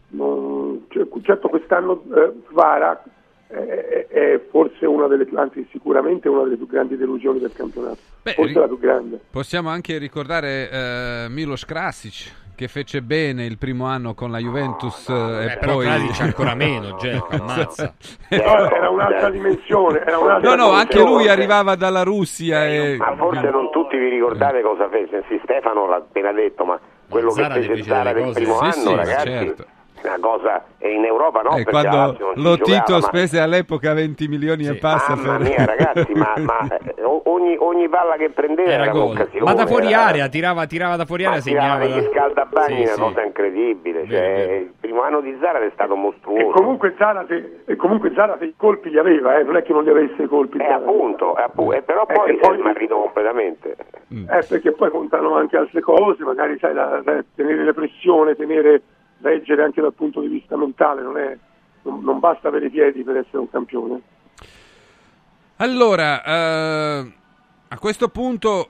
[0.09, 3.03] non- cioè, certo quest'anno eh, Kvara
[3.49, 7.53] è, è- è forse una delle più, anzi sicuramente una delle più grandi delusioni del
[7.53, 9.21] campionato, forse ri- la più grande.
[9.31, 15.09] Possiamo anche ricordare eh, Milos Krasic che fece bene il primo anno con la Juventus
[15.09, 17.95] eh, e però poi Krasic ancora meno, Jack, ammazza.
[18.31, 22.97] No, era un'altra dimensione, era un'altra No, no, anche lui arrivava dalla Russia e...
[22.99, 27.29] Ma forse non tutti vi ricordate cosa fece, sì, Stefano l'ha appena detto, ma quello
[27.29, 29.67] che Zarate fece Zara nel primo Sì, anno, sì, ragazzi, certo.
[30.07, 33.93] Una cosa, e in Europa no, E perché la quando lo Tito ma- spese all'epoca
[33.95, 35.49] 20 milioni e passa Mamma per...
[35.49, 39.45] mia ragazzi, ma, ma, eh, ogni, ogni palla che prendeva era, Era un'occasione.
[39.45, 41.95] Ma da fuori era- area, tirava, tirava da fuori area, ma tirava segnava.
[42.01, 43.01] negli scaldabagni, Sì, una sì.
[43.01, 44.07] cosa incredibile.
[44.09, 46.51] Cioè, Il primo anno di Zara è stato E mostruoso.
[46.51, 49.91] comunque Zarate, e comunque Zarate i colpi li aveva, eh, non è che non li
[49.91, 50.59] avesse i colpi.
[50.59, 53.77] Eh, appunto, eh, appu- eh, però Eh, poi e si è poi- smarrito completamente.
[54.09, 58.81] Eh, perché poi contano anche altre cose, magari sai, la- la- tenere le pressione, tenere,
[59.19, 61.37] leggere anche dal punto di vista mentale, non, è,
[61.83, 64.01] non, non basta avere i piedi per essere un campione.
[65.57, 67.13] Allora, eh,
[67.69, 68.69] a questo punto,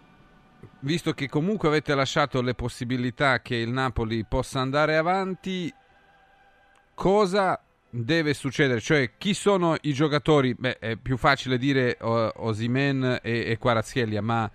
[0.81, 5.73] visto che comunque avete lasciato le possibilità che il Napoli possa andare avanti,
[6.94, 7.60] cosa
[7.90, 8.81] deve succedere?
[8.81, 10.55] Cioè, chi sono i giocatori?
[10.55, 14.48] Beh, è più facile dire uh, Osimen e, e Kvaratskhelia, ma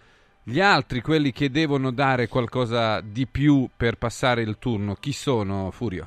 [0.51, 5.71] gli altri, quelli che devono dare qualcosa di più per passare il turno, chi sono,
[5.71, 6.05] Furio?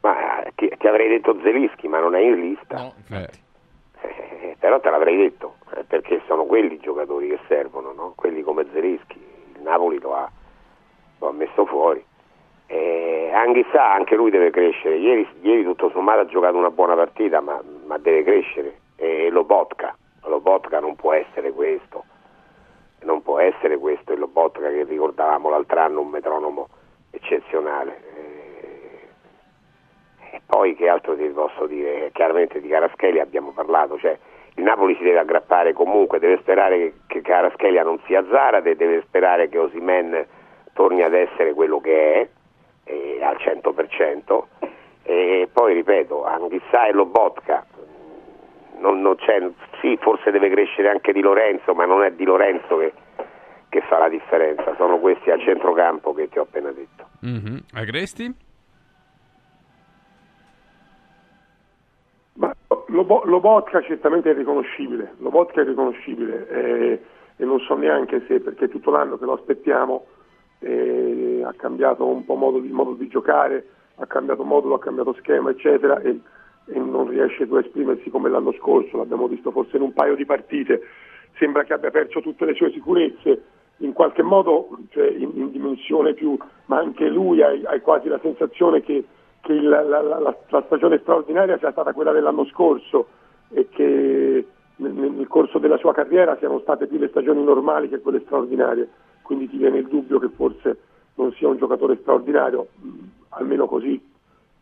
[0.00, 2.90] Ma eh, ti, ti avrei detto Zelischi, ma non è in lista.
[3.10, 8.14] Eh, però te l'avrei detto, eh, perché sono quelli i giocatori che servono, no?
[8.16, 9.20] quelli come Zelischi.
[9.56, 10.30] Il Napoli lo ha,
[11.18, 12.02] lo ha messo fuori.
[12.68, 14.96] Eh, Anghissà, anche lui deve crescere.
[14.96, 18.78] Ieri, ieri tutto sommato ha giocato una buona partita, ma, ma deve crescere.
[18.96, 22.04] E Lobotka, Lobotka non può essere questo.
[23.00, 26.68] Non può essere questo il Lobotka che ricordavamo l'altro anno, un metronomo
[27.10, 28.16] eccezionale.
[30.30, 32.10] E poi che altro ti posso dire?
[32.12, 34.18] Chiaramente di Caraschelia abbiamo parlato, cioè
[34.58, 39.02] il Napoli si deve aggrappare comunque, deve sperare che, che Kvaratskhelia non sia Zarate, deve
[39.06, 40.26] sperare che Osimen
[40.72, 42.28] torni ad essere quello che è,
[42.84, 44.42] eh, al 100%,
[45.04, 47.64] e poi ripeto, Anghissà e Lobotka,
[48.80, 49.46] non, non c'è,
[49.80, 52.92] sì forse deve crescere anche Di Lorenzo, ma non è Di Lorenzo che,
[53.68, 57.06] che fa la differenza, sono questi al centrocampo che ti ho appena detto.
[57.20, 57.60] Mhm.
[57.72, 58.34] Agresti?
[62.34, 62.54] Ma
[62.86, 67.02] Lobo- Lobotka certamente è riconoscibile, Lobotka è riconoscibile eh,
[67.36, 70.06] e non so neanche se perché tutto l'anno che lo aspettiamo
[70.60, 75.14] eh, ha cambiato un po' modo di, modo di giocare, ha cambiato modulo, ha cambiato
[75.14, 76.18] schema eccetera e,
[76.70, 80.14] e non riesce più a esprimersi come l'anno scorso, l'abbiamo visto forse in un paio
[80.16, 80.82] di partite,
[81.38, 83.42] sembra che abbia perso tutte le sue sicurezze,
[83.78, 86.36] in qualche modo cioè, in, in dimensione più,
[86.66, 89.04] ma anche lui hai quasi la sensazione che,
[89.40, 93.06] che il- la, la- la- la stagione straordinaria sia stata quella dell'anno scorso
[93.50, 94.46] e che
[94.76, 98.88] nel, nel corso della sua carriera siano state più le stagioni normali che quelle straordinarie,
[99.22, 100.78] quindi ti viene il dubbio che forse
[101.14, 102.66] non sia un giocatore straordinario,
[103.30, 104.00] almeno così.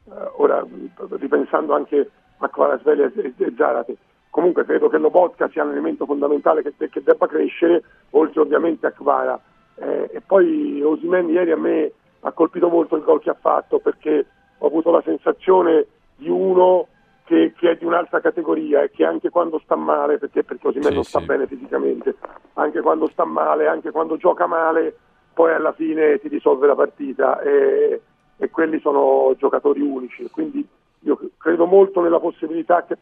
[0.08, 0.64] Eh, ora,
[1.10, 3.96] ripensando anche a Kvaratskhelia e, e Zarate,
[4.30, 8.92] comunque credo che Lobotka sia un elemento fondamentale che, che debba crescere, oltre ovviamente a
[8.92, 9.40] Kvara.
[9.76, 13.78] Eh, e poi Osimen ieri a me ha colpito molto il gol che ha fatto
[13.78, 14.26] perché
[14.58, 16.86] ho avuto la sensazione di uno
[17.24, 20.88] che, che è di un'altra categoria e che anche quando sta male, perché, perché Osimhen
[20.88, 21.26] Sì, non sta sì.
[21.26, 22.14] bene fisicamente,
[22.54, 24.96] anche quando sta male, anche quando gioca male,
[25.34, 28.00] poi alla fine ti risolve la partita e,
[28.38, 30.28] e quelli sono giocatori unici.
[30.30, 30.66] Quindi
[31.00, 32.96] io credo molto nella possibilità che,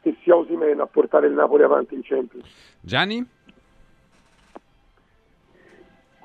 [0.00, 2.78] che sia Osimhen a portare il Napoli avanti in Champions.
[2.80, 3.26] Gianni?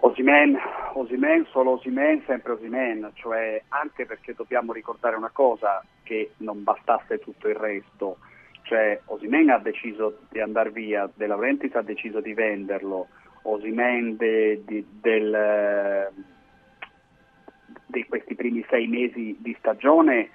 [0.01, 0.57] Osimen,
[0.93, 7.19] Osimen, solo Osimen, sempre Osimen, cioè anche perché dobbiamo ricordare una cosa, che non bastasse
[7.19, 8.17] tutto il resto,
[8.63, 13.07] cioè Osimen ha deciso di andare via, De Laurentiis ha deciso di venderlo,
[13.43, 16.11] Osimen de- di- del,
[17.85, 20.29] di questi primi sei mesi di stagione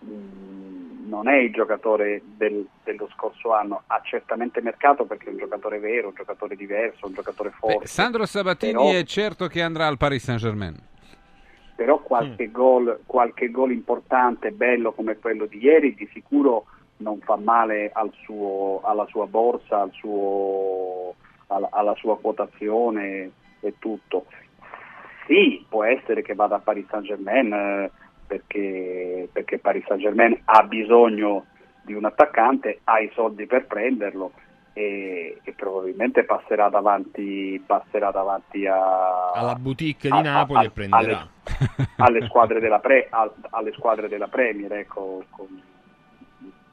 [0.00, 5.38] mh, non è il giocatore del- dello scorso anno, ha certamente mercato perché è un
[5.38, 7.78] giocatore vero, un giocatore diverso, un giocatore forte.
[7.80, 10.76] Beh, Sandro Sabatini Però- è certo che andrà al Paris Saint-Germain.
[11.76, 12.04] però Mm.
[12.04, 16.66] qualche gol, qualche gol importante, bello come quello di ieri, di sicuro
[16.98, 21.14] non fa male al suo- alla sua borsa, al suo-
[21.48, 23.30] alla, alla sua quotazione
[23.60, 24.26] e tutto.
[25.26, 27.90] Sì, può essere che vada a Paris Saint Germain
[28.26, 31.46] perché, perché Paris Saint Germain ha bisogno
[31.82, 34.32] di un attaccante, ha i soldi per prenderlo
[34.72, 40.70] e, e probabilmente passerà davanti, passerà davanti a, Alla boutique di a- Napoli a- e
[40.70, 41.28] prenderà.
[41.98, 44.72] alle squadre della, pre- al- alle squadre della Premier.
[44.72, 45.62] Ecco, con-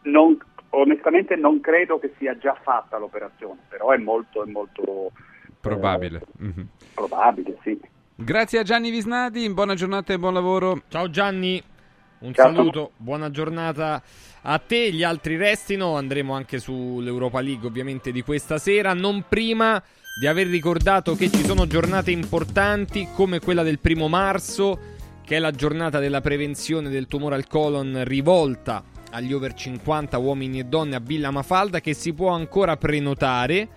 [0.04, 0.38] non-
[0.70, 5.12] onestamente non credo che sia già fatta l'operazione, però è molto, è molto
[5.60, 6.22] Probabile.
[6.38, 6.68] Mhm.
[6.94, 7.80] probabile, sì.
[8.16, 10.84] Grazie a Gianni Visnadi, buona giornata e buon lavoro.
[10.90, 11.62] Ciao Gianni,
[12.20, 12.54] un Ciao.
[12.54, 14.02] saluto, buona giornata
[14.42, 14.92] a te.
[14.92, 19.82] Gli altri restino, andremo anche sull'Europa League ovviamente di questa sera, non prima
[20.20, 24.80] di aver ricordato che ci sono giornate importanti come quella del primo marzo,
[25.26, 30.60] che è la giornata della prevenzione del tumore al colon rivolta agli over 50 uomini
[30.60, 33.68] e donne a Villa Mafalda che si può ancora prenotare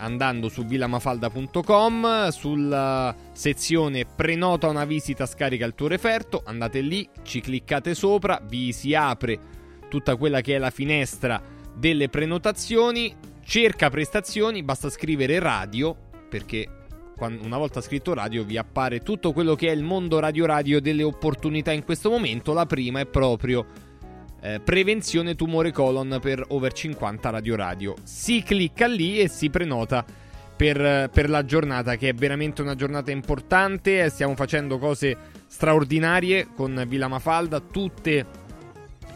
[0.00, 7.40] andando su villamafalda.com sulla sezione prenota una visita scarica il tuo referto andate lì ci
[7.40, 9.38] cliccate sopra vi si apre
[9.88, 11.40] tutta quella che è la finestra
[11.74, 13.14] delle prenotazioni
[13.44, 15.96] cerca prestazioni basta scrivere radio
[16.28, 16.66] perché
[17.18, 21.02] una volta scritto radio vi appare tutto quello che è il mondo radio radio delle
[21.02, 23.88] opportunità in questo momento la prima è proprio
[24.40, 27.94] eh, prevenzione tumore colon per over 50 radio radio.
[28.02, 30.04] Si clicca lì e si prenota
[30.56, 34.08] per, per la giornata, che è veramente una giornata importante.
[34.10, 38.26] Stiamo facendo cose straordinarie con Villa Mafalda, tutte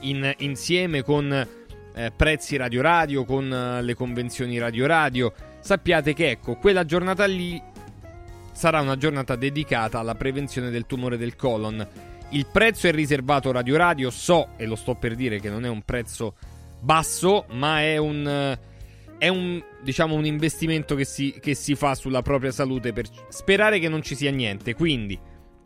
[0.01, 1.31] in- insieme con
[1.95, 5.33] eh, prezzi radio radio, con eh, le convenzioni radio radio.
[5.61, 7.61] Sappiate che ecco, quella giornata lì
[8.53, 11.87] sarà una giornata dedicata alla prevenzione del tumore del colon.
[12.31, 15.69] Il prezzo è riservato Radio Radio, so e lo sto per dire che non è
[15.69, 16.35] un prezzo
[16.81, 18.59] basso, ma è un,
[19.19, 23.79] è un, diciamo, un investimento che si, che si fa sulla propria salute per sperare
[23.79, 24.75] che non ci sia niente.
[24.75, 25.19] Quindi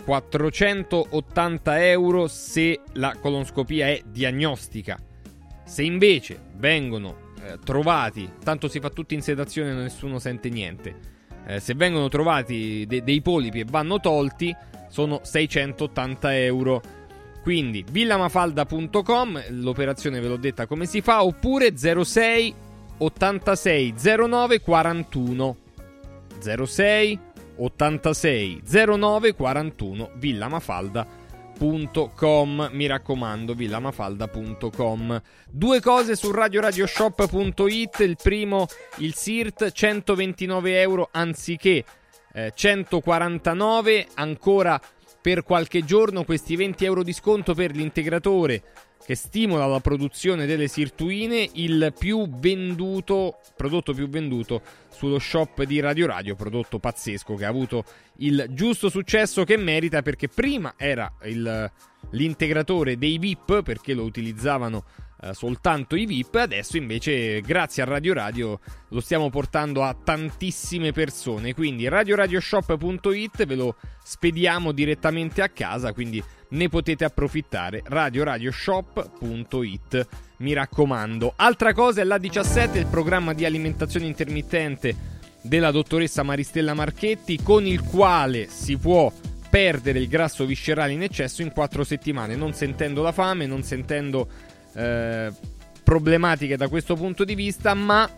[0.04, 4.98] 480 euro se la colonscopia è diagnostica.
[5.64, 11.16] Se invece vengono eh, trovati, tanto si fa tutti in sedazione e nessuno sente niente.
[11.46, 14.54] Eh, se vengono trovati de- dei polipi e vanno tolti,
[14.88, 16.82] sono 680 euro.
[17.42, 22.54] Quindi villamafalda.com, l'operazione ve l'ho detta come si fa, oppure 06
[22.98, 23.94] 86
[24.28, 25.56] 09 41
[26.40, 27.18] 06
[27.56, 28.62] 86
[28.96, 31.17] 09 41 villamafalda.com
[31.60, 38.66] mi raccomando villamafalda.com due cose su radioradioshop.it il primo
[38.98, 41.84] il SIRT 129 euro anziché
[42.32, 44.80] eh, 149 ancora
[45.20, 48.62] per qualche giorno questi 20 euro di sconto per l'integratore
[49.08, 54.60] che stimola la produzione delle sirtuine, il più venduto, prodotto più venduto
[54.90, 57.84] sullo shop di Radio Radio, prodotto pazzesco che ha avuto
[58.16, 61.72] il giusto successo che merita perché prima era il-
[62.10, 64.84] l'integratore dei VIP perché lo utilizzavano
[65.20, 70.92] eh, soltanto i VIP, adesso invece grazie a Radio Radio lo stiamo portando a tantissime
[70.92, 77.82] persone, quindi radioradioshop.it ve lo spediamo direttamente a casa, quindi ne potete approfittare.
[77.84, 80.06] radioradioshop.it
[80.38, 81.32] mi raccomando.
[81.36, 87.66] Altra cosa è la 17, il programma di alimentazione intermittente della dottoressa Maristella Marchetti, con
[87.66, 89.12] il quale si può
[89.50, 94.28] perdere il grasso viscerale in eccesso in 4 settimane, non sentendo la fame, non sentendo
[94.74, 95.32] eh,
[95.82, 98.08] problematiche da questo punto di vista, ma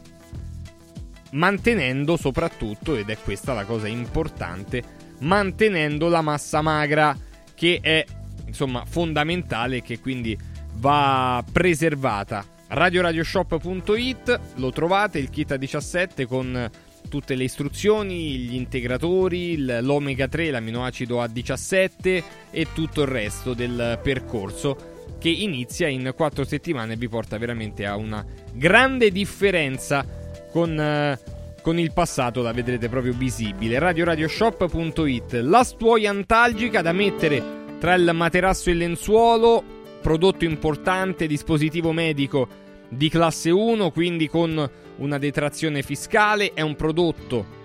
[1.33, 4.83] mantenendo soprattutto, ed è questa la cosa importante,
[5.21, 7.17] mantenendo la massa magra
[7.55, 8.05] che è
[8.47, 10.37] insomma fondamentale e che quindi
[10.75, 12.45] va preservata.
[12.69, 16.71] RadioRadioshop.it lo trovate il kit a 17 con
[17.09, 25.00] tutte le istruzioni, gli integratori, l'omega 3, l'aminoacido A17 e tutto il resto del percorso
[25.19, 30.07] che inizia in 4 settimane e vi porta veramente a una grande differenza
[30.51, 31.19] con, eh,
[31.63, 33.79] con il passato, la vedrete proprio visibile.
[33.79, 39.63] RadioRadioshop.it la stuoia antalgica da mettere tra il materasso e il lenzuolo,
[40.03, 42.49] prodotto importante, dispositivo medico
[42.89, 47.59] di classe 1, quindi con una detrazione fiscale, è un prodotto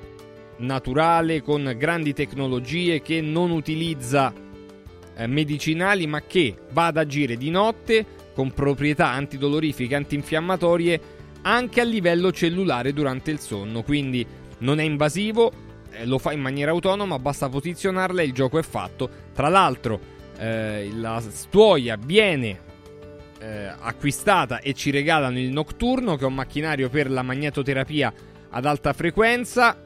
[0.57, 4.34] naturale con grandi tecnologie che non utilizza
[5.27, 11.01] medicinali, ma che va ad agire di notte con proprietà antidolorifiche, antinfiammatorie
[11.43, 13.81] anche a livello cellulare durante il sonno.
[13.83, 14.25] Quindi
[14.59, 15.51] non è invasivo,
[15.91, 19.09] eh, lo fa in maniera autonoma, basta posizionarla e il gioco è fatto.
[19.33, 19.99] Tra l'altro,
[20.37, 22.59] eh, la stuoia viene
[23.39, 28.13] eh, acquistata e ci regalano il Nocturno, che è un macchinario per la magnetoterapia
[28.49, 29.81] ad alta frequenza.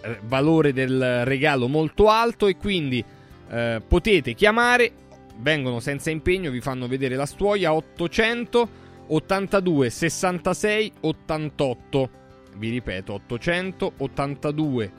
[0.00, 3.04] eh, Valore del regalo molto alto e quindi
[3.50, 4.92] eh, potete chiamare.
[5.38, 12.10] Vengono senza impegno, vi fanno vedere la stuoia 800 82 66 88.
[12.56, 14.92] Vi ripeto 800 82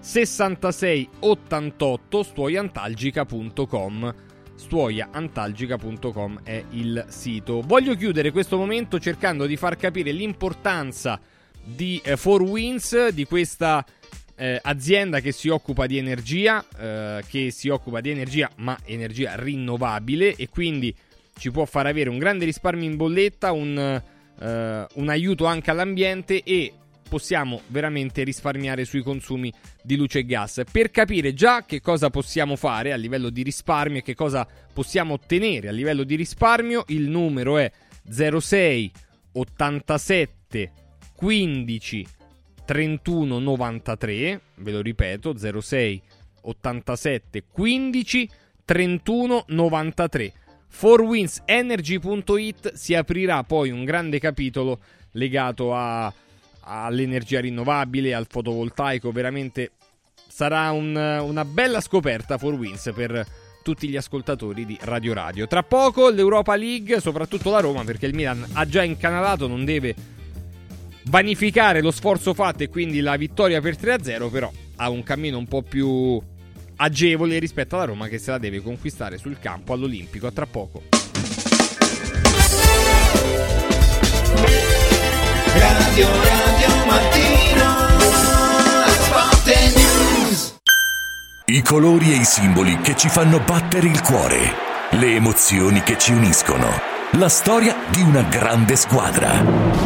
[0.00, 4.14] 66 88 stuoiantalgica.com
[4.56, 7.60] stuoiaantalgica.com è il sito.
[7.60, 11.20] Voglio chiudere questo momento cercando di far capire l'importanza
[11.62, 13.84] di 4Winds, di questa
[14.36, 19.34] eh, azienda che si occupa di energia, eh, che si occupa di energia ma energia
[19.36, 20.94] rinnovabile e quindi
[21.38, 26.42] ci può far avere un grande risparmio in bolletta, un, eh, un aiuto anche all'ambiente
[26.42, 26.72] e
[27.08, 29.52] possiamo veramente risparmiare sui consumi
[29.82, 30.62] di luce e gas.
[30.70, 35.14] Per capire già che cosa possiamo fare a livello di risparmio e che cosa possiamo
[35.14, 37.70] ottenere a livello di risparmio, il numero è
[38.08, 38.92] 06
[39.32, 40.72] 87
[41.14, 42.06] 15
[42.66, 46.02] 31 93, ve lo ripeto, 06
[46.42, 48.30] 87 15
[48.64, 50.32] 31 93.
[50.78, 54.78] 4windsenergy.it si aprirà poi un grande capitolo
[55.12, 56.12] legato a,
[56.60, 59.70] all'energia rinnovabile, al fotovoltaico, veramente
[60.28, 63.26] sarà un- una bella scoperta 4Winds per
[63.62, 65.46] tutti gli ascoltatori di Radio Radio.
[65.46, 69.94] Tra poco l'Europa League, soprattutto la Roma, perché il Milan ha già incanalato, non deve
[71.08, 75.46] vanificare lo sforzo fatto e quindi la vittoria per 3-0, però ha un cammino un
[75.46, 76.20] po' più
[76.76, 80.26] agevole rispetto alla Roma che se la deve conquistare sul campo all'Olimpico.
[80.26, 80.82] A tra poco.
[85.54, 86.68] Radio Radio
[89.46, 90.54] News
[91.46, 94.38] I colori e i simboli che ci fanno battere il cuore,
[94.90, 96.68] le emozioni che ci uniscono,
[97.12, 99.85] la storia di una grande squadra.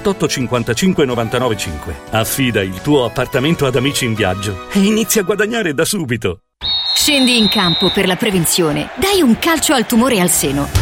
[0.00, 1.96] 55 99 5.
[2.10, 6.40] Affida il tuo appartamento ad Amici in Viaggio e inizia a guadagnare da subito.
[6.94, 8.90] Scendi in campo per la prevenzione.
[8.96, 10.81] Dai un calcio al tumore al seno.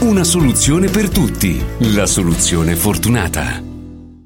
[0.00, 1.62] Una soluzione per tutti.
[1.94, 3.62] La soluzione fortunata.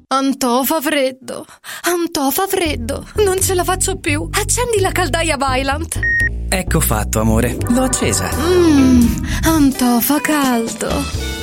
[0.07, 1.45] Antò fa freddo.
[1.83, 3.05] Antò fa freddo.
[3.23, 4.27] Non ce la faccio più.
[4.31, 5.99] Accendi la caldaia Vylant.
[6.49, 7.57] Ecco fatto, amore.
[7.69, 8.29] L'ho accesa.
[8.35, 10.87] Mmm, Antò fa caldo.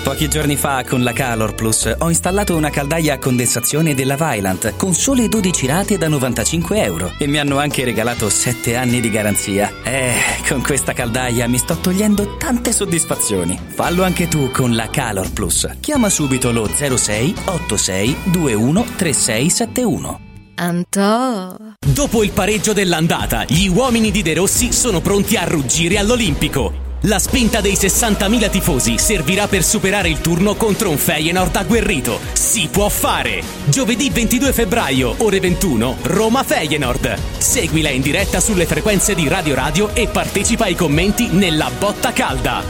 [0.06, 4.76] Pochi giorni fa con la Calor Plus ho installato una caldaia a condensazione della Vylant
[4.76, 9.10] con sole 12 rate da 95 euro e mi hanno anche regalato 7 anni di
[9.10, 9.68] garanzia.
[9.82, 10.14] Eh,
[10.46, 13.58] con questa caldaia mi sto togliendo tante soddisfazioni.
[13.66, 15.68] Fallo anche tu con la Calor Plus.
[15.80, 20.20] Chiama subito lo 06 86 21 3671.
[20.54, 21.56] Antò.
[21.84, 26.85] Dopo il pareggio dell'andata, gli uomini di De Rossi sono pronti a ruggire all'Olimpico.
[27.06, 32.18] La spinta dei 60.000 tifosi servirà per superare il turno contro un Feyenoord agguerrito.
[32.32, 33.44] Si può fare!
[33.66, 37.16] Giovedì 22 febbraio, ore 21, Roma-Feyenoord.
[37.38, 42.64] Seguila in diretta sulle frequenze di Radio Radio e partecipa ai commenti nella botta calda.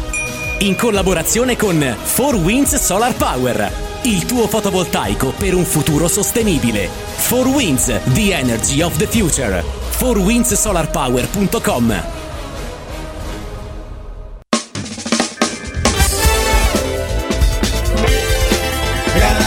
[0.58, 3.72] In collaborazione con 4Winds Solar Power,
[4.02, 6.90] il tuo fotovoltaico per un futuro sostenibile.
[7.26, 9.64] 4Winds, the energy of the future.
[9.98, 12.25] 4windsolarpower.com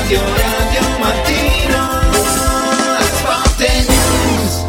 [0.10, 1.86] Radio Radio Mattino
[3.00, 4.66] Sport News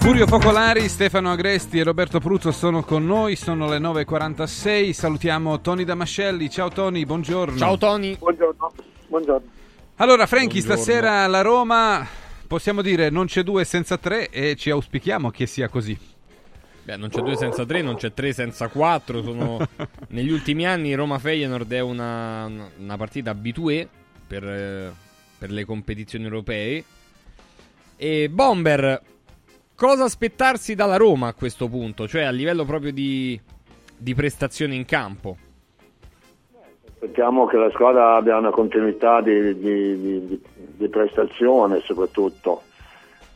[0.00, 5.84] Furio Focolari, Stefano Agresti e Roberto Pruzzo sono con noi, sono le 9.46, salutiamo Tony
[5.84, 7.56] Damascelli, ciao Tony, buongiorno.
[7.56, 8.18] Ciao Tony.
[8.18, 8.70] Buongiorno.
[9.06, 9.48] Buongiorno.
[9.96, 10.82] Allora Franchi, Buongiorno.
[10.82, 12.06] stasera la Roma,
[12.46, 16.18] possiamo dire non c'è due senza tre e ci auspichiamo che sia così.
[16.82, 19.22] Beh, non c'è due senza tre, non c'è tre senza quattro.
[19.22, 19.58] Sono...
[20.08, 23.86] Negli ultimi anni Roma-Feyenoord è una, una partita abituée
[24.26, 24.92] per,
[25.38, 26.84] per le competizioni europee.
[27.96, 29.00] E Bomber,
[29.74, 32.08] cosa aspettarsi dalla Roma a questo punto?
[32.08, 33.38] Cioè a livello proprio di,
[33.96, 35.36] di prestazione in campo.
[37.02, 40.42] Aspettiamo che la squadra abbia una continuità di, di- di- di-
[40.76, 42.62] di prestazione soprattutto,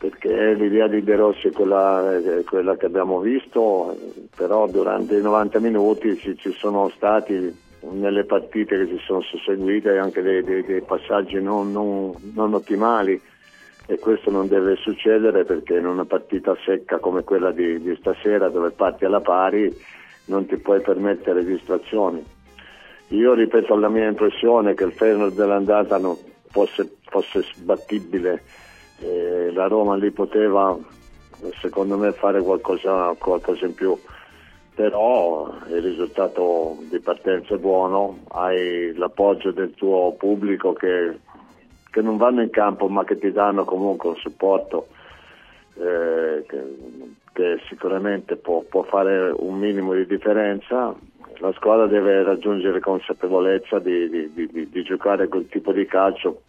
[0.09, 3.97] perché l'idea di De Rossi è quella, è quella che abbiamo visto,
[4.35, 9.97] però durante i 90 minuti ci, ci sono stati nelle partite che si sono susseguite
[9.97, 13.19] anche dei, dei- dei passaggi non, non- non ottimali
[13.87, 18.49] e questo non deve succedere perché in una partita secca come quella di, di stasera
[18.49, 19.71] dove parti alla pari
[20.25, 22.23] non ti puoi permettere distrazioni.
[23.09, 25.99] Io ripeto la mia impressione che il Feyenoord dell'andata
[26.49, 28.41] fosse, fosse sbattibile,
[28.99, 30.77] Eh, la Roma lì poteva
[31.59, 33.97] secondo me fare qualcosa, qualcosa in più,
[34.73, 41.19] però il risultato di partenza è buono, hai l'appoggio del tuo pubblico che,
[41.91, 44.87] che non vanno in campo ma che ti danno comunque un supporto
[45.77, 46.63] eh, che,
[47.33, 50.93] che sicuramente può, può fare un minimo di differenza.
[51.39, 56.43] La squadra deve raggiungere consapevolezza di, di- di- di- di giocare quel tipo di calcio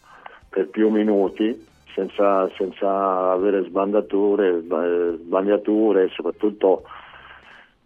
[0.48, 6.82] per più minuti senza, senza avere sbandature, sba- sbagliature soprattutto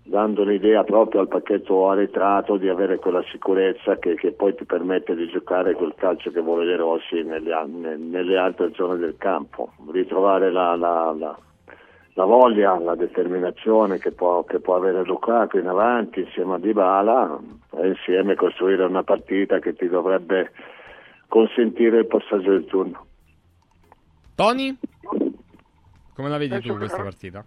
[0.02, 5.14] dando l'idea proprio al pacchetto arretrato di avere quella sicurezza che, che poi ti permette
[5.14, 10.50] di giocare quel calcio che vuole De Rossi nelle, nelle altre zone del campo, ritrovare
[10.50, 11.38] la, la- la-
[12.14, 17.38] la voglia, la determinazione che può, che può avere Lukaku in avanti insieme a Dybala
[17.76, 20.50] e insieme costruire una partita che ti dovrebbe
[21.28, 23.06] consentire il passaggio del turno.
[24.40, 24.74] Tony?
[26.14, 27.44] Come la vedi tu questa partita?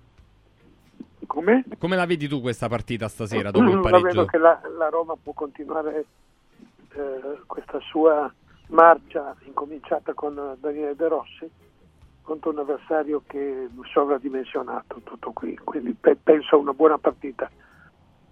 [1.26, 1.64] Come?
[1.80, 4.04] Come la vedi tu questa partita stasera dopo il La pareggio?
[4.06, 6.06] vedo che la, la Roma può continuare
[6.92, 8.32] eh, questa sua
[8.68, 11.50] marcia incominciata con Daniele De Rossi
[12.22, 15.58] contro un avversario che è sovradimensionato, tutto qui.
[15.64, 17.50] Quindi pe- penso a una buona partita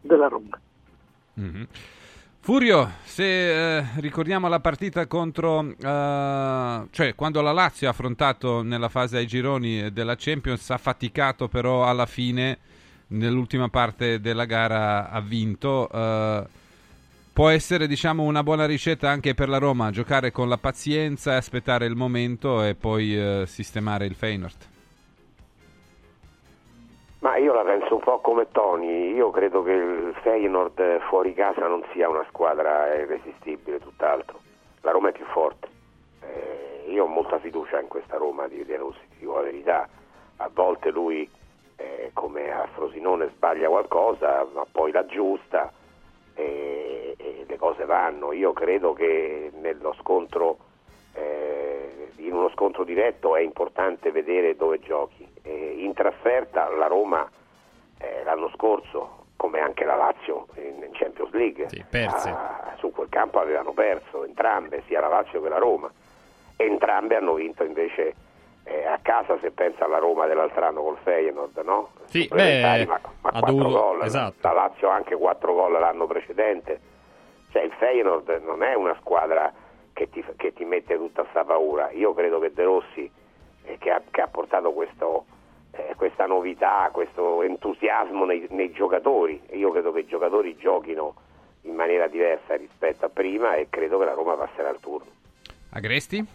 [0.01, 0.59] della Roma.
[1.33, 1.67] Mhm.
[2.43, 8.89] Furio, se eh, ricordiamo la partita contro, eh, cioè quando la Lazio ha affrontato nella
[8.89, 12.57] fase ai gironi della Champions, ha faticato però alla fine,
[13.09, 15.87] nell'ultima parte della gara ha vinto.
[15.91, 16.43] eh,
[17.31, 21.85] può essere diciamo una buona ricetta anche per la Roma, giocare con la pazienza aspettare
[21.85, 24.70] il momento e poi eh, sistemare il Feyenoord.
[27.21, 31.67] Ma io la penso un po' come Tony, io credo che il Feyenoord fuori casa
[31.67, 34.39] non sia una squadra irresistibile, tutt'altro.
[34.81, 35.67] La Roma è più forte.
[36.21, 39.87] Eh, io ho molta fiducia in questa Roma di De Rossi, dico la verità.
[40.37, 41.29] A volte lui,
[41.75, 45.71] eh, come a Frosinone, sbaglia qualcosa, ma poi l'aggiusta
[46.33, 48.31] e, e le cose vanno.
[48.31, 50.57] Io credo che nello scontro,
[51.13, 55.27] eh, in uno scontro diretto è importante vedere dove giochi.
[55.41, 57.27] Eh, in trasferta la Roma
[57.99, 62.29] eh, l'anno scorso, come anche la Lazio in, in Champions League, perse.
[62.29, 65.91] ah, su quel campo avevano perso entrambe, sia la Lazio che la Roma.
[66.57, 68.13] Entrambe hanno vinto invece
[68.65, 71.89] eh, a casa, se pensa alla Roma dell'altro anno col Feyenoord, no?
[72.05, 74.03] Sì, beh, ma, ma ha quattro dovuto- gol.
[74.03, 74.35] esatto.
[74.41, 76.79] La Lazio anche 4 gol l'anno precedente.
[77.51, 79.51] Cioè il Feyenoord non è una squadra
[79.93, 81.91] che ti, che ti mette tutta sta paura.
[81.91, 83.09] Io credo che De Rossi,
[83.63, 85.25] eh, che, ha, che ha portato questo,
[85.71, 91.13] eh, questa novità, questo entusiasmo nei, nei giocatori, e io credo che i giocatori giochino
[91.63, 95.09] in maniera diversa rispetto a prima e credo che la Roma passerà il turno.
[95.73, 96.25] Agresti?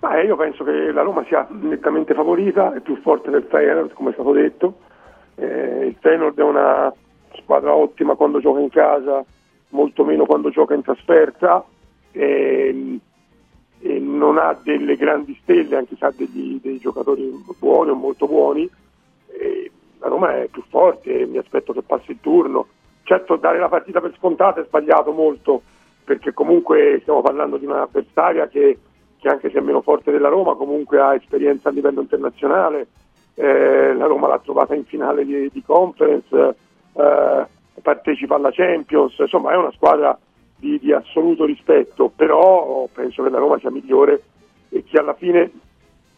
[0.00, 3.92] Ma eh, io penso che la Roma sia nettamente favorita, è più forte del Feyenoord,
[3.92, 4.78] come è stato detto.
[5.34, 6.92] Eh, il Feyenoord è una
[7.34, 9.24] squadra ottima quando gioca in casa,
[9.70, 11.64] molto meno quando gioca in trasferta.
[12.12, 12.98] E,
[13.82, 18.26] e non ha delle grandi stelle, anche se ha degli, dei giocatori buoni o molto
[18.26, 18.68] buoni.
[19.28, 22.66] E la Roma è più forte mi aspetto che passi il turno.
[23.02, 25.62] Certo, dare la partita per scontata è sbagliato molto,
[26.04, 28.78] perché comunque stiamo parlando di un'avversaria che,
[29.18, 32.86] che anche se è meno forte della Roma, comunque ha esperienza a livello internazionale.
[33.34, 36.56] Eh, la Roma l'ha trovata in finale di, di conference,
[36.92, 37.46] eh,
[37.80, 40.18] partecipa alla Champions, insomma è una squadra
[40.56, 44.22] di, di assoluto rispetto, però penso che la Roma sia migliore
[44.68, 45.50] e che alla fine,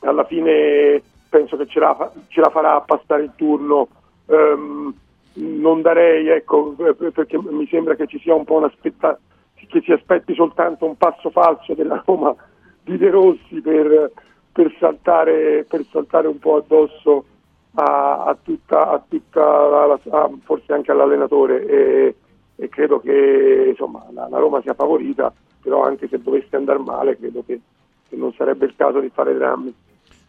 [0.01, 3.89] alla fine penso che ce la, ce la farà a passare il turno.
[4.27, 4.95] Ehm,
[5.35, 9.19] non darei, ecco, perché mi sembra che ci sia un po' un'aspetta
[9.73, 12.35] che si aspetti soltanto un passo falso della Roma
[12.85, 14.13] di De Rossi per,
[14.53, 17.25] per saltare, per saltare un po' addosso
[17.75, 22.15] a, a tutta, a tutta la, la- a- forse anche all'allenatore e,
[22.57, 25.33] e credo che insomma, la, la Roma sia favorita,
[25.63, 27.61] però anche se dovesse andare male credo che,
[28.09, 29.75] che non sarebbe il caso di fare drammi.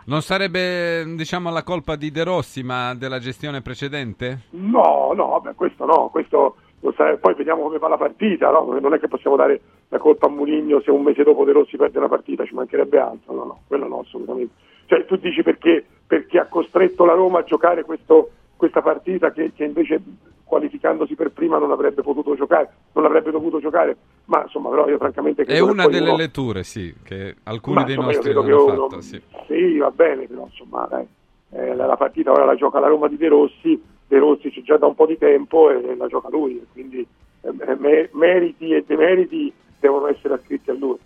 [0.06, 4.48] Non sarebbe, diciamo, la colpa di De Rossi, ma della gestione precedente?
[4.52, 8.78] No, no, vabbè, questo no, questo lo sa- poi vediamo come va la partita, no?
[8.80, 11.78] non è che possiamo dare la colpa a Muligno se un mese dopo De Rossi
[11.78, 14.54] perde una partita, ci mancherebbe altro, no, no, quello no, assolutamente.
[14.94, 19.52] Cioè tu dici perché, perché ha costretto la Roma a giocare questo- questa partita che,
[19.56, 20.00] che invece
[20.44, 25.00] qualificandosi per prima non avrebbe potuto giocare, non avrebbe dovuto giocare, ma insomma però io
[25.00, 28.32] francamente È credo che una delle uno- letture, sì, che alcuni ma, dei insomma, nostri
[28.32, 29.02] hanno che uno- fatto.
[29.02, 29.22] Sì.
[29.48, 31.08] Sì, va bene, però insomma, dai,
[31.54, 34.62] eh, la, la partita ora la gioca la Roma di De Rossi, De Rossi c'è
[34.62, 37.00] già da un po' di tempo e la gioca lui, e quindi
[37.42, 40.98] eh, me- meriti e demeriti devono essere ascritti a lui.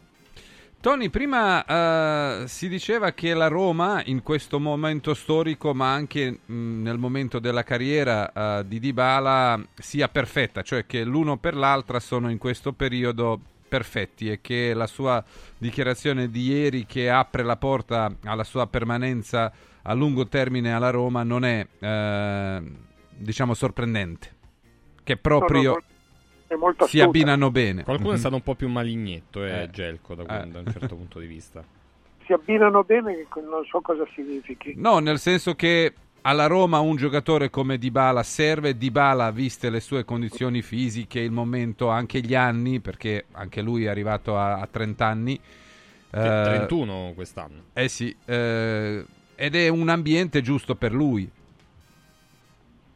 [0.80, 6.82] Tony, prima eh, si diceva che la Roma in questo momento storico, ma anche mh,
[6.82, 12.30] nel momento della carriera eh, di Dybala, sia perfetta, cioè che l'uno per l'altra sono
[12.30, 15.22] in questo periodo perfetti e che la sua
[15.58, 19.52] dichiarazione di ieri che apre la porta alla sua permanenza
[19.82, 22.62] a lungo termine alla Roma non è, eh,
[23.18, 24.36] diciamo, sorprendente,
[25.04, 25.97] che proprio No, no,
[26.48, 27.84] è molto si abbinano bene.
[27.84, 28.20] Qualcuno è Mhm.
[28.20, 29.70] stato un po' più malignetto, eh, Eh.
[29.70, 30.48] Gelco, da, Eh.
[30.48, 31.64] da un certo punto di vista.
[32.26, 34.74] Si abbinano bene, che non so cosa significhi.
[34.76, 40.04] No, nel senso che alla Roma un giocatore come Dybala serve, Dybala viste le sue
[40.04, 45.06] condizioni fisiche, il momento, anche gli anni, perché anche lui è arrivato a, a 30
[45.06, 45.36] anni.
[45.36, 47.64] Eh, 31 quest'anno.
[47.74, 49.06] Eh sì, eh,
[49.36, 51.30] ed è un ambiente giusto per lui.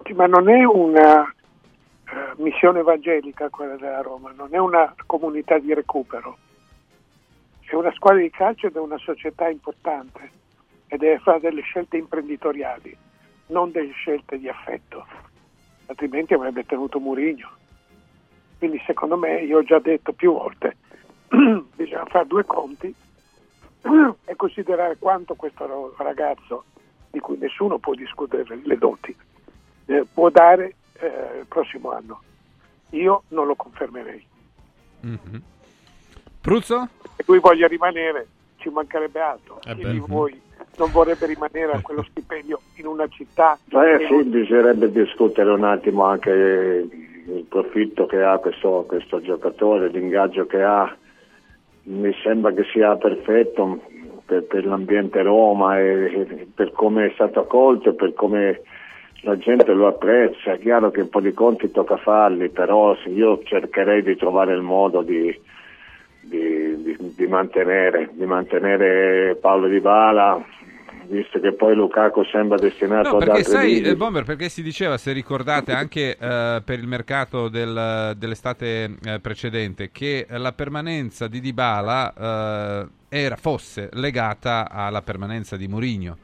[0.03, 1.34] Sì, ma non è una
[2.38, 6.38] missione evangelica quella della Roma, non è una comunità di recupero.
[7.60, 10.30] È una squadra di calcio ed è una società importante
[10.88, 12.96] e deve fare delle scelte imprenditoriali,
[13.48, 15.06] non delle scelte di affetto,
[15.86, 17.50] altrimenti avrebbe tenuto Murigno.
[18.58, 20.76] Quindi secondo me, io ho già detto più volte,
[21.76, 22.94] bisogna fare due conti
[24.26, 26.66] e considerare quanto questo ragazzo,
[27.10, 29.16] di cui nessuno può discutere le doti,
[29.86, 32.22] eh, può dare eh, il prossimo anno.
[32.91, 34.26] Io non lo confermerei.
[35.02, 35.41] Mhm.
[36.41, 36.88] Pruzzo?
[37.15, 39.60] Se lui voglia rimanere, ci mancherebbe altro.
[39.64, 39.91] Eh Chi beh.
[39.91, 40.41] di voi
[40.78, 43.57] non vorrebbe rimanere a quello stipendio in una città?
[43.69, 49.90] Eh che sì, bisognerebbe discutere un attimo anche il profitto che ha questo, questo giocatore,
[49.90, 50.95] l'ingaggio che ha.
[51.84, 53.82] Mi sembra che sia perfetto
[54.26, 58.61] per, per l'ambiente Roma e per come è stato accolto e per come
[59.22, 60.53] la gente lo apprezza.
[60.53, 64.53] È chiaro che un po' di conti tocca farli, però se io cercherei di trovare
[64.53, 65.38] il modo di,
[66.22, 70.43] di- di- di mantenere, di mantenere Paolo Di Bala,
[71.07, 73.89] visto che poi Lukaku sembra destinato No, ad altri sai, lidi.
[73.89, 79.19] eh, Bomber, perché si diceva, se ricordate, anche eh, per il mercato del- dell'estate eh,
[79.19, 82.88] precedente, che la permanenza di Dybala eh,
[83.23, 86.18] era, fosse legata alla permanenza di Mourinho.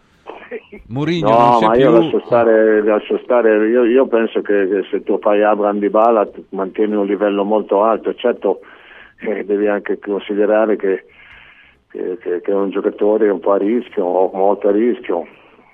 [0.87, 1.81] Murigno No, non c'è ma più.
[1.81, 5.89] io lascio stare, lascio stare io, io penso che, che se tu fai Abram di
[5.89, 8.61] Bala mantieni un livello molto alto, certo
[9.19, 11.05] eh, devi anche considerare che,
[11.89, 15.25] che- che- è un giocatore un po' a rischio, o molto a rischio,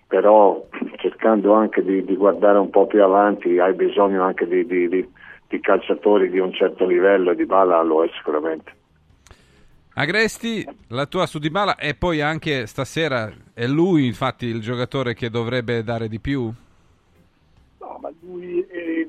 [0.08, 0.66] però
[0.98, 5.08] cercando anche di, di guardare un po' più avanti hai bisogno anche di, di- di-
[5.48, 8.72] di calciatori di un certo livello e di Bala lo è sicuramente.
[9.96, 15.30] Agresti, la tua su Dybala e poi anche stasera è lui infatti il giocatore che
[15.30, 16.52] dovrebbe dare di più?
[17.80, 19.08] No, ma lui e,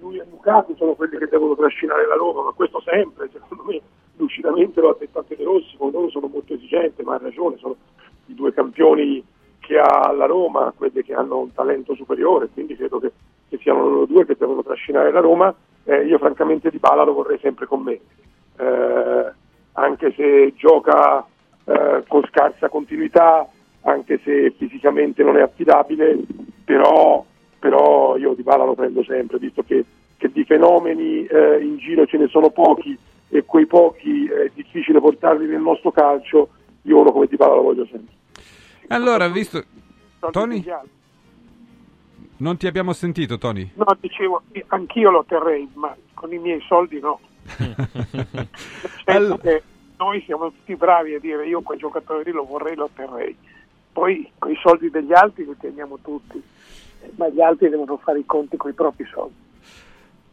[0.00, 3.80] lui e Lukaku sono quelli che devono trascinare la Roma, ma questo sempre, secondo me,
[4.16, 7.56] lucidamente lo ha detto anche De Rossi, con loro sono molto esigente, ma ha ragione,
[7.58, 7.76] sono
[8.26, 9.24] i due campioni
[9.60, 13.12] che ha la Roma, quelli che hanno un talento superiore, quindi credo che,
[13.48, 15.54] che siano loro due che devono trascinare la Roma.
[15.84, 18.00] Eh, io francamente Di Bala lo vorrei sempre con me,
[18.56, 19.32] Eh,
[19.74, 21.24] anche se gioca
[21.64, 23.48] eh, con scarsa continuità,
[23.82, 26.18] anche se fisicamente non è affidabile,
[26.64, 27.24] però,
[27.58, 29.84] però io Di Bala lo prendo sempre, visto che,
[30.16, 32.96] che di fenomeni eh, in giro ce ne sono pochi
[33.28, 36.48] e quei pochi è difficile portarli nel nostro calcio,
[36.82, 38.14] io uno come Di Bala lo voglio sempre.
[38.88, 39.62] Allora, visto...
[40.30, 40.64] Tony?
[42.36, 43.70] Non ti abbiamo sentito, Tony.
[43.74, 47.20] No, dicevo, anch'io lo terrei, ma con i miei soldi no.
[49.04, 49.62] Che
[49.96, 53.36] noi siamo tutti bravi a dire io quel giocatore lì lo vorrei, lo terrei.
[53.92, 56.42] Poi con i soldi degli altri li teniamo tutti,
[57.16, 59.34] ma gli altri devono fare i conti con i propri soldi.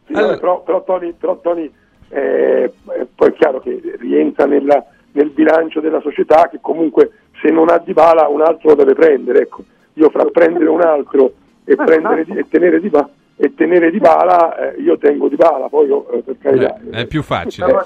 [0.06, 1.72] Sì, vabbè, però, però Tony, però Tony,
[2.08, 7.50] eh, eh, poi è chiaro che rientra nella- nel bilancio della società che comunque se
[7.50, 9.42] non ha Di Bala un altro lo deve prendere.
[9.42, 9.62] Ecco.
[9.94, 11.34] Io fra prendere un altro
[11.64, 13.08] e, prendere e tenere Di Bala,
[13.44, 16.78] e tenere Di Bala eh, io tengo Di Bala, poi io, eh, per carità.
[16.92, 17.66] È più facile.
[17.66, 17.84] Però,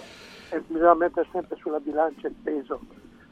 [0.51, 2.81] eh, bisogna mettere sempre sulla bilancia il peso,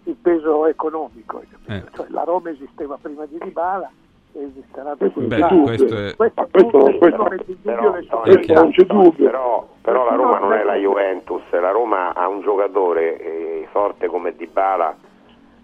[0.05, 1.43] il peso economico.
[1.67, 1.83] Eh.
[1.95, 3.91] Cioè, la Roma esisteva prima di Dybala
[4.33, 5.63] e esisterà dopo Beh, Dybala.
[5.65, 8.55] questo è- Questo, questo- questo- dubbio Però, Tony, società.
[8.55, 9.13] non c'è dubbio.
[9.27, 14.07] Però, però la Roma non è la Juventus, la Roma ha un giocatore eh, forte
[14.07, 14.97] come Dybala,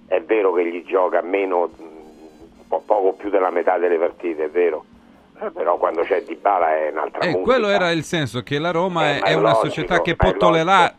[0.09, 1.71] è vero che gli gioca meno,
[2.69, 4.85] po- poco più della metà delle partite, è vero,
[5.53, 7.39] però quando c'è Dybala è un'altra musica.
[7.39, 10.17] Eh, quello era il senso, che la Roma Eh, è, è una logico, società che
[10.17, 10.47] può logico.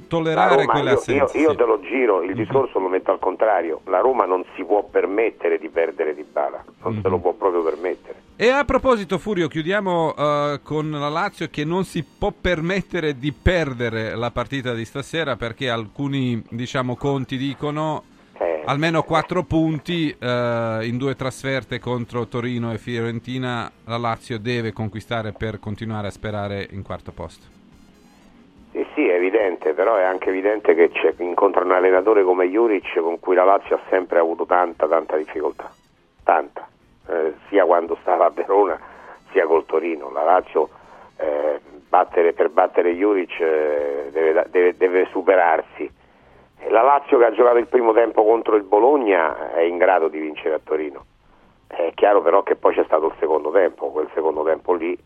[0.07, 1.38] tollerare Roma, quelle io- assenze.
[1.38, 4.63] Io, io te lo giro, il discorso lo metto al contrario, la Roma non si
[4.63, 8.15] può permettere di perdere Dybala, non se lo può proprio permettere.
[8.35, 13.31] E a proposito, Furio, chiudiamo eh, con la Lazio che non si può permettere di
[13.31, 18.03] perdere la partita di stasera perché alcuni diciamo, conti dicono
[18.65, 23.71] almeno quattro punti eh, in due trasferte contro Torino e Fiorentina.
[23.85, 27.59] La Lazio deve conquistare per continuare a sperare in quarto posto.
[28.71, 33.19] Sì, sì, è evidente, però è anche evidente che incontra un allenatore come Juric con
[33.19, 35.69] cui la Lazio ha sempre avuto tanta, tanta difficoltà,
[36.23, 36.67] tanta,
[37.07, 38.79] eh, sia quando stava a Verona
[39.31, 40.09] sia col Torino.
[40.11, 40.69] La Lazio
[41.17, 41.59] eh,
[41.89, 45.99] battere- per battere Juric eh, deve, deve- deve superarsi.
[46.69, 50.19] La Lazio che ha giocato il primo tempo contro il Bologna è in grado di
[50.19, 51.05] vincere a Torino.
[51.67, 54.97] È chiaro però che poi c'è stato il secondo tempo, quel secondo tempo lì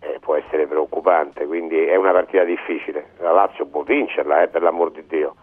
[0.00, 3.10] eh, può essere preoccupante, quindi è una partita difficile.
[3.18, 5.34] La Lazio può vincerla, eh, per l'amor di Dio,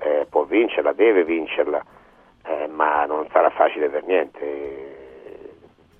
[0.00, 1.82] Eh, può vincerla, deve vincerla,
[2.46, 4.38] eh, ma non sarà facile per niente.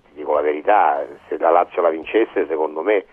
[0.06, 3.04] Ti dico la verità, se la Lazio la vincesse, secondo me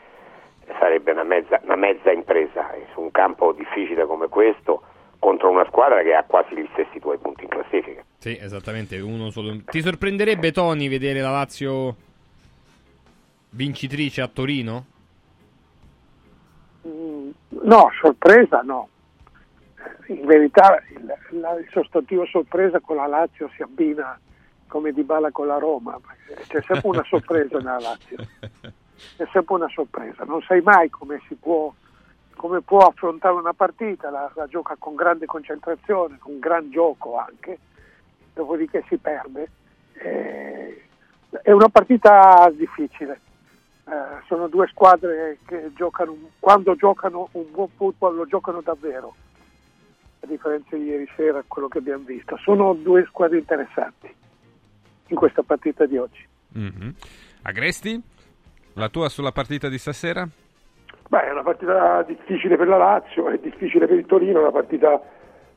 [0.77, 4.83] sarebbe una mezza, una mezza impresa su un campo difficile come questo
[5.75, 8.01] squadra che ha quasi gli stessi tuoi punti in classifica.
[8.17, 9.53] Sì, esattamente, uno solo.
[9.65, 11.95] Ti sorprenderebbe, Tony, vedere la Lazio
[13.49, 14.85] vincitrice a Torino?
[16.87, 17.29] Mm,
[17.63, 18.87] No, sorpresa no.
[20.07, 24.17] In verità il, la- il sostantivo sorpresa con la Lazio si abbina
[24.67, 25.99] come di bala con la Roma,
[26.47, 28.17] c'è sempre una sorpresa nella Lazio,
[29.17, 31.71] c'è sempre una sorpresa, non sai mai come si può,
[32.35, 37.57] come può affrontare una partita, la, la gioca con grande concentrazione, con gran gioco anche,
[38.33, 39.49] dopodiché si perde.
[39.93, 40.83] Eh,
[41.41, 43.19] è una partita difficile.
[43.87, 49.15] Eh, sono due squadre che giocano, quando giocano un buon football lo giocano davvero,
[50.21, 52.37] a differenza di ieri sera, quello che abbiamo visto.
[52.37, 54.13] Sono due squadre interessanti
[55.07, 56.25] in questa partita di oggi.
[56.49, 56.95] Mhm.
[57.43, 58.01] Agresti?
[58.73, 60.27] La tua sulla partita di stasera?
[61.07, 64.51] Beh, è una partita difficile per la Lazio, è difficile per il Torino, è una
[64.51, 64.99] partita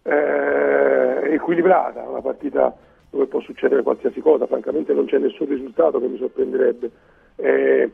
[0.03, 2.75] eh, equilibrata, una partita
[3.11, 6.91] dove può succedere qualsiasi cosa, francamente non c'è nessun risultato che mi sorprenderebbe.
[7.37, 7.91] Eh,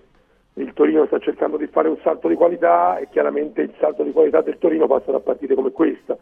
[0.54, 4.12] il Torino sta cercando di fare un salto di qualità e chiaramente il salto di
[4.12, 6.16] qualità del Torino passa da partite come questa.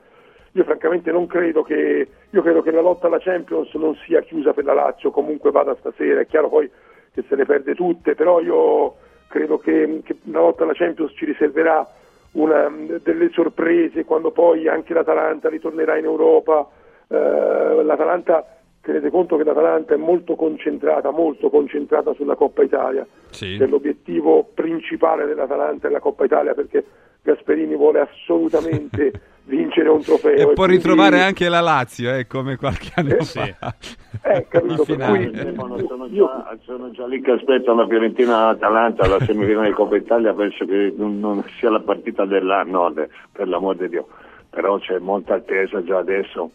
[0.52, 4.64] io francamente non credo che, credo che la lotta alla Champions non sia chiusa per
[4.64, 6.70] la Lazio, comunque vada stasera, è chiaro poi
[7.12, 8.96] che se le perde tutte, però io
[9.32, 11.88] credo che, che la lotta alla Champions ci riserverà
[12.32, 12.70] una,
[13.02, 16.68] delle sorprese quando poi anche l'Atalanta ritornerà in Europa.
[17.08, 18.44] Eh, L'Atalanta,
[18.82, 23.06] tenete conto che l'Atalanta è molto concentrata, molto concentrata sulla Coppa Italia.
[23.30, 23.56] Sì.
[23.56, 26.84] L'obiettivo principale dell'Atalanta è la Coppa Italia perché
[27.22, 29.12] Gasperini vuole assolutamente
[29.44, 30.34] vincere un trofeo.
[30.34, 33.74] E può quindi- ritrovare anche la Lazio, eh, come qualche anno Eh, fa.
[34.22, 35.26] Eh, capito, per finale.
[35.28, 39.96] cui- Stefano, sono, già, sono già lì che aspettano la Fiorentina-Atalanta, la semifinale di Coppa
[39.96, 44.06] Italia, penso che non, non sia la partita dell'anno, de- per l'amor di Dio,
[44.50, 46.50] però c'è molta attesa già adesso,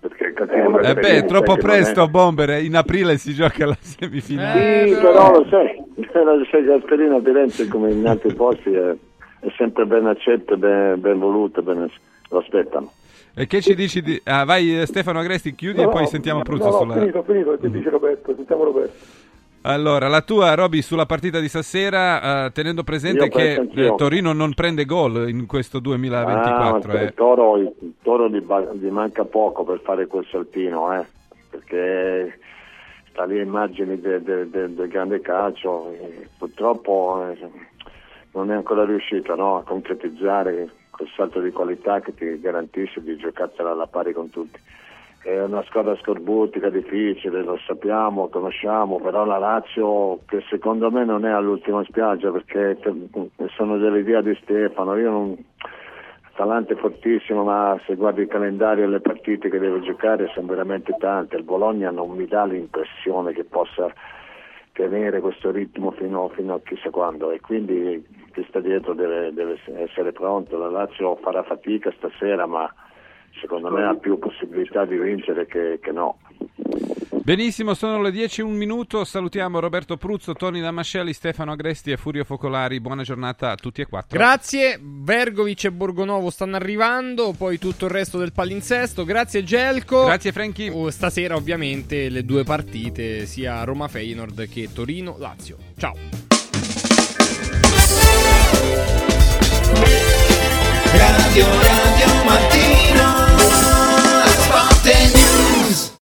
[0.00, 2.50] perché cattivo Eh Gasperini beh, è troppo non è- presto, Bomber.
[2.50, 4.88] eh, In aprile si gioca la semifinale.
[4.88, 5.76] Sì, però lo sai,
[6.24, 8.94] lo sai Gasperini a Firenze come in altri posti è,
[9.40, 11.90] è sempre ben accetto, ben, ben voluto, ben-
[12.30, 12.92] lo aspettano.
[13.34, 14.20] E che ci dici di...
[14.24, 16.94] Ah, vai eh, Stefano Agresti, chiudi No, e poi no, sentiamo Pruzzo no, no, sulla...
[16.94, 19.18] finito, finito, che dice Roberto, sentiamo Roberto.
[19.62, 24.54] Allora, la tua, Roby, sulla partita di stasera, eh, tenendo presente che eh, Torino non
[24.54, 26.92] prende gol in questo 2024.
[26.92, 27.04] Ah, eh.
[27.04, 31.04] il Toro, il Toro gli, gli manca poco per fare quel saltino, eh,
[31.50, 32.38] perché
[33.10, 35.94] sta lì a immagini de- de- de- del grande calcio,
[36.38, 37.36] purtroppo eh,
[38.32, 40.68] non è ancora riuscito no, a concretizzare
[41.00, 44.58] quel salto di qualità che ti garantisce di giocarsela alla pari con tutti.
[45.22, 51.24] È una squadra scorbutica, difficile, lo sappiamo, conosciamo, però la Lazio che secondo me non
[51.24, 52.78] è all'ultima spiaggia perché
[53.56, 55.44] sono dell'idea di Stefano, io non,
[56.32, 60.46] Atalanta è fortissimo, ma se guardi il calendario e le partite che deve giocare sono
[60.46, 61.36] veramente tante.
[61.36, 63.92] Il Bologna non mi dà l'impressione che possa
[64.72, 69.58] tenere questo ritmo fino, fino a chissà quando e quindi chi sta dietro deve, deve
[69.74, 70.58] essere pronto.
[70.58, 72.72] La Lazio farà fatica stasera, ma
[73.40, 76.18] secondo me ha più possibilità di vincere che, che no.
[77.30, 79.04] Benissimo, sono le 10 un minuto.
[79.04, 82.80] Salutiamo Roberto Pruzzo, Toni Damascelli, Stefano Agresti e Furio Focolari.
[82.80, 84.18] Buona giornata a tutti e quattro.
[84.18, 84.80] Grazie.
[84.82, 89.04] Vergovic e Borgonovo stanno arrivando, poi tutto il resto del palinsesto.
[89.04, 90.06] Grazie Gelco.
[90.06, 90.70] Grazie Franchi.
[90.74, 95.56] Oh, stasera ovviamente le due partite, sia Roma Feyenoord che Torino Lazio.
[95.76, 95.94] Ciao.
[100.96, 103.20] Radio, radio, mattino,